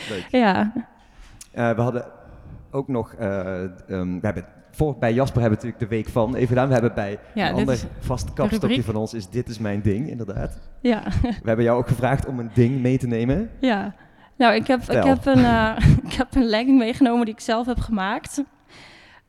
Leuk. 0.08 0.26
ja. 0.30 0.72
Eh, 1.52 1.70
we 1.74 1.80
hadden 1.82 2.04
ook 2.70 2.88
nog... 2.88 3.12
eh, 3.12 3.62
ehm, 3.64 3.70
we 3.88 4.18
hebben, 4.20 4.44
voor, 4.80 4.96
bij 4.98 5.12
Jasper 5.12 5.40
hebben 5.40 5.58
we 5.58 5.64
natuurlijk 5.66 5.90
de 5.90 5.96
week 5.96 6.08
van 6.08 6.34
even 6.34 6.48
gedaan. 6.48 6.66
We 6.66 6.72
hebben 6.72 6.94
bij 6.94 7.18
Ja, 7.34 7.48
een 7.48 7.54
ander 7.54 7.78
vast 7.98 8.32
kapstokje 8.32 8.82
van 8.82 8.96
ons 8.96 9.14
is 9.14 9.28
Dit 9.28 9.48
is 9.48 9.58
mijn 9.58 9.80
ding, 9.82 10.08
inderdaad. 10.08 10.58
ja. 10.80 11.02
We 11.22 11.48
hebben 11.48 11.64
jou 11.64 11.78
ook 11.78 11.88
gevraagd 11.88 12.26
om 12.26 12.38
een 12.38 12.50
ding 12.54 12.80
mee 12.80 12.98
te 12.98 13.06
nemen. 13.06 13.50
Ja, 13.60 13.94
nou, 14.36 14.54
ik 14.54 14.66
heb, 14.66 14.80
ik 14.80 15.04
heb, 15.04 15.26
een, 15.26 15.44
eh, 15.44 15.76
ik 16.06 16.12
heb 16.12 16.34
een 16.34 16.44
legging 16.44 16.78
meegenomen 16.78 17.24
die 17.24 17.34
ik 17.34 17.40
zelf 17.40 17.66
heb 17.66 17.78
gemaakt. 17.78 18.42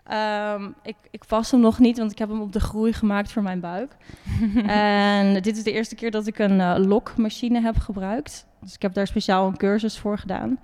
Ehm, 0.04 0.70
ik, 0.84 0.96
ik 1.12 1.24
pas 1.28 1.52
hem 1.52 1.60
nog 1.60 1.80
niet, 1.80 1.98
want 1.98 2.12
ik 2.12 2.18
heb 2.18 2.30
hem 2.30 2.42
op 2.42 2.52
de 2.54 2.60
groei 2.60 2.94
gemaakt 2.94 3.32
voor 3.32 3.44
mijn 3.44 3.60
buik. 3.60 3.96
en 4.66 5.34
dit 5.42 5.58
is 5.58 5.64
de 5.64 5.72
eerste 5.72 5.96
keer 5.96 6.12
dat 6.12 6.28
ik 6.28 6.40
een 6.40 6.62
eh, 6.62 6.74
lokmachine 6.78 7.62
heb 7.62 7.78
gebruikt. 7.78 8.46
Dus 8.62 8.74
ik 8.74 8.82
heb 8.82 8.94
daar 8.94 9.08
speciaal 9.08 9.48
een 9.48 9.58
cursus 9.58 10.00
voor 10.00 10.18
gedaan. 10.18 10.60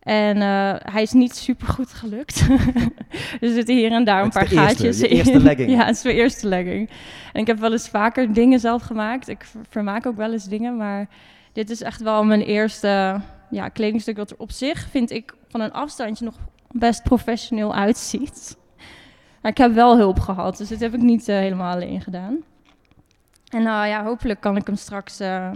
En 0.00 0.36
eh, 0.36 0.92
hij 0.92 1.02
is 1.02 1.12
niet 1.12 1.36
super 1.36 1.66
goed 1.66 1.92
gelukt. 1.92 2.46
er 3.40 3.48
zitten 3.48 3.74
hier 3.76 3.92
en 3.92 4.04
daar 4.04 4.22
een 4.22 4.30
paar 4.30 4.42
eerste, 4.42 4.58
gaatjes 4.58 4.98
je 4.98 5.08
in. 5.08 5.16
eerste 5.16 5.40
legging. 5.40 5.70
ja, 5.76 5.84
het 5.84 5.96
is 5.96 6.02
mijn 6.02 6.16
eerste 6.16 6.48
legging. 6.48 6.90
En 7.32 7.40
ik 7.40 7.46
heb 7.46 7.58
wel 7.58 7.72
eens 7.72 7.88
vaker 7.88 8.32
dingen 8.32 8.60
zelf 8.60 8.82
gemaakt. 8.82 9.28
Ik 9.28 9.44
ver- 9.44 9.60
vermaak 9.68 10.06
ook 10.06 10.16
wel 10.16 10.32
eens 10.32 10.44
dingen, 10.44 10.76
maar 10.76 11.08
dit 11.52 11.70
is 11.70 11.82
echt 11.82 12.02
wel 12.02 12.24
mijn 12.24 12.42
eerste 12.42 13.20
ja, 13.50 13.68
kledingstuk 13.68 14.16
wat 14.16 14.30
er 14.30 14.38
op 14.38 14.50
zich, 14.50 14.88
vind 14.90 15.10
ik, 15.10 15.34
van 15.48 15.60
een 15.60 15.72
afstandje 15.72 16.24
nog 16.24 16.34
best 16.70 17.02
professioneel 17.02 17.74
uitziet. 17.74 18.56
Maar 19.42 19.50
ik 19.50 19.58
heb 19.58 19.72
wel 19.72 19.96
hulp 19.96 20.20
gehad, 20.20 20.56
dus 20.56 20.68
dit 20.68 20.80
heb 20.80 20.94
ik 20.94 21.00
niet 21.00 21.28
eh, 21.28 21.36
helemaal 21.36 21.74
alleen 21.74 22.00
gedaan. 22.00 22.36
En 23.48 23.62
nou 23.62 23.86
ja, 23.86 24.04
hopelijk 24.04 24.40
kan 24.40 24.56
ik 24.56 24.66
hem 24.66 24.76
straks 24.76 25.20
eh, 25.20 25.50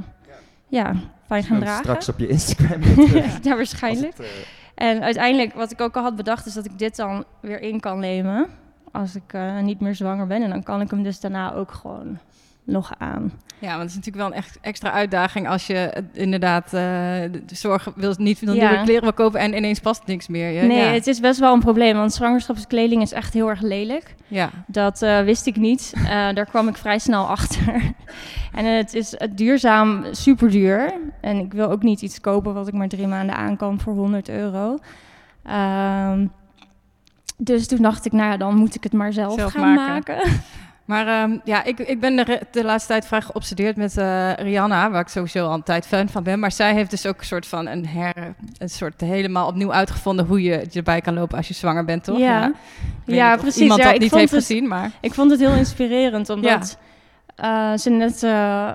ja, 0.69 0.95
fijn 1.27 1.43
gaan 1.43 1.61
dragen. 1.61 1.85
Straks 1.85 2.09
op 2.09 2.18
je 2.18 2.29
Instagram. 2.29 2.83
ja, 3.43 3.57
waarschijnlijk. 3.57 4.16
het, 4.16 4.27
eh, 4.75 4.89
En 4.89 5.03
uiteindelijk, 5.03 5.55
wat 5.55 5.72
ik 5.72 5.81
ook 5.81 5.97
al 5.97 6.03
had 6.03 6.16
bedacht, 6.16 6.47
is 6.47 6.55
dat 6.55 6.64
ik 6.64 6.79
dit 6.79 6.97
dan 6.97 7.25
weer 7.41 7.61
in 7.61 7.81
kan 7.81 7.99
nemen. 7.99 8.47
Als 8.93 9.14
ik 9.14 9.33
eh, 9.33 9.61
niet 9.61 9.81
meer 9.81 9.95
zwanger 9.95 10.27
ben. 10.27 10.43
En 10.43 10.51
dan 10.51 10.62
kan 10.62 10.81
ik 10.81 10.91
hem 10.91 11.03
dus 11.03 11.20
daarna 11.20 11.55
ook 11.55 11.72
gewoon 11.72 12.18
nog 12.64 12.93
aan. 12.99 13.33
Ja, 13.65 13.71
want 13.71 13.81
het 13.81 13.91
is 13.91 13.95
natuurlijk 13.97 14.25
wel 14.25 14.27
een 14.27 14.43
echt 14.45 14.59
extra 14.61 14.91
uitdaging 14.93 15.49
als 15.49 15.67
je 15.67 16.05
inderdaad 16.12 16.71
de 16.71 17.31
de 17.47 17.55
zorg 17.55 17.89
wil, 17.97 18.15
niet 18.17 18.39
veel 18.39 18.53
Ja. 18.55 18.69
nieuwe 18.69 18.85
kleren 18.85 19.03
wil 19.03 19.12
kopen 19.12 19.41
en 19.41 19.57
ineens 19.57 19.81
past 19.81 20.03
niks 20.07 20.29
meer. 20.29 20.67
Nee, 20.67 20.79
ja. 20.79 20.85
het 20.85 21.07
is 21.07 21.21
best 21.21 21.41
wel 21.41 21.53
een 21.55 21.61
probleem. 21.61 21.97
Want 21.97 22.12
zwangerschapskleding 22.12 23.03
is 23.03 23.12
echt 23.12 23.33
heel 23.35 23.49
erg 23.49 23.61
lelijk. 23.61 24.15
ja. 24.27 24.51
Dat 24.67 25.03
eh, 25.03 25.21
wist 25.21 25.47
ik 25.47 25.57
niet. 25.57 25.93
Eh, 25.97 26.05
daar 26.09 26.47
kwam 26.47 26.69
ik 26.69 26.77
vrij 26.77 26.99
snel 26.99 27.27
achter. 27.27 27.83
en 28.59 28.65
het 28.65 28.95
is 28.95 29.15
duurzaam 29.35 30.05
super 30.11 30.51
duur. 30.51 30.93
En 31.21 31.37
ik 31.39 31.53
wil 31.53 31.71
ook 31.71 31.83
niet 31.83 32.03
iets 32.03 32.21
kopen 32.21 32.55
wat 32.55 32.69
ik 32.69 32.75
maar 32.75 32.89
drie 32.89 33.07
maanden 33.07 33.37
aan 33.37 33.57
kan 33.57 33.81
voor 33.81 33.95
100 33.95 34.29
euro. 34.29 34.79
Ehm, 35.43 36.27
dus 37.37 37.67
toen 37.67 37.83
dacht 37.83 38.05
ik, 38.07 38.12
nou 38.12 38.31
ja, 38.31 38.37
dan 38.37 38.55
moet 38.57 38.75
ik 38.75 38.83
het 38.83 38.93
maar 38.93 39.12
zelf, 39.12 39.35
Zelf 39.35 39.53
gaan 39.53 39.75
maken. 39.75 40.17
maken. 40.17 40.33
Maar 40.85 41.07
ehm, 41.07 41.39
ja, 41.45 41.64
ik, 41.64 41.78
ik 41.78 42.01
ben 42.01 42.16
de, 42.16 42.41
de 42.51 42.64
laatste 42.64 42.89
tijd 42.89 43.07
vrij 43.07 43.20
geobsedeerd 43.20 43.76
met 43.76 43.97
eh, 43.99 44.32
Rihanna, 44.35 44.91
waar 44.91 45.01
ik 45.01 45.09
sowieso 45.09 45.47
al 45.47 45.55
een 45.55 45.62
tijd 45.62 45.87
fan 45.87 46.09
van 46.09 46.22
ben. 46.22 46.39
Maar 46.39 46.53
zij 46.53 46.74
heeft 46.74 46.91
dus 46.91 47.07
ook 47.07 47.18
een 47.18 47.24
soort 47.26 47.47
van 47.47 47.66
een 47.66 47.87
her, 47.87 48.35
een 48.59 48.68
soort 48.68 49.01
helemaal 49.01 49.47
opnieuw 49.47 49.72
uitgevonden 49.72 50.26
hoe 50.26 50.43
je 50.43 50.66
erbij 50.72 51.01
kan 51.01 51.14
lopen 51.14 51.37
als 51.37 51.49
je 51.49 51.55
zwanger 51.55 51.85
bent, 51.85 52.05
toch? 52.05 52.18
Ja. 52.18 52.53
Ja, 53.05 53.37
precies. 53.37 53.61
Iemand 53.61 53.80
Ja, 53.80 53.87
dat 53.87 53.95
ik 53.95 54.01
niet 54.01 54.09
vond 54.11 54.20
heeft 54.20 54.32
het- 54.35 54.45
gezien, 54.47 54.68
maar 54.68 54.91
Ik 55.01 55.14
vond 55.14 55.30
het 55.30 55.41
heel 55.41 55.53
inspirerend, 55.55 56.28
omdat 56.30 56.78
eh, 57.37 57.72
ze 57.76 57.91
net, 57.91 58.22
eh, 58.22 58.72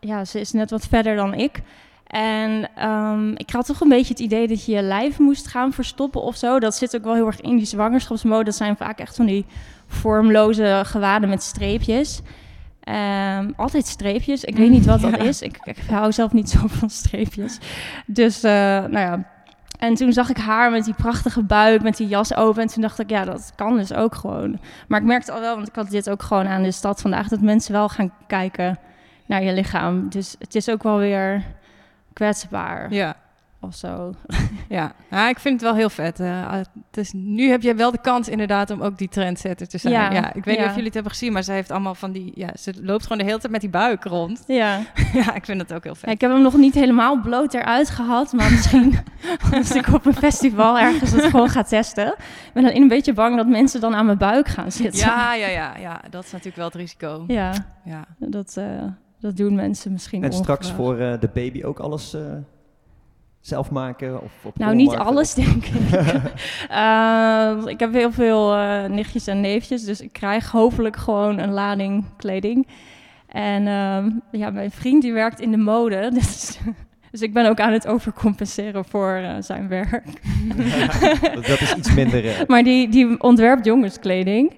ja, 0.00 0.24
ze 0.24 0.40
is 0.40 0.52
net 0.52 0.70
wat 0.70 0.86
verder 0.86 1.16
dan 1.16 1.34
ik. 1.34 1.60
En 2.12 2.68
ehm, 2.74 3.30
ik 3.30 3.50
had 3.50 3.66
toch 3.66 3.80
een 3.80 3.88
beetje 3.88 4.12
het 4.12 4.22
idee 4.22 4.48
dat 4.48 4.64
je 4.64 4.72
je 4.72 4.82
lijf 4.82 5.18
moest 5.18 5.46
gaan 5.46 5.72
verstoppen 5.72 6.22
of 6.22 6.36
zo. 6.36 6.58
Dat 6.58 6.74
zit 6.74 6.96
ook 6.96 7.04
wel 7.04 7.14
heel 7.14 7.26
erg 7.26 7.40
in 7.40 7.56
die 7.56 7.66
zwangerschapsmode. 7.66 8.44
Dat 8.44 8.54
zijn 8.54 8.76
vaak 8.76 8.98
echt 8.98 9.16
van 9.16 9.26
die 9.26 9.46
vormloze 9.86 10.82
gewaden 10.84 11.28
met 11.28 11.42
streepjes. 11.42 12.20
Ehm, 12.80 13.50
altijd 13.56 13.86
streepjes. 13.86 14.44
Ik 14.44 14.56
weet 14.56 14.70
niet 14.70 14.86
wat 14.86 15.00
dat 15.00 15.18
is. 15.18 15.42
Ik, 15.42 15.58
ik 15.64 15.76
hou 15.90 16.12
zelf 16.12 16.32
niet 16.32 16.50
zo 16.50 16.58
van 16.66 16.90
streepjes. 16.90 17.58
Dus, 18.06 18.42
eh, 18.42 18.52
nou 18.52 18.98
ja. 18.98 19.30
En 19.78 19.94
toen 19.94 20.12
zag 20.12 20.30
ik 20.30 20.36
haar 20.36 20.70
met 20.70 20.84
die 20.84 20.94
prachtige 20.94 21.42
buik, 21.42 21.82
met 21.82 21.96
die 21.96 22.08
jas 22.08 22.34
open. 22.34 22.62
En 22.62 22.68
toen 22.68 22.82
dacht 22.82 22.98
ik, 22.98 23.10
ja, 23.10 23.24
dat 23.24 23.52
kan 23.56 23.76
dus 23.76 23.92
ook 23.92 24.14
gewoon. 24.14 24.60
Maar 24.88 25.00
ik 25.00 25.06
merkte 25.06 25.32
al 25.32 25.40
wel, 25.40 25.54
want 25.54 25.68
ik 25.68 25.74
had 25.74 25.90
dit 25.90 26.10
ook 26.10 26.22
gewoon 26.22 26.46
aan 26.46 26.62
de 26.62 26.72
stad 26.72 27.00
vandaag, 27.00 27.28
dat 27.28 27.40
mensen 27.40 27.72
wel 27.72 27.88
gaan 27.88 28.12
kijken 28.26 28.78
naar 29.26 29.42
je 29.42 29.52
lichaam. 29.52 30.08
Dus 30.08 30.36
het 30.38 30.54
is 30.54 30.68
ook 30.68 30.82
wel 30.82 30.98
weer 30.98 31.44
kwetsbaar 32.12 32.92
ja. 32.92 33.16
of 33.60 33.74
zo. 33.74 34.14
Ja. 34.68 34.92
ja, 35.10 35.28
ik 35.28 35.38
vind 35.38 35.54
het 35.54 35.62
wel 35.70 35.78
heel 35.78 35.90
vet. 35.90 36.18
het 36.18 36.68
is, 36.96 37.12
nu 37.12 37.48
heb 37.48 37.62
je 37.62 37.74
wel 37.74 37.90
de 37.90 38.00
kans 38.00 38.28
inderdaad 38.28 38.70
om 38.70 38.82
ook 38.82 38.98
die 38.98 39.08
trendsetter 39.08 39.68
te 39.68 39.78
zijn. 39.78 39.94
Ja, 39.94 40.12
Ja, 40.12 40.32
ik 40.34 40.44
weet 40.44 40.56
niet 40.58 40.66
of 40.66 40.70
jullie 40.70 40.84
het 40.84 40.94
hebben 40.94 41.12
gezien, 41.12 41.32
maar 41.32 41.42
ze 41.42 41.52
heeft 41.52 41.70
allemaal 41.70 41.94
van 41.94 42.12
die... 42.12 42.32
Ja, 42.34 42.50
ze 42.58 42.74
loopt 42.82 43.02
gewoon 43.02 43.18
de 43.18 43.24
hele 43.24 43.38
tijd 43.38 43.52
met 43.52 43.60
die 43.60 43.70
buik 43.70 44.04
rond. 44.04 44.44
Ja. 44.46 44.80
ja, 45.12 45.34
ik 45.34 45.44
vind 45.44 45.60
het 45.60 45.72
ook 45.72 45.84
heel 45.84 45.94
vet. 45.94 46.06
Ja, 46.06 46.12
ik 46.12 46.20
heb 46.20 46.30
hem 46.30 46.42
nog 46.42 46.56
niet 46.56 46.74
helemaal 46.74 47.20
bloot 47.20 47.54
eruit 47.54 47.90
gehad, 47.90 48.32
maar 48.32 48.50
misschien 48.50 48.98
als 49.54 49.70
ik 49.74 49.86
op 49.86 50.06
een 50.06 50.14
festival 50.14 50.78
ergens 50.78 51.10
het 51.10 51.24
gewoon 51.24 51.48
ga 51.48 51.62
testen. 51.62 52.06
Ik 52.46 52.50
ben 52.52 52.64
alleen 52.64 52.82
een 52.82 52.88
beetje 52.88 53.12
bang 53.12 53.36
dat 53.36 53.46
mensen 53.46 53.80
dan 53.80 53.94
aan 53.94 54.06
mijn 54.06 54.18
buik 54.18 54.48
gaan 54.48 54.72
zitten. 54.72 55.00
Ja, 55.00 55.34
ja, 55.34 55.48
ja, 55.48 55.76
ja, 55.76 56.00
dat 56.10 56.24
is 56.24 56.30
natuurlijk 56.30 56.56
wel 56.56 56.66
het 56.66 56.74
risico. 56.74 57.24
Ja, 57.26 57.52
Ja. 57.84 58.04
dat, 58.18 58.56
eh, 58.56 58.82
dat 59.22 59.36
doen 59.36 59.54
mensen 59.54 59.92
misschien 59.92 60.24
En 60.24 60.32
straks 60.32 60.70
voor 60.70 60.98
eh, 60.98 61.20
de 61.20 61.30
baby 61.34 61.64
ook 61.64 61.78
alles 61.78 62.14
eh, 62.14 62.22
zelf 63.40 63.70
maken? 63.70 64.22
Of 64.22 64.32
op 64.42 64.58
Nou, 64.58 64.74
niet 64.74 64.94
alles, 64.94 65.34
denk 65.34 65.64
ik. 65.64 65.90
Eh, 66.68 67.62
ik 67.66 67.80
heb 67.80 67.92
heel 67.92 68.12
veel 68.12 68.54
eh, 68.54 68.84
nichtjes 68.84 69.26
en 69.26 69.40
neefjes, 69.40 69.84
dus 69.84 70.00
ik 70.00 70.12
krijg 70.12 70.50
hopelijk 70.50 70.96
gewoon 70.96 71.38
een 71.38 71.52
lading 71.52 72.04
kleding. 72.16 72.66
En 73.28 73.66
ehm, 73.66 74.10
ja, 74.30 74.50
mijn 74.50 74.70
vriend 74.70 75.02
die 75.02 75.12
werkt 75.12 75.40
in 75.40 75.50
de 75.50 75.56
mode, 75.56 76.10
dus 76.14 76.58
Dus 77.10 77.20
ik 77.20 77.32
ben 77.32 77.46
ook 77.46 77.60
aan 77.60 77.72
het 77.72 77.86
overcompenseren 77.86 78.84
voor 78.84 79.22
zijn 79.40 79.68
werk. 79.68 80.04
dat, 81.34 81.46
dat 81.46 81.60
is 81.60 81.74
iets 81.74 81.94
minder... 81.94 82.44
Maar 82.46 82.62
die, 82.62 82.88
die 82.88 83.20
ontwerpt 83.20 83.64
jongenskleding. 83.64 84.52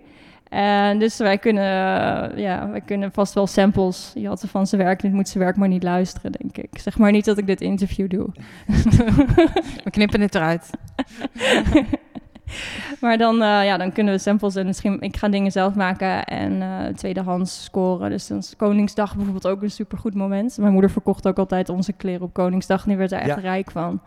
En 0.54 0.98
dus 0.98 1.16
wij 1.16 1.38
kunnen, 1.38 1.64
eh, 1.64 2.38
ja, 2.38 2.70
wij 2.70 2.80
kunnen 2.80 3.12
vast 3.12 3.34
wel 3.34 3.46
samples 3.46 4.12
jatten 4.14 4.48
van 4.48 4.66
zijn 4.66 4.82
werk. 4.82 5.00
Dit 5.00 5.12
moet 5.12 5.28
zijn 5.28 5.44
werk 5.44 5.56
maar 5.56 5.68
niet 5.68 5.82
luisteren, 5.82 6.32
denk 6.32 6.56
ik. 6.56 6.78
Zeg 6.78 6.98
maar 6.98 7.12
niet 7.12 7.24
dat 7.24 7.38
ik 7.38 7.46
dit 7.46 7.60
interview 7.60 8.10
doe. 8.10 8.26
We 9.84 9.90
knippen 9.90 10.20
het 10.20 10.34
eruit. 10.34 10.70
Maar 13.00 13.18
dan, 13.18 13.34
eh, 13.42 13.64
ja, 13.64 13.76
dan 13.76 13.92
kunnen 13.92 14.14
we 14.14 14.20
samples 14.20 14.54
en 14.54 14.66
misschien... 14.66 15.00
Ik 15.00 15.16
ga 15.16 15.28
dingen 15.28 15.52
zelf 15.52 15.74
maken 15.74 16.24
en 16.24 16.62
eh, 16.62 16.94
tweedehands 16.94 17.64
scoren. 17.64 18.10
Dus 18.10 18.26
dan 18.26 18.38
is 18.38 18.56
Koningsdag 18.56 19.14
bijvoorbeeld 19.14 19.46
ook 19.46 19.62
een 19.62 19.70
supergoed 19.70 20.14
moment. 20.14 20.58
Mijn 20.58 20.72
moeder 20.72 20.90
verkocht 20.90 21.26
ook 21.26 21.38
altijd 21.38 21.68
onze 21.68 21.92
kleren 21.92 22.22
op 22.22 22.32
Koningsdag. 22.32 22.82
En 22.82 22.88
die 22.88 22.98
werd 22.98 23.12
er 23.12 23.18
echt 23.18 23.26
Ja. 23.26 23.34
rijk 23.34 23.70
van. 23.70 24.00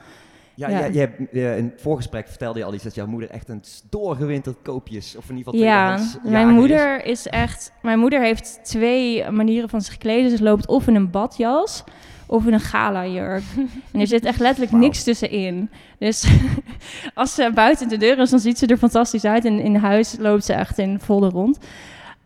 Ja, 0.58 0.70
Ja. 0.70 0.86
Je, 0.86 1.10
eh, 1.32 1.58
in 1.58 1.66
het 1.66 1.82
voorgesprek 1.82 2.28
vertelde 2.28 2.60
je 2.60 2.66
al 2.66 2.74
iets 2.74 2.84
dat 2.84 2.96
jouw 2.96 3.08
moeder 3.08 3.30
echt 3.30 3.50
een 3.50 3.64
doorgewinterd 3.90 4.58
koopjes, 4.62 5.16
of 5.16 5.30
in 5.30 5.38
ieder 5.38 5.54
geval 5.54 5.68
Ja, 5.68 6.00
mijn 6.24 6.50
moeder 6.50 7.06
is 7.06 7.28
echt... 7.28 7.72
Mijn 7.82 8.00
moeder 8.00 8.22
heeft 8.22 8.60
twee 8.64 9.32
manieren 9.32 9.70
van 9.70 9.82
zich 9.82 9.98
kleden. 9.98 10.38
Ze 10.38 10.44
loopt 10.44 10.68
of 10.68 10.88
in 10.88 10.96
een 10.96 11.12
badjas 11.12 11.84
of 12.28 12.46
in 12.46 12.54
een 12.54 12.60
gala-jurk. 12.60 13.44
en 13.94 14.00
er 14.00 14.08
zit 14.08 14.26
echt 14.26 14.40
letterlijk 14.40 14.76
niks 14.76 15.04
tussenin. 15.04 15.70
Dus 16.00 16.28
als 17.14 17.36
ze 17.36 17.52
buiten 17.54 17.90
de 17.90 17.98
deur 17.98 18.20
is, 18.20 18.30
dan 18.30 18.40
ziet 18.40 18.58
ze 18.58 18.66
er 18.66 18.78
fantastisch 18.78 19.26
uit. 19.26 19.46
En 19.46 19.60
in 19.60 19.76
huis 19.76 20.16
loopt 20.20 20.46
ze 20.46 20.54
echt 20.54 20.78
in 20.78 21.00
volle 21.00 21.30
rond. 21.30 21.58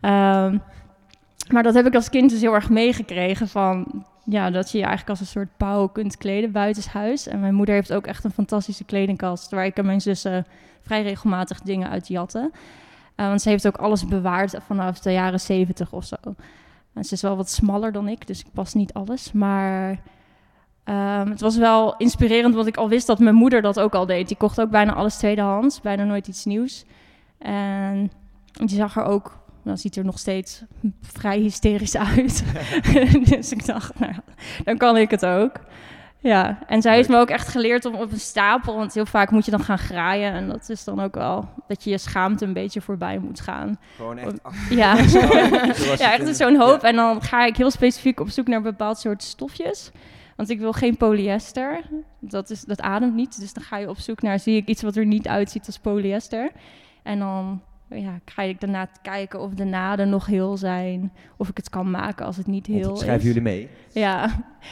Ehm, 0.00 0.58
maar 1.50 1.62
dat 1.62 1.74
heb 1.74 1.86
ik 1.86 1.94
als 1.94 2.10
kind 2.10 2.30
dus 2.30 2.40
heel 2.40 2.54
erg 2.54 2.70
meegekregen 2.70 3.48
van... 3.48 4.04
Ja, 4.24 4.50
dat 4.50 4.70
je 4.70 4.78
je 4.78 4.84
eigenlijk 4.84 5.10
als 5.10 5.20
een 5.20 5.32
soort 5.32 5.56
pauw 5.56 5.86
kunt 5.88 6.16
kleden 6.16 6.52
buitenshuis. 6.52 7.26
En 7.26 7.40
mijn 7.40 7.54
moeder 7.54 7.74
heeft 7.74 7.92
ook 7.92 8.06
echt 8.06 8.24
een 8.24 8.30
fantastische 8.30 8.84
kledingkast... 8.84 9.50
waar 9.50 9.64
ik 9.64 9.76
en 9.76 9.86
mijn 9.86 10.00
zussen 10.00 10.46
vrij 10.82 11.02
regelmatig 11.02 11.60
dingen 11.60 11.88
uit 11.88 12.08
jatten. 12.08 12.50
Eh, 13.14 13.26
want 13.26 13.42
ze 13.42 13.48
heeft 13.48 13.66
ook 13.66 13.76
alles 13.76 14.06
bewaard 14.06 14.56
vanaf 14.66 14.98
de 14.98 15.12
jaren 15.12 15.40
zeventig 15.40 15.92
of 15.92 16.04
zo. 16.04 16.16
En 16.94 17.04
ze 17.04 17.14
is 17.14 17.22
wel 17.22 17.36
wat 17.36 17.50
smaller 17.50 17.92
dan 17.92 18.08
ik, 18.08 18.26
dus 18.26 18.40
ik 18.40 18.46
pas 18.52 18.74
niet 18.74 18.92
alles. 18.92 19.32
Maar 19.32 20.00
ehm, 20.84 21.30
het 21.30 21.40
was 21.40 21.56
wel 21.56 21.96
inspirerend, 21.96 22.54
want 22.54 22.66
ik 22.66 22.76
al 22.76 22.88
wist 22.88 23.06
dat 23.06 23.18
mijn 23.18 23.34
moeder 23.34 23.62
dat 23.62 23.80
ook 23.80 23.94
al 23.94 24.06
deed. 24.06 24.28
Die 24.28 24.36
kocht 24.36 24.60
ook 24.60 24.70
bijna 24.70 24.92
alles 24.92 25.16
tweedehands, 25.16 25.80
bijna 25.80 26.04
nooit 26.04 26.28
iets 26.28 26.44
nieuws. 26.44 26.84
En 27.38 28.10
die 28.52 28.68
zag 28.68 28.96
er 28.96 29.04
ook, 29.04 29.38
nou, 29.62 29.76
ziet 29.76 29.96
er 29.96 30.04
nog 30.04 30.18
steeds 30.18 30.62
vrij 31.00 31.38
hysterisch 31.38 31.96
uit. 31.96 32.44
dus 33.30 33.52
ik 33.52 33.66
dacht, 33.66 33.98
nou, 33.98 34.12
dan 34.64 34.76
kan 34.76 34.96
ik 34.96 35.10
het 35.10 35.26
ook. 35.26 35.60
Ja, 36.22 36.58
en 36.66 36.82
zij 36.82 36.94
heeft 36.94 37.08
me 37.08 37.16
ook 37.16 37.28
echt 37.28 37.48
geleerd 37.48 37.84
om 37.84 37.94
op 37.94 38.12
een 38.12 38.20
stapel, 38.20 38.76
want 38.76 38.94
heel 38.94 39.06
vaak 39.06 39.30
moet 39.30 39.44
je 39.44 39.50
dan 39.50 39.60
gaan 39.60 39.78
graaien. 39.78 40.32
En 40.32 40.48
dat 40.48 40.68
is 40.68 40.84
dan 40.84 41.00
ook 41.00 41.14
wel 41.14 41.48
dat 41.68 41.84
je 41.84 41.90
je 41.90 41.98
schaamte 41.98 42.44
een 42.44 42.52
beetje 42.52 42.80
voorbij 42.80 43.18
moet 43.18 43.40
gaan. 43.40 43.78
Gewoon 43.96 44.18
echt 44.18 44.40
Ja, 44.70 44.96
ja 45.96 46.12
echt 46.12 46.36
zo'n 46.36 46.56
hoop. 46.56 46.82
Ja. 46.82 46.88
En 46.88 46.96
dan 46.96 47.22
ga 47.22 47.44
ik 47.44 47.56
heel 47.56 47.70
specifiek 47.70 48.20
op 48.20 48.28
zoek 48.28 48.46
naar 48.46 48.62
bepaald 48.62 48.98
soort 48.98 49.22
stofjes. 49.22 49.90
Want 50.36 50.50
ik 50.50 50.58
wil 50.58 50.72
geen 50.72 50.96
polyester. 50.96 51.80
Dat, 52.20 52.50
is, 52.50 52.60
dat 52.60 52.80
ademt 52.80 53.14
niet. 53.14 53.40
Dus 53.40 53.52
dan 53.52 53.64
ga 53.64 53.76
je 53.76 53.88
op 53.88 53.98
zoek 53.98 54.22
naar, 54.22 54.38
zie 54.38 54.56
ik 54.56 54.68
iets 54.68 54.82
wat 54.82 54.96
er 54.96 55.06
niet 55.06 55.28
uitziet 55.28 55.66
als 55.66 55.78
polyester. 55.78 56.50
En 57.02 57.18
dan 57.18 57.62
ja, 57.94 58.18
ga 58.24 58.42
ik 58.42 58.60
daarna 58.60 58.86
kijken 59.02 59.40
of 59.40 59.54
de 59.54 59.64
naden 59.64 60.08
nog 60.08 60.26
heel 60.26 60.56
zijn. 60.56 61.12
Of 61.36 61.48
ik 61.48 61.56
het 61.56 61.68
kan 61.70 61.90
maken 61.90 62.26
als 62.26 62.36
het 62.36 62.46
niet 62.46 62.66
Want 62.66 62.78
heel 62.80 62.88
ik 62.90 62.94
is. 62.96 63.00
schrijf 63.02 63.22
jullie 63.22 63.42
mee. 63.42 63.68
Ja, 63.92 64.30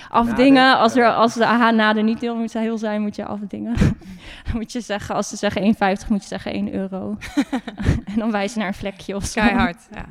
afdingen. 0.09 0.53
Naden, 0.62 0.81
Als, 0.81 0.95
er, 0.97 1.05
eh. 1.05 1.16
als 1.16 1.35
de 1.35 1.47
AH-naden 1.47 2.05
niet 2.05 2.21
heel, 2.21 2.37
moet- 2.37 2.53
heel 2.53 2.79
zijn, 2.79 3.01
moet 3.03 3.16
je 3.16 3.25
afdingen. 3.25 3.75
dan 4.47 4.55
moet 4.55 4.73
je 4.73 4.81
zeggen, 4.81 5.14
als 5.14 5.29
ze 5.29 5.37
zeggen 5.37 5.62
1,50, 6.03 6.09
moet 6.09 6.23
je 6.23 6.29
zeggen 6.29 6.53
1 6.53 6.75
euro. 6.75 7.16
en 8.12 8.14
dan 8.16 8.31
wijzen 8.31 8.59
naar 8.59 8.68
een 8.68 8.75
vlekje 8.75 9.16
of 9.16 9.25
zo. 9.25 9.41
Keihard, 9.41 9.89
ja. 9.95 10.05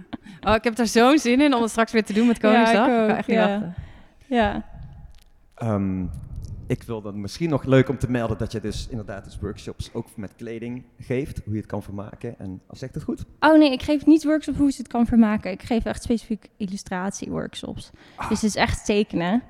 Oh, 0.50 0.56
ik 0.56 0.64
heb 0.64 0.78
er 0.78 0.88
zo'n 0.88 1.18
zin 1.18 1.42
in 1.42 1.54
om 1.56 1.62
het 1.62 1.72
straks 1.72 1.92
weer 1.92 2.06
te 2.06 2.14
doen 2.14 2.28
met 2.28 2.42
Ja, 2.42 2.50
ik 2.50 2.54
Koningsdag. 2.56 2.88
ik 2.88 2.94
ook, 3.02 3.08
kan 3.08 3.18
echt 3.18 3.28
niet 3.28 3.38
ja. 3.38 3.48
wachten. 3.50 3.74
Ja. 4.26 4.64
Ehm, 5.56 6.06
ik 6.70 6.84
wil 6.84 7.02
dan 7.02 7.22
misschien 7.22 7.50
nog 7.50 7.64
leuk 7.64 7.90
om 7.90 7.98
te 7.98 8.12
melden 8.12 8.38
dat 8.38 8.52
je 8.52 8.60
dus 8.62 8.88
inderdaad 8.90 9.24
dus 9.24 9.40
workshops 9.40 9.90
ook 9.94 10.08
met 10.16 10.34
kleding 10.36 10.84
geeft, 11.00 11.42
hoe 11.44 11.54
je 11.54 11.60
het 11.60 11.70
kan 11.70 11.84
vermaken. 11.84 12.40
En 12.40 12.62
zegt 12.72 12.94
het 12.94 13.04
goed? 13.04 13.26
Oh 13.40 13.58
nee, 13.58 13.72
ik 13.72 13.82
geef 13.82 14.06
niet 14.06 14.24
workshops 14.24 14.58
hoe 14.58 14.68
je 14.68 14.74
het 14.78 14.88
kan 14.88 15.06
vermaken. 15.06 15.52
Ik 15.52 15.64
geef 15.64 15.86
echt 15.86 16.04
specifiek 16.04 16.48
illustratie-workshops. 16.58 17.90
Ah. 18.16 18.30
Dus 18.30 18.42
het 18.42 18.50
is 18.50 18.56
echt 18.56 18.86
tekenen. 18.86 19.42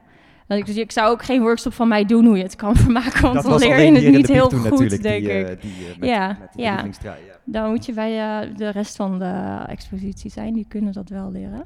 Dat 0.47 0.57
ik, 0.57 0.65
dus 0.65 0.75
ik 0.75 0.91
zou 0.91 1.11
ook 1.11 1.23
geen 1.23 1.41
workshop 1.41 1.73
van 1.73 1.87
mij 1.87 2.05
doen 2.05 2.25
hoe 2.25 2.37
je 2.37 2.43
het 2.43 2.55
kan 2.55 2.75
vermaken, 2.85 3.21
want 3.21 3.33
dat 3.33 3.43
dan 3.43 3.59
leer 3.59 3.79
je 3.79 3.91
het 3.91 4.15
niet 4.15 4.27
heel 4.27 4.49
goed, 4.49 5.01
denk 5.01 5.25
die, 5.25 5.39
ik. 5.39 5.47
eh, 5.47 5.61
die, 5.61 5.71
eh, 5.91 5.97
met, 5.99 6.09
Ja, 6.09 6.27
met 6.39 6.51
die 6.53 6.61
ja. 6.63 6.69
lievelingstrui, 6.71 7.25
ja. 7.25 7.33
Dan 7.43 7.69
moet 7.69 7.85
je 7.85 7.93
bij 7.93 8.19
eh, 8.19 8.55
de 8.57 8.69
rest 8.69 8.95
van 8.95 9.19
de 9.19 9.63
expositie 9.67 10.31
zijn, 10.31 10.53
die 10.53 10.65
kunnen 10.67 10.93
dat 10.93 11.09
wel 11.09 11.31
leren. 11.31 11.65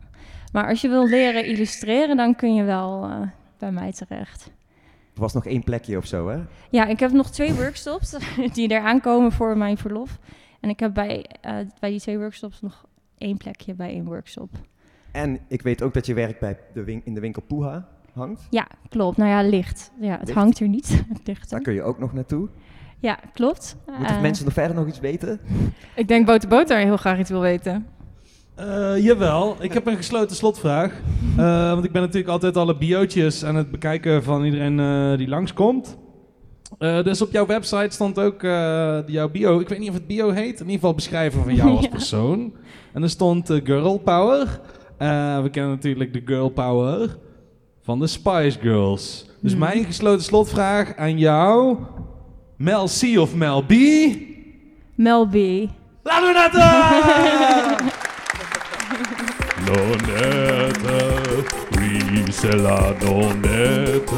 Maar 0.52 0.68
als 0.68 0.82
je 0.82 0.90
wil 0.90 1.08
leren 1.08 1.46
illustreren, 1.46 2.18
dan 2.18 2.36
kun 2.36 2.54
je 2.56 2.64
wel 2.64 3.04
eh, 3.04 3.22
bij 3.58 3.72
mij 3.72 3.92
terecht. 3.92 4.52
Er 5.16 5.20
was 5.22 5.34
nog 5.34 5.46
één 5.46 5.64
plekje 5.64 5.98
of 5.98 6.06
zo, 6.06 6.28
hè? 6.30 6.40
Ja, 6.70 6.86
ik 6.86 7.00
heb 7.00 7.12
nog 7.12 7.30
twee 7.32 7.54
workshops 7.54 8.16
die 8.54 8.72
eraan 8.72 9.02
komen 9.02 9.32
voor 9.32 9.58
mijn 9.58 9.78
verlof. 9.78 10.20
En 10.60 10.70
ik 10.70 10.80
heb 10.80 10.94
bij, 10.94 11.26
eh, 11.42 11.56
bij 11.80 11.90
die 11.90 12.00
twee 12.00 12.18
workshops 12.18 12.62
nog 12.62 12.86
één 13.18 13.38
plekje 13.38 13.74
bij 13.74 13.90
één 13.90 14.06
workshop. 14.06 14.50
En 15.12 15.40
ik 15.48 15.62
weet 15.62 15.82
ook 15.84 15.94
dat 15.94 16.06
je 16.06 16.14
werk 16.14 16.40
bij 16.40 16.58
de 16.74 16.84
win- 16.84 17.02
in 17.06 17.14
de 17.14 17.20
winkel 17.20 17.42
Poeha 17.42 17.88
hangt. 18.14 18.48
Ja, 18.50 18.68
klopt. 18.90 19.18
Nou 19.18 19.30
ja, 19.30 19.50
licht. 19.50 19.92
Ja, 20.00 20.12
het 20.18 20.28
Licht. 20.28 20.38
hangt 20.40 20.60
er 20.60 20.68
niet. 20.68 20.88
Het 21.14 21.28
ligt 21.28 21.50
Daar 21.50 21.62
kun 21.62 21.74
je 21.74 21.84
ook 21.84 22.00
nog 22.00 22.14
naartoe. 22.14 22.50
Ja, 23.00 23.20
klopt. 23.34 23.76
Moeten 23.98 24.16
Eh, 24.16 24.22
mensen 24.22 24.46
nog 24.46 24.54
verder 24.54 24.76
nog 24.76 24.88
iets 24.88 25.00
weten? 25.00 25.40
Ik 25.96 26.08
denk 26.08 26.26
Boter 26.26 26.50
Boter 26.50 26.78
heel 26.78 26.98
graag 26.98 27.20
iets 27.20 27.30
wil 27.30 27.40
weten. 27.42 27.86
Eh, 28.56 28.98
jawel, 29.04 29.56
ik 29.60 29.74
heb 29.74 29.88
een 29.88 29.96
gesloten 29.96 30.36
slotvraag. 30.36 30.92
Eh, 31.38 31.72
want 31.72 31.84
ik 31.86 31.92
ben 31.92 32.02
natuurlijk 32.02 32.30
altijd 32.30 32.58
alle 32.58 32.78
biootjes 32.78 33.46
aan 33.46 33.56
het 33.56 33.72
bekijken 33.72 34.24
van 34.24 34.44
iedereen 34.46 34.80
eh, 34.80 35.18
die 35.18 35.28
langskomt. 35.28 35.98
Dus 36.78 37.22
op 37.22 37.32
jouw 37.32 37.46
website 37.46 37.90
stond 37.90 38.20
ook 38.20 38.42
jouw 39.08 39.30
bio. 39.32 39.60
Ik 39.60 39.70
weet 39.70 39.80
niet 39.80 39.90
of 39.90 39.94
het 39.96 40.08
bio 40.08 40.30
heet. 40.30 40.54
In 40.54 40.60
ieder 40.60 40.74
geval 40.74 40.94
beschrijven 40.94 41.44
van 41.44 41.56
jou 41.56 41.70
als 41.76 41.84
Ja. 41.86 41.90
persoon. 41.90 42.54
En 42.94 43.04
er 43.04 43.10
stond 43.10 43.50
Girl 43.64 43.98
Power. 43.98 44.60
We 45.44 45.50
kennen 45.52 45.72
natuurlijk 45.72 46.14
de 46.14 46.22
Girl 46.26 46.50
Power 46.50 47.18
van 47.84 48.00
de 48.00 48.08
Spice 48.08 48.60
Girls. 48.60 49.26
Dus 49.42 49.52
Hmm. 49.52 49.60
mijn 49.60 49.84
gesloten 49.86 50.24
slotvraag 50.24 50.96
aan 50.96 51.18
jou. 51.18 51.78
Mel 52.58 52.86
C 53.00 53.18
of 53.20 53.36
Mel 53.36 53.62
B? 53.64 53.74
Mel 54.96 55.28
B. 55.28 55.36
Laten 56.04 56.28
we 56.28 56.34
natten! 56.34 56.60
Nonnette, 56.60 57.84
c'est 62.34 62.56
la 62.56 62.94
nonnette, 63.02 64.12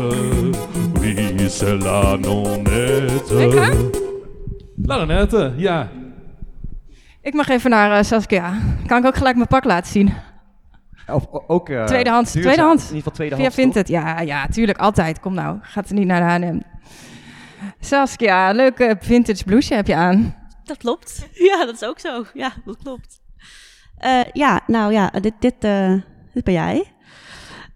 oui 1.00 1.50
c'est 1.50 1.78
la 1.84 2.18
nonnette. 2.18 3.34
Lekker? 3.34 3.90
Larinette, 4.78 5.54
ja. 5.58 5.90
Ik 7.22 7.34
mag 7.34 7.48
even 7.50 7.70
naar 7.70 7.98
eh, 7.98 8.04
Saskia. 8.04 8.54
Kan 8.88 8.98
ik 8.98 9.06
ook 9.06 9.16
gelijk 9.16 9.36
mijn 9.36 9.48
pak 9.48 9.64
laten 9.64 9.92
zien? 9.92 10.14
Of 11.08 11.26
ook... 11.48 11.70
eh, 11.70 11.84
Tweedehands, 11.86 12.32
duurzaam. 12.32 12.52
tweedehands. 12.54 12.90
In 12.90 12.96
ieder 12.96 13.12
geval 13.12 13.26
Via 13.28 13.36
tweedehands, 13.36 13.56
Vinted. 13.56 13.88
Ja, 13.88 14.20
ja, 14.22 14.48
tuurlijk. 14.48 14.78
Altijd. 14.78 15.20
Kom 15.20 15.34
nou. 15.34 15.58
Gaat 15.62 15.90
er 15.90 15.96
niet 15.96 16.08
naar 16.08 16.40
de 16.40 16.46
H&M. 16.46 16.60
Saskia, 17.80 18.52
leuke 18.52 18.96
vintage 19.00 19.44
blouseje 19.44 19.76
heb 19.76 19.88
je 19.88 19.96
aan. 19.96 20.36
Dat 20.64 20.78
klopt. 20.78 21.28
Ja, 21.50 21.66
dat 21.66 21.76
is 21.76 21.84
ook 21.84 22.00
zo. 22.00 22.24
Ja, 22.34 22.52
dat 22.66 22.78
klopt. 22.84 23.20
Eh, 23.98 24.20
ja, 24.34 24.62
nou 24.68 24.92
ja, 24.94 25.10
dit, 25.10 25.34
dit, 25.40 25.56
eh, 25.60 25.94
dit 26.34 26.44
ben 26.44 26.54
jij. 26.54 26.86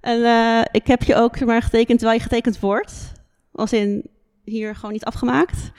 En 0.01 0.23
eh, 0.23 0.61
ik 0.71 0.87
heb 0.87 1.03
je 1.03 1.15
ook 1.15 1.45
maar, 1.45 1.61
getekend 1.61 1.99
terwijl 1.99 2.19
je 2.19 2.23
getekend 2.23 2.59
wordt. 2.59 3.11
Als 3.51 3.73
in 3.73 4.09
hier 4.43 4.75
gewoon 4.75 4.91
niet 4.91 5.05
afgemaakt. 5.05 5.71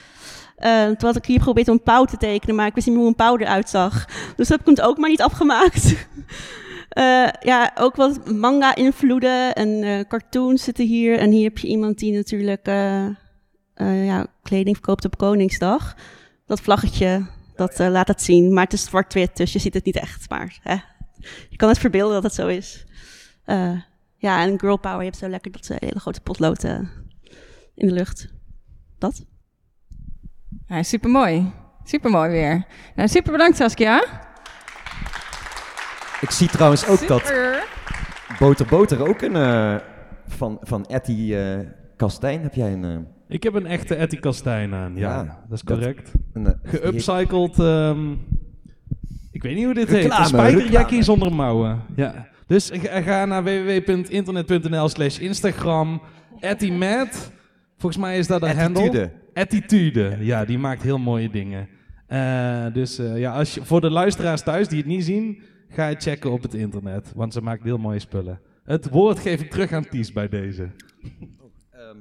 Eh 0.56 0.72
terwijl 0.72 0.96
had 1.12 1.16
ik 1.16 1.24
hier 1.24 1.38
geprobeerd 1.38 1.68
om 1.68 1.74
een 1.74 1.82
pauw 1.82 2.04
te 2.04 2.16
tekenen, 2.16 2.54
maar 2.54 2.66
ik 2.66 2.74
wist 2.74 2.86
niet 2.86 2.94
meer 2.96 3.04
hoe 3.04 3.14
een 3.14 3.24
pauw 3.24 3.36
eruit 3.36 3.68
zag. 3.68 4.08
Dus 4.36 4.48
heb 4.48 4.68
ik 4.68 4.82
ook 4.82 4.98
maar 4.98 5.10
niet 5.10 5.22
afgemaakt. 5.22 5.94
Eh, 6.90 7.28
ja, 7.40 7.72
ook 7.74 7.96
wat 7.96 8.30
manga-invloeden 8.32 9.54
en 9.54 9.82
eh, 9.82 10.00
cartoons 10.08 10.64
zitten 10.64 10.86
hier. 10.86 11.18
En 11.18 11.30
hier 11.30 11.44
heb 11.44 11.58
je 11.58 11.66
iemand 11.68 11.98
die 11.98 12.12
natuurlijk 12.12 12.66
ja, 13.76 14.26
kleding 14.42 14.76
verkoopt 14.76 15.04
op 15.04 15.16
Koningsdag. 15.16 15.96
Dat 16.46 16.60
vlaggetje, 16.60 17.26
dat 17.56 17.78
laat 17.78 18.08
het 18.08 18.22
zien. 18.22 18.52
Maar 18.52 18.64
het 18.64 18.72
is 18.72 18.84
zwart-wit, 18.84 19.36
dus 19.36 19.52
je 19.52 19.58
ziet 19.58 19.74
het 19.74 19.84
niet 19.84 19.96
echt. 19.96 20.30
Maar 20.30 20.58
hè, 20.62 20.76
je 21.48 21.56
kan 21.56 21.68
het 21.68 21.78
verbeelden 21.78 22.14
dat 22.14 22.22
het 22.22 22.34
zo 22.34 22.46
is. 22.46 22.84
Ja, 24.20 24.42
en 24.42 24.58
girl 24.60 24.76
power, 24.78 24.98
je 24.98 25.04
hebt 25.04 25.16
zo 25.16 25.28
lekker 25.28 25.52
dat 25.52 25.68
eh, 25.70 25.76
hele 25.78 26.00
grote 26.00 26.20
potlood 26.20 26.64
eh, 26.64 26.78
in 27.74 27.88
de 27.88 27.92
lucht. 27.92 28.28
Dat? 28.98 29.24
Ja, 30.66 30.82
supermooi. 30.82 31.52
Supermooi 31.84 32.30
weer. 32.30 32.64
Nou, 32.94 33.08
super 33.08 33.32
bedankt 33.32 33.56
Saskia. 33.56 34.02
Ik 36.20 36.30
zie 36.30 36.48
trouwens 36.48 36.86
ook 36.86 37.06
dat. 37.08 37.32
Boter 38.38 38.66
Boter 38.66 39.08
ook 39.08 39.20
een, 39.22 39.36
eh, 39.36 39.76
van, 40.26 40.56
van 40.60 40.84
Etty 40.86 41.34
eh, 41.34 41.58
Kastijn, 41.96 42.42
heb 42.42 42.54
jij 42.54 42.72
een... 42.72 42.84
eh, 42.84 42.96
Ik 43.28 43.42
heb 43.42 43.54
een 43.54 43.66
echte 43.66 43.94
Etty 43.94 44.16
Kastijn 44.16 44.74
aan. 44.74 44.96
Ja, 44.96 45.22
Ja, 45.22 45.44
dat 45.48 45.58
is 45.58 45.64
correct. 45.64 46.12
een 46.32 46.58
Geupcycled. 46.62 47.58
ehm, 47.58 48.12
ik 49.30 49.42
weet 49.42 49.54
niet 49.54 49.64
hoe 49.64 49.74
dit 49.74 49.88
heet. 49.88 50.04
Een 50.18 50.24
spijkerjackie 50.24 51.02
zonder 51.02 51.32
mouwen. 51.32 51.82
Ja. 51.96 52.28
Dus 52.50 52.70
ga 52.82 53.24
naar 53.24 53.42
www.internet.nl 53.44 54.88
slash 54.88 55.18
Instagram. 55.18 56.02
Ettymat. 56.40 57.32
Volgens 57.76 58.02
mij 58.02 58.18
is 58.18 58.26
dat 58.26 58.42
een 58.42 58.58
handle. 58.58 58.82
Attitude. 58.82 59.12
Attitude. 59.34 60.16
Ja, 60.20 60.44
die 60.44 60.58
maakt 60.58 60.82
heel 60.82 60.98
mooie 60.98 61.30
dingen. 61.30 61.68
Eh, 62.06 62.66
dus 62.72 62.98
eh, 62.98 63.18
ja, 63.18 63.32
als 63.32 63.54
je, 63.54 63.64
voor 63.64 63.80
de 63.80 63.90
luisteraars 63.90 64.42
thuis 64.42 64.68
die 64.68 64.78
het 64.78 64.86
niet 64.86 65.04
zien, 65.04 65.42
ga 65.68 65.86
je 65.86 65.96
checken 65.98 66.30
op 66.32 66.42
het 66.42 66.54
internet. 66.54 67.12
Want 67.14 67.32
ze 67.32 67.40
maakt 67.40 67.62
heel 67.62 67.78
mooie 67.78 67.98
spullen. 67.98 68.40
Het 68.64 68.88
woord 68.88 69.18
geef 69.18 69.40
ik 69.40 69.50
terug 69.50 69.72
aan 69.72 69.88
Ties 69.88 70.12
bij 70.12 70.28
deze. 70.28 70.70
Ehm, 71.70 71.96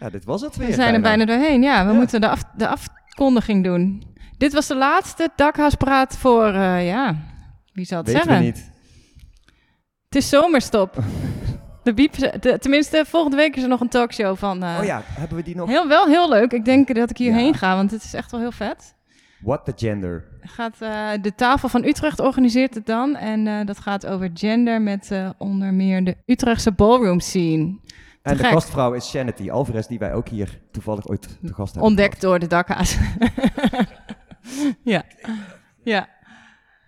ja, 0.00 0.10
dit 0.10 0.24
was 0.24 0.40
het 0.40 0.56
weer. 0.56 0.66
We 0.66 0.72
zijn 0.74 0.94
er 0.94 1.00
bijna 1.00 1.24
doorheen. 1.24 1.62
Ja, 1.62 1.86
we 1.86 1.92
Ja. 1.92 1.98
moeten 1.98 2.20
de, 2.20 2.28
af, 2.28 2.42
de 2.56 2.68
afkondiging 2.68 3.64
doen. 3.64 4.02
Dit 4.38 4.52
was 4.52 4.66
de 4.66 4.76
laatste 4.76 5.28
dakhuispraat 5.36 6.16
voor, 6.16 6.46
eh, 6.46 6.86
ja, 6.86 7.16
wie 7.72 7.84
zal 7.84 7.98
het 7.98 8.06
Weten 8.06 8.22
zeggen? 8.22 8.40
we 8.40 8.46
niet. 8.46 8.74
Het 10.16 10.24
is 10.24 10.30
zomerstop. 10.30 10.96
De 11.82 11.94
biep, 11.94 12.14
de- 12.40 12.58
tenminste, 12.58 13.04
volgende 13.06 13.36
week 13.36 13.56
is 13.56 13.62
er 13.62 13.68
nog 13.68 13.80
een 13.80 13.88
talkshow 13.88 14.36
van. 14.36 14.62
eh, 14.62 14.76
Oh 14.80 14.84
ja, 14.84 15.02
hebben 15.04 15.36
we 15.36 15.42
die 15.44 15.56
nog? 15.56 15.68
heel, 15.68 15.88
wel 15.88 16.06
heel 16.06 16.28
leuk. 16.28 16.52
Ik 16.52 16.64
denk 16.64 16.94
dat 16.94 17.10
ik 17.10 17.16
hierheen 17.16 17.46
Ja. 17.46 17.52
ga, 17.52 17.74
want 17.76 17.90
het 17.90 18.02
is 18.04 18.14
echt 18.14 18.30
wel 18.30 18.40
heel 18.40 18.52
vet. 18.52 18.94
What 19.40 19.64
the 19.64 19.72
gender. 19.76 20.24
Gaat, 20.40 20.76
eh, 20.80 21.08
de 21.22 21.34
tafel 21.34 21.68
van 21.68 21.84
Utrecht 21.84 22.20
organiseert 22.20 22.74
het 22.74 22.86
dan. 22.86 23.16
En 23.16 23.46
eh, 23.46 23.66
dat 23.66 23.78
gaat 23.78 24.06
over 24.06 24.30
gender 24.34 24.80
met 24.82 25.10
onder 25.38 25.74
meer 25.74 26.04
de 26.04 26.16
Utrechtse 26.26 26.72
ballroom 26.72 27.20
scene. 27.20 27.78
En 28.22 28.36
de 28.36 28.44
gastvrouw 28.44 28.92
is 28.92 29.08
Shanity 29.08 29.50
Alvarez, 29.50 29.86
die 29.86 29.98
wij 29.98 30.12
ook 30.14 30.28
hier 30.28 30.60
toevallig 30.72 31.08
ooit 31.08 31.22
te 31.22 31.54
gast 31.54 31.72
hebben. 31.72 31.82
Ontdekt 31.90 32.20
door 32.20 32.38
de 32.38 32.46
dakhaas. 32.46 32.96
ja. 34.82 35.02
ja. 35.82 36.08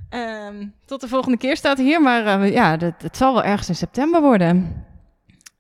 Ehm, 0.09 0.67
tot 0.85 1.01
de 1.01 1.09
volgende 1.09 1.39
keer 1.39 1.57
staat 1.57 1.79
hier, 1.79 2.03
maar 2.03 2.27
eh, 2.41 2.53
ja, 2.53 2.77
dat, 2.77 3.03
het 3.03 3.17
zal 3.17 3.35
wel 3.35 3.45
ergens 3.45 3.69
in 3.69 3.75
september 3.75 4.21
worden. 4.21 4.85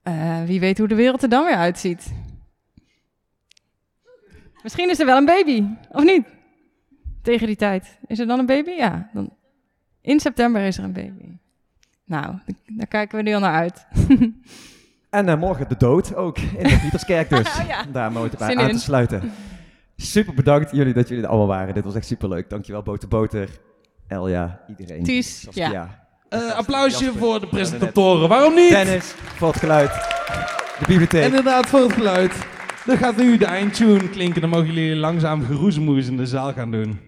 Eh, 0.02 0.42
wie 0.44 0.60
weet 0.60 0.78
hoe 0.78 0.88
de 0.88 0.94
wereld 0.94 1.22
er 1.22 1.28
dan 1.28 1.44
weer 1.44 1.56
uitziet. 1.56 2.12
Misschien 4.62 4.90
is 4.90 5.00
er 5.00 5.06
wel 5.06 5.16
een 5.16 5.24
baby, 5.24 5.64
of 5.90 6.04
niet? 6.04 6.26
Tegen 7.22 7.46
die 7.46 7.56
tijd. 7.56 7.98
Is 8.06 8.18
er 8.18 8.26
dan 8.26 8.38
een 8.38 8.46
baby? 8.46 8.70
Ja. 8.70 9.10
Dan, 9.12 9.30
in 10.00 10.20
september 10.20 10.62
is 10.62 10.78
er 10.78 10.84
een 10.84 10.92
baby. 10.92 11.36
Nou, 12.04 12.38
daar 12.66 12.86
kijken 12.86 13.16
we 13.16 13.22
nu 13.22 13.34
al 13.34 13.40
naar 13.40 13.54
uit. 13.54 13.86
En 15.10 15.28
eh, 15.28 15.38
morgen 15.38 15.68
de 15.68 15.76
dood 15.76 16.14
ook, 16.14 16.38
in 16.38 16.68
de 16.68 16.78
Pieterskerk 16.80 17.28
dus. 17.28 17.58
Oh 17.60 17.66
ja. 17.66 17.84
Daar 17.92 18.12
mooi 18.12 18.30
bij 18.38 18.56
aan 18.56 18.68
in. 18.68 18.74
te 18.74 18.80
sluiten. 18.80 19.32
Super 19.96 20.34
bedankt 20.34 20.70
jullie 20.70 20.92
dat 20.92 21.08
jullie 21.08 21.24
er 21.24 21.28
allemaal 21.28 21.46
waren. 21.46 21.74
Dit 21.74 21.84
was 21.84 21.94
echt 21.94 22.06
super 22.06 22.28
leuk. 22.28 22.50
Dankjewel 22.50 22.82
Boter 22.82 23.08
Boter, 23.08 23.48
Elja, 24.08 24.60
iedereen. 24.68 25.02
Ties, 25.02 25.40
Saskia. 25.40 25.70
ja. 25.70 26.06
Eh, 26.28 26.52
applausje 26.52 27.04
Jasper. 27.04 27.20
voor 27.20 27.40
de 27.40 27.46
presentatoren. 27.46 28.28
Waarom 28.28 28.54
niet? 28.54 28.70
Dennis, 28.70 29.14
voor 29.36 29.48
het 29.48 29.58
geluid. 29.58 29.90
De 30.78 30.84
bibliotheek. 30.86 31.24
Inderdaad, 31.24 31.66
voor 31.66 31.80
het 31.80 31.92
geluid. 31.92 32.32
Dan 32.86 32.96
gaat 32.96 33.16
nu 33.16 33.36
de 33.36 33.44
eindtune 33.44 34.08
klinken. 34.08 34.40
Dan 34.40 34.50
mogen 34.50 34.66
jullie 34.66 34.96
langzaam 34.96 35.44
geroezemoes 35.44 36.06
in 36.06 36.16
de 36.16 36.26
zaal 36.26 36.52
gaan 36.52 36.70
doen. 36.70 37.00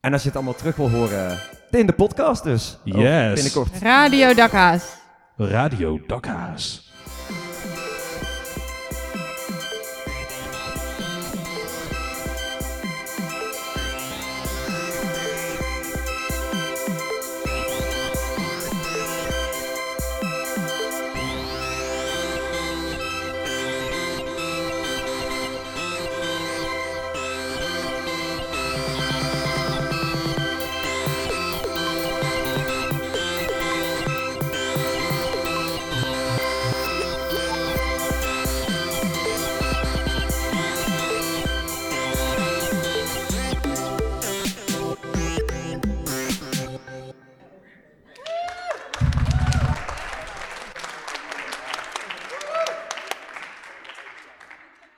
En 0.00 0.12
als 0.12 0.22
je 0.22 0.28
het 0.28 0.36
allemaal 0.36 0.54
terug 0.54 0.76
wil 0.76 0.90
horen, 0.90 1.38
in 1.70 1.86
de 1.86 1.92
podcast 1.92 2.44
dus. 2.44 2.78
Yes. 2.84 3.32
Binnenkort. 3.34 3.78
Radio 3.82 4.34
Dakhaas. 4.34 4.96
Radio 5.36 6.00
Dakhaas. 6.06 6.81